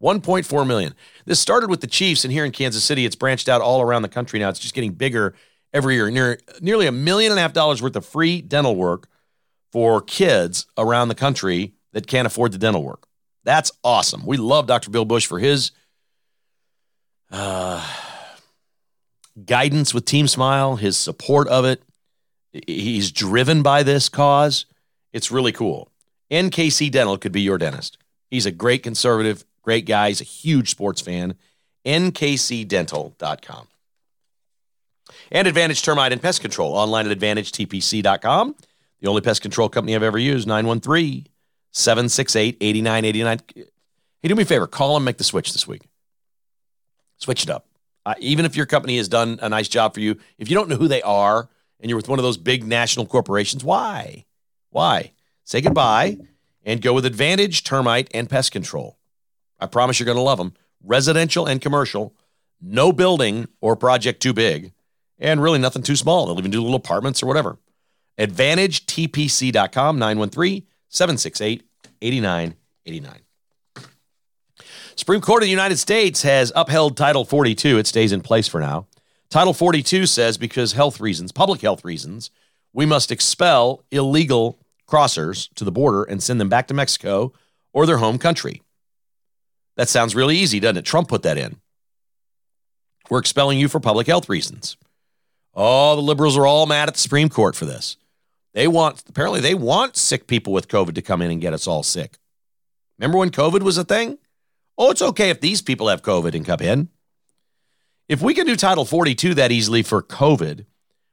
1.4 0.00 0.64
million. 0.64 0.94
This 1.24 1.40
started 1.40 1.68
with 1.68 1.80
the 1.80 1.88
Chiefs, 1.88 2.24
and 2.24 2.32
here 2.32 2.44
in 2.44 2.52
Kansas 2.52 2.84
City, 2.84 3.04
it's 3.04 3.16
branched 3.16 3.48
out 3.48 3.60
all 3.60 3.82
around 3.82 4.02
the 4.02 4.08
country 4.08 4.38
now. 4.38 4.48
It's 4.50 4.60
just 4.60 4.72
getting 4.72 4.92
bigger 4.92 5.34
every 5.72 5.96
year. 5.96 6.08
Near, 6.12 6.38
nearly 6.60 6.86
a 6.86 6.92
million 6.92 7.32
and 7.32 7.40
a 7.40 7.42
half 7.42 7.52
dollars 7.52 7.82
worth 7.82 7.96
of 7.96 8.06
free 8.06 8.40
dental 8.40 8.76
work 8.76 9.08
for 9.72 10.00
kids 10.00 10.68
around 10.78 11.08
the 11.08 11.16
country 11.16 11.74
that 11.92 12.06
can't 12.06 12.24
afford 12.24 12.52
the 12.52 12.58
dental 12.58 12.84
work. 12.84 13.08
That's 13.42 13.72
awesome. 13.82 14.24
We 14.24 14.36
love 14.36 14.68
Dr. 14.68 14.90
Bill 14.90 15.04
Bush 15.04 15.26
for 15.26 15.40
his 15.40 15.72
uh, 17.32 17.84
guidance 19.44 19.92
with 19.92 20.04
Team 20.04 20.28
Smile, 20.28 20.76
his 20.76 20.96
support 20.96 21.48
of 21.48 21.64
it. 21.64 21.82
He's 22.52 23.10
driven 23.10 23.64
by 23.64 23.82
this 23.82 24.08
cause. 24.08 24.66
It's 25.12 25.32
really 25.32 25.50
cool. 25.50 25.89
NKC 26.30 26.90
Dental 26.90 27.18
could 27.18 27.32
be 27.32 27.40
your 27.40 27.58
dentist. 27.58 27.98
He's 28.30 28.46
a 28.46 28.50
great 28.50 28.82
conservative, 28.82 29.44
great 29.62 29.86
guy. 29.86 30.08
He's 30.08 30.20
a 30.20 30.24
huge 30.24 30.70
sports 30.70 31.00
fan. 31.00 31.34
NKCDental.com. 31.84 33.66
And 35.32 35.48
Advantage 35.48 35.82
Termite 35.82 36.12
and 36.12 36.22
Pest 36.22 36.40
Control 36.40 36.72
online 36.72 37.10
at 37.10 37.18
AdvantageTPC.com. 37.18 38.54
The 39.00 39.08
only 39.08 39.22
pest 39.22 39.42
control 39.42 39.68
company 39.68 39.94
I've 39.96 40.02
ever 40.02 40.18
used, 40.18 40.46
913 40.46 41.26
768 41.72 42.56
8989. 42.60 43.40
Hey, 44.22 44.28
do 44.28 44.34
me 44.34 44.42
a 44.42 44.46
favor, 44.46 44.66
call 44.66 44.96
and 44.96 45.04
make 45.04 45.16
the 45.16 45.24
switch 45.24 45.52
this 45.52 45.66
week. 45.66 45.82
Switch 47.16 47.42
it 47.42 47.50
up. 47.50 47.66
Uh, 48.04 48.14
even 48.18 48.44
if 48.44 48.56
your 48.56 48.66
company 48.66 48.96
has 48.98 49.08
done 49.08 49.38
a 49.42 49.48
nice 49.48 49.68
job 49.68 49.94
for 49.94 50.00
you, 50.00 50.16
if 50.38 50.50
you 50.50 50.54
don't 50.54 50.68
know 50.68 50.76
who 50.76 50.88
they 50.88 51.02
are 51.02 51.48
and 51.80 51.88
you're 51.88 51.96
with 51.96 52.08
one 52.08 52.18
of 52.18 52.22
those 52.22 52.36
big 52.36 52.64
national 52.64 53.06
corporations, 53.06 53.64
why? 53.64 54.26
Why? 54.70 55.12
Say 55.50 55.60
goodbye 55.62 56.16
and 56.64 56.80
go 56.80 56.94
with 56.94 57.04
Advantage 57.04 57.64
Termite 57.64 58.08
and 58.14 58.30
Pest 58.30 58.52
Control. 58.52 58.96
I 59.58 59.66
promise 59.66 59.98
you're 59.98 60.04
going 60.04 60.14
to 60.14 60.22
love 60.22 60.38
them. 60.38 60.54
Residential 60.80 61.44
and 61.44 61.60
commercial, 61.60 62.14
no 62.62 62.92
building 62.92 63.48
or 63.60 63.74
project 63.74 64.22
too 64.22 64.32
big, 64.32 64.72
and 65.18 65.42
really 65.42 65.58
nothing 65.58 65.82
too 65.82 65.96
small. 65.96 66.26
They'll 66.26 66.38
even 66.38 66.52
do 66.52 66.62
little 66.62 66.76
apartments 66.76 67.20
or 67.20 67.26
whatever. 67.26 67.58
AdvantageTPC.com, 68.16 69.98
913 69.98 70.66
768 70.88 71.64
8989. 72.00 73.18
Supreme 74.94 75.20
Court 75.20 75.42
of 75.42 75.46
the 75.46 75.50
United 75.50 75.78
States 75.78 76.22
has 76.22 76.52
upheld 76.54 76.96
Title 76.96 77.24
42. 77.24 77.76
It 77.76 77.88
stays 77.88 78.12
in 78.12 78.20
place 78.20 78.46
for 78.46 78.60
now. 78.60 78.86
Title 79.30 79.52
42 79.52 80.06
says 80.06 80.38
because 80.38 80.74
health 80.74 81.00
reasons, 81.00 81.32
public 81.32 81.60
health 81.60 81.84
reasons, 81.84 82.30
we 82.72 82.86
must 82.86 83.10
expel 83.10 83.82
illegal 83.90 84.56
crossers 84.90 85.52
to 85.54 85.64
the 85.64 85.72
border 85.72 86.02
and 86.02 86.22
send 86.22 86.40
them 86.40 86.48
back 86.48 86.66
to 86.68 86.74
Mexico 86.74 87.32
or 87.72 87.86
their 87.86 87.98
home 87.98 88.18
country. 88.18 88.62
That 89.76 89.88
sounds 89.88 90.14
really 90.14 90.36
easy, 90.36 90.60
doesn't 90.60 90.78
it? 90.78 90.84
Trump 90.84 91.08
put 91.08 91.22
that 91.22 91.38
in. 91.38 91.56
We're 93.08 93.20
expelling 93.20 93.58
you 93.58 93.68
for 93.68 93.80
public 93.80 94.06
health 94.06 94.28
reasons. 94.28 94.76
Oh, 95.54 95.96
the 95.96 96.02
liberals 96.02 96.36
are 96.36 96.46
all 96.46 96.66
mad 96.66 96.88
at 96.88 96.94
the 96.94 97.00
Supreme 97.00 97.28
Court 97.28 97.56
for 97.56 97.64
this. 97.64 97.96
They 98.52 98.68
want, 98.68 99.02
apparently, 99.08 99.40
they 99.40 99.54
want 99.54 99.96
sick 99.96 100.26
people 100.26 100.52
with 100.52 100.68
COVID 100.68 100.94
to 100.94 101.02
come 101.02 101.22
in 101.22 101.30
and 101.30 101.40
get 101.40 101.54
us 101.54 101.66
all 101.66 101.82
sick. 101.82 102.18
Remember 102.98 103.18
when 103.18 103.30
COVID 103.30 103.62
was 103.62 103.78
a 103.78 103.84
thing? 103.84 104.18
Oh, 104.76 104.90
it's 104.90 105.02
okay 105.02 105.30
if 105.30 105.40
these 105.40 105.62
people 105.62 105.88
have 105.88 106.02
COVID 106.02 106.34
and 106.34 106.44
come 106.44 106.60
in. 106.60 106.88
If 108.08 108.22
we 108.22 108.34
can 108.34 108.46
do 108.46 108.56
Title 108.56 108.84
42 108.84 109.34
that 109.34 109.52
easily 109.52 109.82
for 109.82 110.02
COVID, 110.02 110.66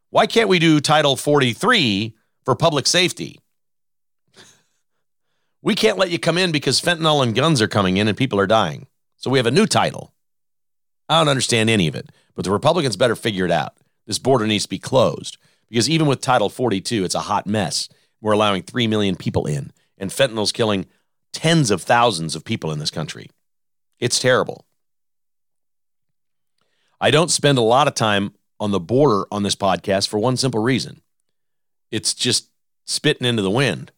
why 0.09 0.25
can't 0.25 0.49
we 0.49 0.57
do 0.57 0.79
Title 0.79 1.15
43 1.15 2.15
for 2.43 2.55
public 2.55 2.87
safety? 2.87 3.39
We 5.67 5.75
can't 5.75 5.97
let 5.97 6.11
you 6.11 6.17
come 6.17 6.37
in 6.37 6.53
because 6.53 6.79
fentanyl 6.79 7.21
and 7.21 7.35
guns 7.35 7.61
are 7.61 7.67
coming 7.67 7.97
in 7.97 8.07
and 8.07 8.15
people 8.15 8.39
are 8.39 8.47
dying. 8.47 8.87
So 9.17 9.29
we 9.29 9.37
have 9.37 9.47
a 9.47 9.51
new 9.51 9.65
title. 9.65 10.13
I 11.09 11.19
don't 11.19 11.27
understand 11.27 11.69
any 11.69 11.89
of 11.89 11.95
it, 11.95 12.09
but 12.35 12.45
the 12.45 12.51
Republicans 12.51 12.95
better 12.95 13.17
figure 13.17 13.43
it 13.43 13.51
out. 13.51 13.75
This 14.05 14.17
border 14.17 14.47
needs 14.47 14.63
to 14.63 14.69
be 14.69 14.79
closed 14.79 15.37
because 15.67 15.89
even 15.89 16.07
with 16.07 16.21
Title 16.21 16.47
42, 16.47 17.03
it's 17.03 17.15
a 17.15 17.19
hot 17.19 17.47
mess. 17.47 17.89
We're 18.21 18.31
allowing 18.31 18.63
3 18.63 18.87
million 18.87 19.17
people 19.17 19.45
in, 19.45 19.73
and 19.97 20.09
fentanyl's 20.09 20.53
killing 20.53 20.85
tens 21.33 21.69
of 21.69 21.81
thousands 21.81 22.33
of 22.33 22.45
people 22.45 22.71
in 22.71 22.79
this 22.79 22.89
country. 22.89 23.29
It's 23.99 24.21
terrible. 24.21 24.65
I 27.01 27.11
don't 27.11 27.29
spend 27.29 27.57
a 27.57 27.61
lot 27.61 27.89
of 27.89 27.93
time 27.93 28.35
on 28.57 28.71
the 28.71 28.79
border 28.79 29.25
on 29.33 29.43
this 29.43 29.57
podcast 29.57 30.07
for 30.07 30.17
one 30.17 30.37
simple 30.37 30.61
reason 30.61 31.01
it's 31.91 32.13
just 32.13 32.51
spitting 32.85 33.27
into 33.27 33.41
the 33.41 33.51
wind. 33.51 33.91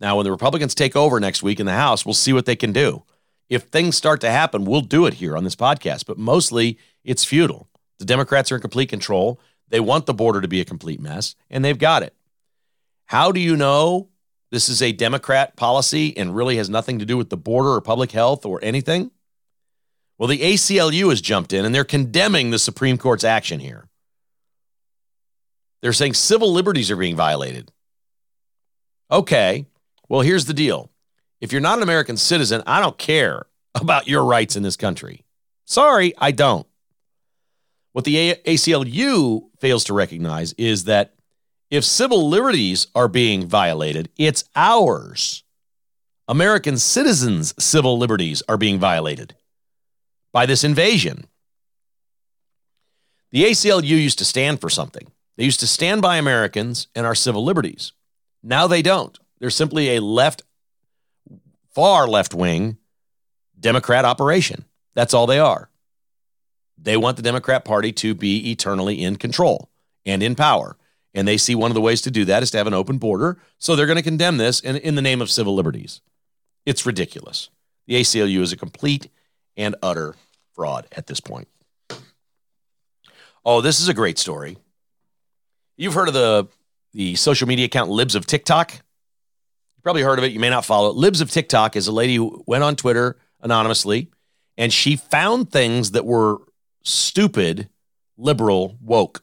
Now, 0.00 0.16
when 0.16 0.24
the 0.24 0.30
Republicans 0.30 0.74
take 0.74 0.96
over 0.96 1.20
next 1.20 1.42
week 1.42 1.60
in 1.60 1.66
the 1.66 1.72
House, 1.72 2.04
we'll 2.04 2.14
see 2.14 2.32
what 2.32 2.46
they 2.46 2.56
can 2.56 2.72
do. 2.72 3.04
If 3.48 3.64
things 3.64 3.96
start 3.96 4.20
to 4.22 4.30
happen, 4.30 4.64
we'll 4.64 4.80
do 4.80 5.06
it 5.06 5.14
here 5.14 5.36
on 5.36 5.44
this 5.44 5.56
podcast, 5.56 6.06
but 6.06 6.18
mostly 6.18 6.78
it's 7.04 7.24
futile. 7.24 7.68
The 7.98 8.04
Democrats 8.04 8.50
are 8.50 8.56
in 8.56 8.60
complete 8.60 8.88
control. 8.88 9.40
They 9.68 9.80
want 9.80 10.06
the 10.06 10.14
border 10.14 10.40
to 10.40 10.48
be 10.48 10.60
a 10.60 10.64
complete 10.64 11.00
mess, 11.00 11.34
and 11.50 11.64
they've 11.64 11.78
got 11.78 12.02
it. 12.02 12.14
How 13.06 13.32
do 13.32 13.40
you 13.40 13.56
know 13.56 14.08
this 14.50 14.68
is 14.68 14.80
a 14.82 14.92
Democrat 14.92 15.56
policy 15.56 16.16
and 16.16 16.34
really 16.34 16.56
has 16.56 16.70
nothing 16.70 16.98
to 16.98 17.04
do 17.04 17.16
with 17.16 17.30
the 17.30 17.36
border 17.36 17.70
or 17.70 17.80
public 17.80 18.12
health 18.12 18.46
or 18.46 18.60
anything? 18.62 19.10
Well, 20.18 20.28
the 20.28 20.40
ACLU 20.40 21.10
has 21.10 21.20
jumped 21.20 21.52
in 21.52 21.64
and 21.64 21.74
they're 21.74 21.84
condemning 21.84 22.50
the 22.50 22.58
Supreme 22.58 22.98
Court's 22.98 23.24
action 23.24 23.60
here. 23.60 23.88
They're 25.82 25.92
saying 25.92 26.14
civil 26.14 26.52
liberties 26.52 26.90
are 26.90 26.96
being 26.96 27.16
violated. 27.16 27.70
Okay, 29.10 29.66
well, 30.08 30.20
here's 30.20 30.44
the 30.44 30.54
deal. 30.54 30.90
If 31.40 31.52
you're 31.52 31.60
not 31.60 31.78
an 31.78 31.82
American 31.82 32.16
citizen, 32.16 32.62
I 32.66 32.80
don't 32.80 32.98
care 32.98 33.46
about 33.74 34.08
your 34.08 34.24
rights 34.24 34.56
in 34.56 34.62
this 34.62 34.76
country. 34.76 35.24
Sorry, 35.64 36.14
I 36.18 36.30
don't. 36.30 36.66
What 37.92 38.04
the 38.04 38.34
ACLU 38.46 39.48
fails 39.58 39.84
to 39.84 39.94
recognize 39.94 40.52
is 40.54 40.84
that 40.84 41.14
if 41.70 41.84
civil 41.84 42.28
liberties 42.28 42.86
are 42.94 43.08
being 43.08 43.46
violated, 43.46 44.10
it's 44.16 44.44
ours. 44.54 45.44
American 46.26 46.78
citizens' 46.78 47.54
civil 47.62 47.98
liberties 47.98 48.42
are 48.48 48.56
being 48.56 48.78
violated 48.78 49.34
by 50.32 50.46
this 50.46 50.64
invasion. 50.64 51.26
The 53.30 53.44
ACLU 53.44 53.88
used 53.88 54.18
to 54.18 54.24
stand 54.24 54.60
for 54.60 54.70
something. 54.70 55.10
They 55.36 55.44
used 55.44 55.60
to 55.60 55.66
stand 55.66 56.02
by 56.02 56.16
Americans 56.16 56.86
and 56.94 57.04
our 57.04 57.14
civil 57.14 57.44
liberties. 57.44 57.92
Now 58.42 58.66
they 58.66 58.82
don't. 58.82 59.18
They're 59.44 59.50
simply 59.50 59.96
a 59.96 60.00
left, 60.00 60.40
far 61.74 62.08
left 62.08 62.32
wing 62.32 62.78
Democrat 63.60 64.06
operation. 64.06 64.64
That's 64.94 65.12
all 65.12 65.26
they 65.26 65.38
are. 65.38 65.68
They 66.78 66.96
want 66.96 67.18
the 67.18 67.22
Democrat 67.22 67.62
Party 67.62 67.92
to 67.92 68.14
be 68.14 68.50
eternally 68.50 69.02
in 69.02 69.16
control 69.16 69.68
and 70.06 70.22
in 70.22 70.34
power. 70.34 70.78
And 71.12 71.28
they 71.28 71.36
see 71.36 71.54
one 71.54 71.70
of 71.70 71.74
the 71.74 71.82
ways 71.82 72.00
to 72.00 72.10
do 72.10 72.24
that 72.24 72.42
is 72.42 72.52
to 72.52 72.56
have 72.56 72.66
an 72.66 72.72
open 72.72 72.96
border. 72.96 73.36
So 73.58 73.76
they're 73.76 73.84
going 73.84 73.98
to 73.98 74.02
condemn 74.02 74.38
this 74.38 74.60
in, 74.60 74.76
in 74.76 74.94
the 74.94 75.02
name 75.02 75.20
of 75.20 75.30
civil 75.30 75.54
liberties. 75.54 76.00
It's 76.64 76.86
ridiculous. 76.86 77.50
The 77.86 77.96
ACLU 77.96 78.40
is 78.40 78.50
a 78.50 78.56
complete 78.56 79.10
and 79.58 79.76
utter 79.82 80.14
fraud 80.54 80.86
at 80.92 81.06
this 81.06 81.20
point. 81.20 81.48
Oh, 83.44 83.60
this 83.60 83.78
is 83.78 83.88
a 83.88 83.94
great 83.94 84.16
story. 84.16 84.56
You've 85.76 85.92
heard 85.92 86.08
of 86.08 86.14
the, 86.14 86.48
the 86.94 87.14
social 87.16 87.46
media 87.46 87.66
account 87.66 87.90
Libs 87.90 88.14
of 88.14 88.24
TikTok? 88.24 88.80
Probably 89.84 90.02
heard 90.02 90.18
of 90.18 90.24
it. 90.24 90.32
You 90.32 90.40
may 90.40 90.50
not 90.50 90.64
follow 90.64 90.90
it. 90.90 90.96
Libs 90.96 91.20
of 91.20 91.30
TikTok 91.30 91.76
is 91.76 91.86
a 91.86 91.92
lady 91.92 92.16
who 92.16 92.42
went 92.46 92.64
on 92.64 92.74
Twitter 92.74 93.18
anonymously 93.40 94.10
and 94.56 94.72
she 94.72 94.96
found 94.96 95.50
things 95.50 95.90
that 95.90 96.06
were 96.06 96.38
stupid, 96.82 97.68
liberal, 98.16 98.78
woke. 98.80 99.22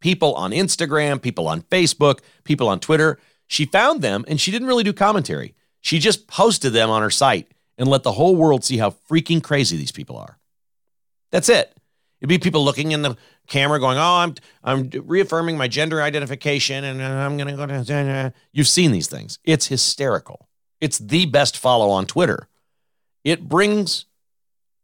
People 0.00 0.34
on 0.34 0.52
Instagram, 0.52 1.20
people 1.20 1.48
on 1.48 1.62
Facebook, 1.62 2.20
people 2.44 2.68
on 2.68 2.78
Twitter. 2.78 3.18
She 3.48 3.64
found 3.64 4.00
them 4.00 4.24
and 4.28 4.40
she 4.40 4.52
didn't 4.52 4.68
really 4.68 4.84
do 4.84 4.92
commentary. 4.92 5.54
She 5.80 5.98
just 5.98 6.28
posted 6.28 6.72
them 6.72 6.88
on 6.88 7.02
her 7.02 7.10
site 7.10 7.50
and 7.76 7.88
let 7.88 8.04
the 8.04 8.12
whole 8.12 8.36
world 8.36 8.64
see 8.64 8.76
how 8.76 8.90
freaking 9.10 9.42
crazy 9.42 9.76
these 9.76 9.92
people 9.92 10.16
are. 10.16 10.38
That's 11.32 11.48
it. 11.48 11.74
It'd 12.20 12.28
be 12.28 12.38
people 12.38 12.64
looking 12.64 12.92
in 12.92 13.02
the 13.02 13.16
camera 13.46 13.78
going, 13.78 13.98
"Oh, 13.98 14.00
I'm 14.02 14.34
I'm 14.64 14.90
reaffirming 15.04 15.58
my 15.58 15.68
gender 15.68 16.00
identification 16.02 16.84
and 16.84 17.02
uh, 17.02 17.04
I'm 17.04 17.36
going 17.36 17.48
to 17.48 17.56
go 17.56 17.66
to 17.66 17.94
uh, 17.94 18.26
uh, 18.26 18.30
You've 18.52 18.68
seen 18.68 18.92
these 18.92 19.08
things. 19.08 19.38
It's 19.44 19.66
hysterical. 19.66 20.48
It's 20.80 20.98
the 20.98 21.26
best 21.26 21.56
follow 21.56 21.90
on 21.90 22.06
Twitter. 22.06 22.48
It 23.24 23.48
brings 23.48 24.06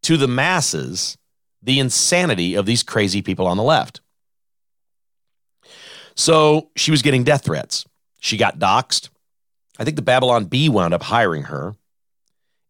to 0.02 0.16
the 0.16 0.28
masses 0.28 1.16
the 1.62 1.78
insanity 1.78 2.54
of 2.54 2.66
these 2.66 2.82
crazy 2.82 3.22
people 3.22 3.46
on 3.46 3.56
the 3.56 3.62
left. 3.62 4.00
So 6.14 6.70
she 6.76 6.90
was 6.90 7.02
getting 7.02 7.24
death 7.24 7.44
threats. 7.44 7.84
She 8.20 8.36
got 8.36 8.58
doxxed. 8.58 9.08
I 9.78 9.84
think 9.84 9.96
the 9.96 10.02
Babylon 10.02 10.46
Bee 10.46 10.68
wound 10.68 10.92
up 10.92 11.02
hiring 11.02 11.44
her. 11.44 11.74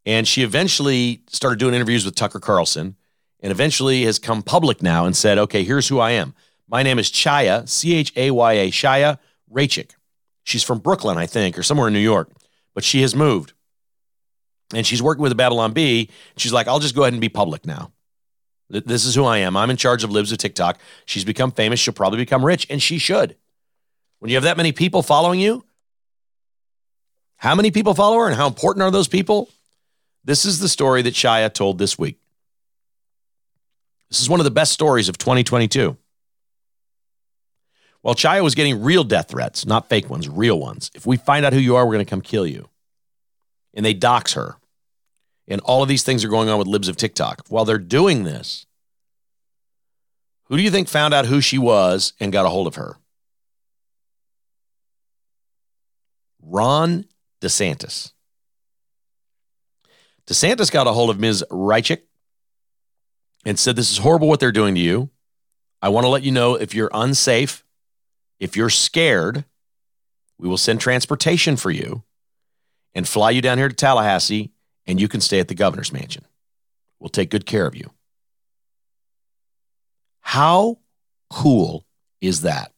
And 0.04 0.26
she 0.26 0.42
eventually 0.42 1.22
started 1.28 1.58
doing 1.58 1.74
interviews 1.74 2.04
with 2.04 2.14
Tucker 2.14 2.40
Carlson 2.40 2.96
and 3.42 3.50
eventually 3.50 4.04
has 4.04 4.18
come 4.18 4.42
public 4.42 4.82
now 4.82 5.04
and 5.04 5.16
said, 5.16 5.36
okay, 5.36 5.64
here's 5.64 5.88
who 5.88 5.98
I 5.98 6.12
am. 6.12 6.34
My 6.68 6.82
name 6.82 6.98
is 6.98 7.10
Chaya, 7.10 7.68
C 7.68 7.94
H 7.94 8.12
A 8.16 8.30
Y 8.30 8.52
A, 8.52 8.70
Chaya 8.70 9.18
Raichik. 9.52 9.90
She's 10.44 10.62
from 10.62 10.78
Brooklyn, 10.78 11.18
I 11.18 11.26
think, 11.26 11.58
or 11.58 11.62
somewhere 11.62 11.88
in 11.88 11.92
New 11.92 12.00
York, 12.00 12.30
but 12.74 12.84
she 12.84 13.02
has 13.02 13.14
moved. 13.14 13.52
And 14.74 14.86
she's 14.86 15.02
working 15.02 15.22
with 15.22 15.30
the 15.30 15.36
Babylon 15.36 15.72
Bee. 15.72 16.08
She's 16.36 16.52
like, 16.52 16.66
I'll 16.66 16.78
just 16.78 16.94
go 16.94 17.02
ahead 17.02 17.12
and 17.12 17.20
be 17.20 17.28
public 17.28 17.66
now. 17.66 17.92
This 18.70 19.04
is 19.04 19.14
who 19.14 19.24
I 19.24 19.38
am. 19.38 19.54
I'm 19.54 19.68
in 19.68 19.76
charge 19.76 20.02
of 20.02 20.10
Libs 20.10 20.32
of 20.32 20.38
TikTok. 20.38 20.80
She's 21.04 21.24
become 21.24 21.50
famous. 21.50 21.78
She'll 21.78 21.92
probably 21.92 22.18
become 22.18 22.42
rich, 22.42 22.66
and 22.70 22.82
she 22.82 22.96
should. 22.96 23.36
When 24.18 24.30
you 24.30 24.36
have 24.36 24.44
that 24.44 24.56
many 24.56 24.72
people 24.72 25.02
following 25.02 25.40
you, 25.40 25.64
how 27.36 27.54
many 27.54 27.70
people 27.70 27.92
follow 27.92 28.16
her 28.18 28.28
and 28.28 28.36
how 28.36 28.46
important 28.46 28.82
are 28.82 28.90
those 28.90 29.08
people? 29.08 29.50
This 30.24 30.46
is 30.46 30.60
the 30.60 30.68
story 30.70 31.02
that 31.02 31.12
Chaya 31.12 31.52
told 31.52 31.76
this 31.76 31.98
week. 31.98 32.21
This 34.12 34.20
is 34.20 34.28
one 34.28 34.40
of 34.40 34.44
the 34.44 34.50
best 34.50 34.72
stories 34.72 35.08
of 35.08 35.16
2022. 35.16 35.96
While 38.02 38.14
Chaya 38.14 38.42
was 38.42 38.54
getting 38.54 38.82
real 38.82 39.04
death 39.04 39.30
threats, 39.30 39.64
not 39.64 39.88
fake 39.88 40.10
ones, 40.10 40.28
real 40.28 40.60
ones. 40.60 40.90
If 40.94 41.06
we 41.06 41.16
find 41.16 41.46
out 41.46 41.54
who 41.54 41.58
you 41.58 41.76
are, 41.76 41.86
we're 41.86 41.94
going 41.94 42.04
to 42.04 42.10
come 42.10 42.20
kill 42.20 42.46
you. 42.46 42.68
And 43.72 43.86
they 43.86 43.94
dox 43.94 44.34
her. 44.34 44.56
And 45.48 45.62
all 45.62 45.82
of 45.82 45.88
these 45.88 46.02
things 46.02 46.26
are 46.26 46.28
going 46.28 46.50
on 46.50 46.58
with 46.58 46.66
libs 46.66 46.88
of 46.88 46.98
TikTok. 46.98 47.46
While 47.48 47.64
they're 47.64 47.78
doing 47.78 48.24
this, 48.24 48.66
who 50.44 50.58
do 50.58 50.62
you 50.62 50.70
think 50.70 50.88
found 50.88 51.14
out 51.14 51.24
who 51.24 51.40
she 51.40 51.56
was 51.56 52.12
and 52.20 52.34
got 52.34 52.44
a 52.44 52.50
hold 52.50 52.66
of 52.66 52.74
her? 52.74 52.98
Ron 56.42 57.06
DeSantis. 57.40 58.12
DeSantis 60.26 60.70
got 60.70 60.86
a 60.86 60.92
hold 60.92 61.08
of 61.08 61.18
Ms. 61.18 61.46
Raichik 61.50 62.02
and 63.44 63.58
said, 63.58 63.76
This 63.76 63.90
is 63.90 63.98
horrible 63.98 64.28
what 64.28 64.40
they're 64.40 64.52
doing 64.52 64.74
to 64.74 64.80
you. 64.80 65.10
I 65.80 65.88
want 65.88 66.04
to 66.04 66.08
let 66.08 66.22
you 66.22 66.30
know 66.30 66.54
if 66.54 66.74
you're 66.74 66.90
unsafe, 66.92 67.64
if 68.38 68.56
you're 68.56 68.70
scared, 68.70 69.44
we 70.38 70.48
will 70.48 70.58
send 70.58 70.80
transportation 70.80 71.56
for 71.56 71.70
you 71.70 72.02
and 72.94 73.06
fly 73.06 73.30
you 73.30 73.40
down 73.40 73.58
here 73.58 73.68
to 73.68 73.74
Tallahassee, 73.74 74.52
and 74.86 75.00
you 75.00 75.08
can 75.08 75.20
stay 75.20 75.40
at 75.40 75.48
the 75.48 75.54
governor's 75.54 75.92
mansion. 75.92 76.24
We'll 76.98 77.08
take 77.08 77.30
good 77.30 77.46
care 77.46 77.66
of 77.66 77.74
you. 77.74 77.90
How 80.20 80.78
cool 81.30 81.84
is 82.20 82.42
that? 82.42 82.72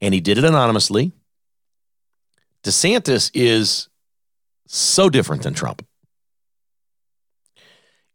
And 0.00 0.14
he 0.14 0.20
did 0.20 0.38
it 0.38 0.44
anonymously. 0.44 1.12
DeSantis 2.62 3.30
is 3.34 3.88
so 4.66 5.10
different 5.10 5.42
than 5.42 5.54
Trump. 5.54 5.84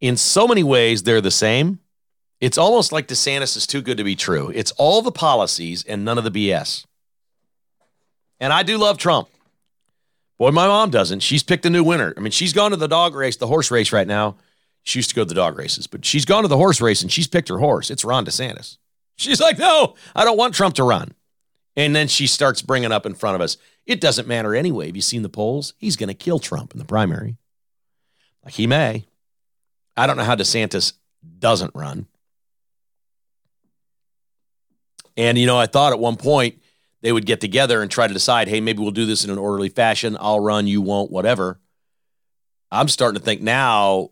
In 0.01 0.17
so 0.17 0.47
many 0.47 0.63
ways, 0.63 1.03
they're 1.03 1.21
the 1.21 1.31
same. 1.31 1.79
It's 2.39 2.57
almost 2.57 2.91
like 2.91 3.07
DeSantis 3.07 3.57
is 3.57 3.67
too 3.67 3.81
good 3.81 3.97
to 3.97 4.03
be 4.03 4.15
true. 4.15 4.51
It's 4.55 4.71
all 4.71 5.01
the 5.01 5.11
policies 5.11 5.83
and 5.83 6.05
none 6.05 6.17
of 6.17 6.23
the 6.23 6.31
BS. 6.31 6.85
And 8.39 8.53
I 8.53 8.63
do 8.63 8.77
love 8.77 8.97
Trump. 8.97 9.27
Boy, 10.37 10.51
my 10.51 10.67
mom 10.67 10.89
doesn't. 10.89 11.19
She's 11.19 11.43
picked 11.43 11.65
a 11.65 11.69
new 11.69 11.83
winner. 11.83 12.13
I 12.15 12.21
mean, 12.21 12.31
she's 12.31 12.53
gone 12.53 12.71
to 12.71 12.77
the 12.77 12.87
dog 12.87 13.13
race, 13.13 13.35
the 13.35 13.47
horse 13.47 13.71
race 13.71 13.91
right 13.91 14.07
now. 14.07 14.37
She 14.83 14.99
used 14.99 15.09
to 15.09 15.15
go 15.15 15.23
to 15.23 15.27
the 15.27 15.35
dog 15.35 15.57
races, 15.57 15.85
but 15.85 16.05
she's 16.05 16.23
gone 16.23 16.43
to 16.43 16.47
the 16.47 16.55
horse 16.55 16.79
race 16.79 17.01
and 17.01 17.11
she's 17.11 17.27
picked 17.27 17.49
her 17.49 17.57
horse. 17.57 17.91
It's 17.91 18.05
Ron 18.05 18.25
DeSantis. 18.25 18.77
She's 19.17 19.41
like, 19.41 19.59
no, 19.59 19.95
I 20.15 20.23
don't 20.23 20.37
want 20.37 20.55
Trump 20.55 20.75
to 20.75 20.83
run. 20.83 21.13
And 21.75 21.93
then 21.93 22.07
she 22.07 22.25
starts 22.25 22.61
bringing 22.61 22.93
up 22.93 23.05
in 23.05 23.15
front 23.15 23.35
of 23.35 23.41
us, 23.41 23.57
it 23.85 23.99
doesn't 23.99 24.29
matter 24.29 24.55
anyway. 24.55 24.87
Have 24.87 24.95
you 24.95 25.01
seen 25.01 25.23
the 25.23 25.29
polls? 25.29 25.73
He's 25.77 25.97
going 25.97 26.07
to 26.07 26.13
kill 26.13 26.39
Trump 26.39 26.71
in 26.71 26.79
the 26.79 26.85
primary. 26.85 27.35
Like 28.45 28.53
he 28.53 28.65
may. 28.65 29.08
I 29.99 30.07
don't 30.07 30.15
know 30.15 30.23
how 30.23 30.35
DeSantis 30.35 30.93
doesn't 31.39 31.75
run. 31.75 32.07
And, 35.17 35.37
you 35.37 35.45
know, 35.45 35.57
I 35.57 35.65
thought 35.65 35.91
at 35.91 35.99
one 35.99 36.15
point 36.15 36.61
they 37.01 37.11
would 37.11 37.25
get 37.25 37.41
together 37.41 37.81
and 37.81 37.91
try 37.91 38.07
to 38.07 38.13
decide, 38.13 38.47
hey, 38.47 38.61
maybe 38.61 38.81
we'll 38.81 38.91
do 38.91 39.05
this 39.05 39.25
in 39.25 39.29
an 39.29 39.37
orderly 39.37 39.67
fashion. 39.67 40.15
I'll 40.17 40.39
run, 40.39 40.67
you 40.67 40.81
won't, 40.81 41.11
whatever. 41.11 41.59
I'm 42.71 42.87
starting 42.87 43.19
to 43.19 43.25
think 43.25 43.41
now 43.41 44.11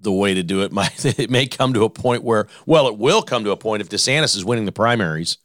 the 0.00 0.10
way 0.10 0.34
to 0.34 0.42
do 0.42 0.62
it 0.62 0.72
might 0.78 1.04
it 1.04 1.30
may 1.30 1.46
come 1.46 1.74
to 1.74 1.84
a 1.84 1.90
point 1.90 2.24
where, 2.24 2.48
well, 2.66 2.88
it 2.88 2.98
will 2.98 3.22
come 3.22 3.44
to 3.44 3.52
a 3.52 3.56
point 3.56 3.82
if 3.82 3.88
DeSantis 3.88 4.36
is 4.36 4.44
winning 4.44 4.64
the 4.64 4.72
primaries, 4.72 5.38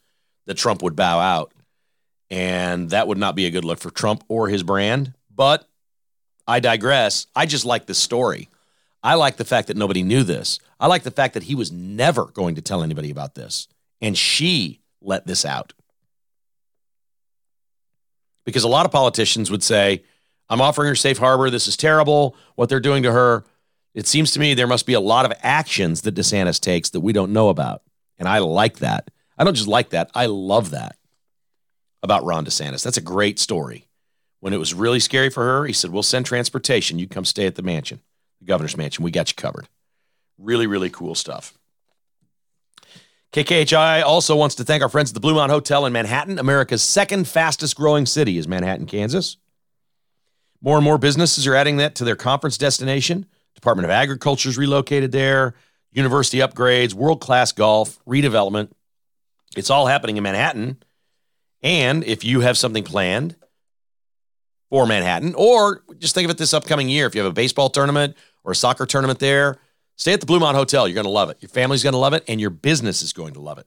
that 0.46 0.54
Trump 0.54 0.82
would 0.82 0.96
bow 0.96 1.20
out. 1.20 1.52
And 2.28 2.90
that 2.90 3.06
would 3.06 3.18
not 3.18 3.36
be 3.36 3.46
a 3.46 3.50
good 3.52 3.64
look 3.64 3.78
for 3.78 3.92
Trump 3.92 4.24
or 4.26 4.48
his 4.48 4.64
brand. 4.64 5.14
But 5.32 5.64
I 6.44 6.58
digress. 6.58 7.28
I 7.36 7.46
just 7.46 7.64
like 7.64 7.86
the 7.86 7.94
story. 7.94 8.48
I 9.04 9.14
like 9.14 9.36
the 9.36 9.44
fact 9.44 9.68
that 9.68 9.76
nobody 9.76 10.02
knew 10.02 10.24
this. 10.24 10.58
I 10.80 10.86
like 10.86 11.02
the 11.02 11.10
fact 11.10 11.34
that 11.34 11.42
he 11.44 11.54
was 11.54 11.70
never 11.70 12.24
going 12.24 12.54
to 12.54 12.62
tell 12.62 12.82
anybody 12.82 13.10
about 13.10 13.34
this. 13.34 13.68
And 14.00 14.16
she 14.16 14.80
let 15.02 15.26
this 15.26 15.44
out. 15.44 15.74
Because 18.46 18.64
a 18.64 18.68
lot 18.68 18.86
of 18.86 18.92
politicians 18.92 19.50
would 19.50 19.62
say, 19.62 20.02
I'm 20.48 20.62
offering 20.62 20.88
her 20.88 20.94
safe 20.94 21.18
harbor. 21.18 21.50
This 21.50 21.68
is 21.68 21.76
terrible. 21.76 22.34
What 22.54 22.70
they're 22.70 22.80
doing 22.80 23.02
to 23.02 23.12
her. 23.12 23.44
It 23.94 24.06
seems 24.06 24.32
to 24.32 24.40
me 24.40 24.54
there 24.54 24.66
must 24.66 24.86
be 24.86 24.94
a 24.94 25.00
lot 25.00 25.26
of 25.26 25.32
actions 25.42 26.00
that 26.02 26.14
DeSantis 26.14 26.58
takes 26.58 26.90
that 26.90 27.00
we 27.00 27.12
don't 27.12 27.32
know 27.32 27.50
about. 27.50 27.82
And 28.18 28.26
I 28.26 28.38
like 28.38 28.78
that. 28.78 29.10
I 29.36 29.44
don't 29.44 29.54
just 29.54 29.68
like 29.68 29.90
that, 29.90 30.10
I 30.14 30.26
love 30.26 30.70
that 30.70 30.96
about 32.02 32.24
Ron 32.24 32.44
DeSantis. 32.44 32.82
That's 32.82 32.96
a 32.96 33.02
great 33.02 33.38
story. 33.38 33.88
When 34.40 34.52
it 34.52 34.58
was 34.58 34.74
really 34.74 35.00
scary 35.00 35.30
for 35.30 35.42
her, 35.42 35.64
he 35.64 35.72
said, 35.72 35.90
We'll 35.90 36.02
send 36.02 36.26
transportation. 36.26 36.98
You 36.98 37.08
come 37.08 37.24
stay 37.24 37.46
at 37.46 37.54
the 37.54 37.62
mansion, 37.62 38.00
the 38.44 38.52
governor's 38.52 38.76
mansion. 38.76 39.04
We 39.04 39.10
got 39.10 39.30
you 39.30 39.34
covered. 39.34 39.68
Really, 40.38 40.66
really 40.66 40.90
cool 40.90 41.14
stuff. 41.14 41.54
KKHI 43.32 44.04
also 44.04 44.36
wants 44.36 44.54
to 44.56 44.64
thank 44.64 44.82
our 44.82 44.88
friends 44.88 45.10
at 45.10 45.20
the 45.20 45.26
Bluemont 45.26 45.50
Hotel 45.50 45.86
in 45.86 45.92
Manhattan. 45.92 46.38
America's 46.38 46.82
second 46.82 47.26
fastest 47.26 47.76
growing 47.76 48.06
city 48.06 48.38
is 48.38 48.46
Manhattan, 48.46 48.86
Kansas. 48.86 49.38
More 50.60 50.76
and 50.76 50.84
more 50.84 50.98
businesses 50.98 51.46
are 51.46 51.54
adding 51.54 51.78
that 51.78 51.96
to 51.96 52.04
their 52.04 52.16
conference 52.16 52.56
destination. 52.56 53.26
Department 53.54 53.84
of 53.84 53.90
Agriculture 53.90 54.48
is 54.48 54.56
relocated 54.56 55.10
there, 55.10 55.54
university 55.90 56.38
upgrades, 56.38 56.94
world 56.94 57.20
class 57.20 57.50
golf, 57.50 57.98
redevelopment. 58.04 58.70
It's 59.56 59.70
all 59.70 59.86
happening 59.86 60.16
in 60.16 60.22
Manhattan. 60.22 60.78
And 61.62 62.04
if 62.04 62.24
you 62.24 62.40
have 62.40 62.56
something 62.56 62.84
planned 62.84 63.36
for 64.70 64.86
Manhattan, 64.86 65.34
or 65.36 65.82
just 65.98 66.14
think 66.14 66.24
of 66.24 66.30
it 66.30 66.38
this 66.38 66.54
upcoming 66.54 66.88
year, 66.88 67.06
if 67.06 67.14
you 67.14 67.22
have 67.22 67.30
a 67.30 67.34
baseball 67.34 67.68
tournament 67.68 68.16
or 68.44 68.52
a 68.52 68.56
soccer 68.56 68.86
tournament 68.86 69.18
there, 69.18 69.58
Stay 69.96 70.12
at 70.12 70.20
the 70.20 70.26
Bluemont 70.26 70.54
Hotel. 70.54 70.88
You're 70.88 70.94
going 70.94 71.04
to 71.04 71.10
love 71.10 71.30
it. 71.30 71.38
Your 71.40 71.48
family's 71.48 71.82
going 71.82 71.92
to 71.92 71.98
love 71.98 72.14
it, 72.14 72.24
and 72.26 72.40
your 72.40 72.50
business 72.50 73.02
is 73.02 73.12
going 73.12 73.34
to 73.34 73.40
love 73.40 73.58
it. 73.58 73.66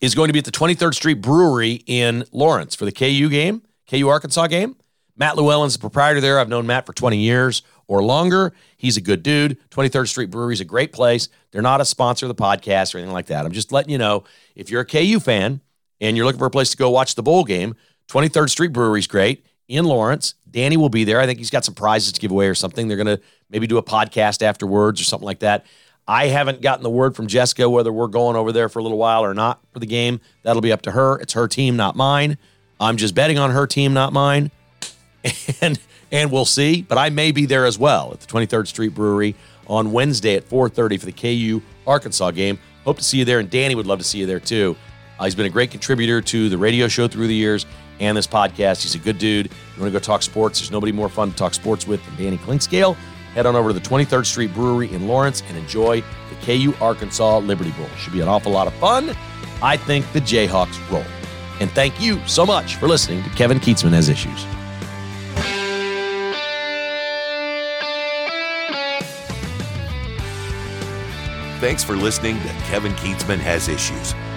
is 0.00 0.14
going 0.14 0.28
to 0.28 0.32
be 0.32 0.38
at 0.38 0.44
the 0.44 0.52
23rd 0.52 0.94
Street 0.94 1.20
Brewery 1.20 1.82
in 1.86 2.24
Lawrence 2.32 2.74
for 2.74 2.84
the 2.84 2.92
KU 2.92 3.28
game, 3.28 3.62
KU 3.90 4.08
Arkansas 4.08 4.46
game. 4.46 4.76
Matt 5.16 5.36
Llewellyn's 5.36 5.72
the 5.72 5.80
proprietor 5.80 6.20
there. 6.20 6.38
I've 6.38 6.48
known 6.48 6.66
Matt 6.66 6.86
for 6.86 6.92
20 6.92 7.18
years 7.18 7.62
or 7.88 8.04
longer. 8.04 8.52
He's 8.76 8.96
a 8.96 9.00
good 9.00 9.24
dude. 9.24 9.58
23rd 9.70 10.06
Street 10.06 10.30
Brewery 10.30 10.54
is 10.54 10.60
a 10.60 10.64
great 10.64 10.92
place. 10.92 11.28
They're 11.50 11.62
not 11.62 11.80
a 11.80 11.84
sponsor 11.84 12.26
of 12.26 12.36
the 12.36 12.40
podcast 12.40 12.94
or 12.94 12.98
anything 12.98 13.12
like 13.12 13.26
that. 13.26 13.44
I'm 13.44 13.52
just 13.52 13.72
letting 13.72 13.90
you 13.90 13.98
know 13.98 14.22
if 14.54 14.70
you're 14.70 14.82
a 14.82 14.86
KU 14.86 15.18
fan 15.18 15.60
and 16.00 16.16
you're 16.16 16.26
looking 16.26 16.38
for 16.38 16.46
a 16.46 16.50
place 16.50 16.70
to 16.70 16.76
go 16.76 16.90
watch 16.90 17.14
the 17.14 17.22
bowl 17.22 17.44
game, 17.44 17.74
23rd 18.08 18.50
Street 18.50 18.72
Brewery 18.72 19.00
is 19.00 19.06
great 19.06 19.44
in 19.68 19.84
Lawrence. 19.84 20.34
Danny 20.50 20.76
will 20.76 20.88
be 20.88 21.04
there. 21.04 21.20
I 21.20 21.26
think 21.26 21.38
he's 21.38 21.50
got 21.50 21.64
some 21.64 21.74
prizes 21.74 22.12
to 22.12 22.20
give 22.20 22.30
away 22.30 22.48
or 22.48 22.54
something. 22.54 22.88
They're 22.88 22.96
going 22.96 23.18
to 23.18 23.20
maybe 23.50 23.66
do 23.66 23.78
a 23.78 23.82
podcast 23.82 24.42
afterwards 24.42 25.00
or 25.00 25.04
something 25.04 25.26
like 25.26 25.40
that. 25.40 25.66
I 26.06 26.28
haven't 26.28 26.62
gotten 26.62 26.82
the 26.82 26.90
word 26.90 27.14
from 27.14 27.26
Jessica 27.26 27.68
whether 27.68 27.92
we're 27.92 28.06
going 28.06 28.34
over 28.34 28.50
there 28.50 28.70
for 28.70 28.78
a 28.78 28.82
little 28.82 28.96
while 28.96 29.22
or 29.22 29.34
not 29.34 29.60
for 29.72 29.78
the 29.78 29.86
game. 29.86 30.20
That'll 30.42 30.62
be 30.62 30.72
up 30.72 30.82
to 30.82 30.92
her. 30.92 31.18
It's 31.18 31.34
her 31.34 31.46
team, 31.46 31.76
not 31.76 31.96
mine. 31.96 32.38
I'm 32.80 32.96
just 32.96 33.14
betting 33.14 33.38
on 33.38 33.50
her 33.50 33.66
team, 33.66 33.92
not 33.92 34.12
mine. 34.12 34.50
And 35.60 35.78
and 36.10 36.32
we'll 36.32 36.46
see, 36.46 36.80
but 36.80 36.96
I 36.96 37.10
may 37.10 37.32
be 37.32 37.44
there 37.44 37.66
as 37.66 37.78
well 37.78 38.12
at 38.12 38.20
the 38.20 38.26
23rd 38.26 38.66
Street 38.66 38.94
Brewery 38.94 39.34
on 39.66 39.92
Wednesday 39.92 40.36
at 40.36 40.48
4:30 40.48 40.98
for 41.00 41.06
the 41.06 41.12
KU 41.12 41.60
Arkansas 41.86 42.30
game. 42.30 42.58
Hope 42.84 42.96
to 42.98 43.04
see 43.04 43.18
you 43.18 43.24
there 43.26 43.40
and 43.40 43.50
Danny 43.50 43.74
would 43.74 43.86
love 43.86 43.98
to 43.98 44.04
see 44.04 44.18
you 44.18 44.26
there 44.26 44.40
too. 44.40 44.76
Uh, 45.18 45.24
he's 45.24 45.34
been 45.34 45.46
a 45.46 45.50
great 45.50 45.70
contributor 45.70 46.20
to 46.20 46.48
the 46.48 46.58
radio 46.58 46.88
show 46.88 47.08
through 47.08 47.26
the 47.26 47.34
years 47.34 47.66
and 48.00 48.16
this 48.16 48.26
podcast. 48.26 48.82
He's 48.82 48.94
a 48.94 48.98
good 48.98 49.18
dude. 49.18 49.46
You 49.46 49.82
want 49.82 49.92
to 49.92 49.98
go 49.98 50.02
talk 50.02 50.22
sports? 50.22 50.60
There's 50.60 50.70
nobody 50.70 50.92
more 50.92 51.08
fun 51.08 51.30
to 51.30 51.36
talk 51.36 51.54
sports 51.54 51.86
with 51.86 52.04
than 52.06 52.16
Danny 52.16 52.38
Clinkscale. 52.38 52.94
Head 53.34 53.46
on 53.46 53.56
over 53.56 53.72
to 53.72 53.74
the 53.78 53.80
23rd 53.80 54.26
Street 54.26 54.54
Brewery 54.54 54.92
in 54.92 55.06
Lawrence 55.06 55.42
and 55.48 55.56
enjoy 55.56 56.00
the 56.00 56.36
KU 56.42 56.72
Arkansas 56.80 57.38
Liberty 57.38 57.72
Bowl. 57.72 57.88
Should 57.98 58.12
be 58.12 58.20
an 58.20 58.28
awful 58.28 58.52
lot 58.52 58.66
of 58.66 58.74
fun. 58.74 59.14
I 59.62 59.76
think 59.76 60.10
the 60.12 60.20
Jayhawks 60.20 60.90
roll. 60.90 61.04
And 61.60 61.70
thank 61.72 62.00
you 62.00 62.24
so 62.26 62.46
much 62.46 62.76
for 62.76 62.86
listening 62.86 63.22
to 63.24 63.30
Kevin 63.30 63.58
Kietzman 63.58 63.90
Has 63.90 64.08
Issues. 64.08 64.44
Thanks 71.60 71.82
for 71.82 71.96
listening 71.96 72.40
to 72.40 72.48
Kevin 72.70 72.92
Kietzman 72.92 73.38
Has 73.38 73.66
Issues 73.66 74.14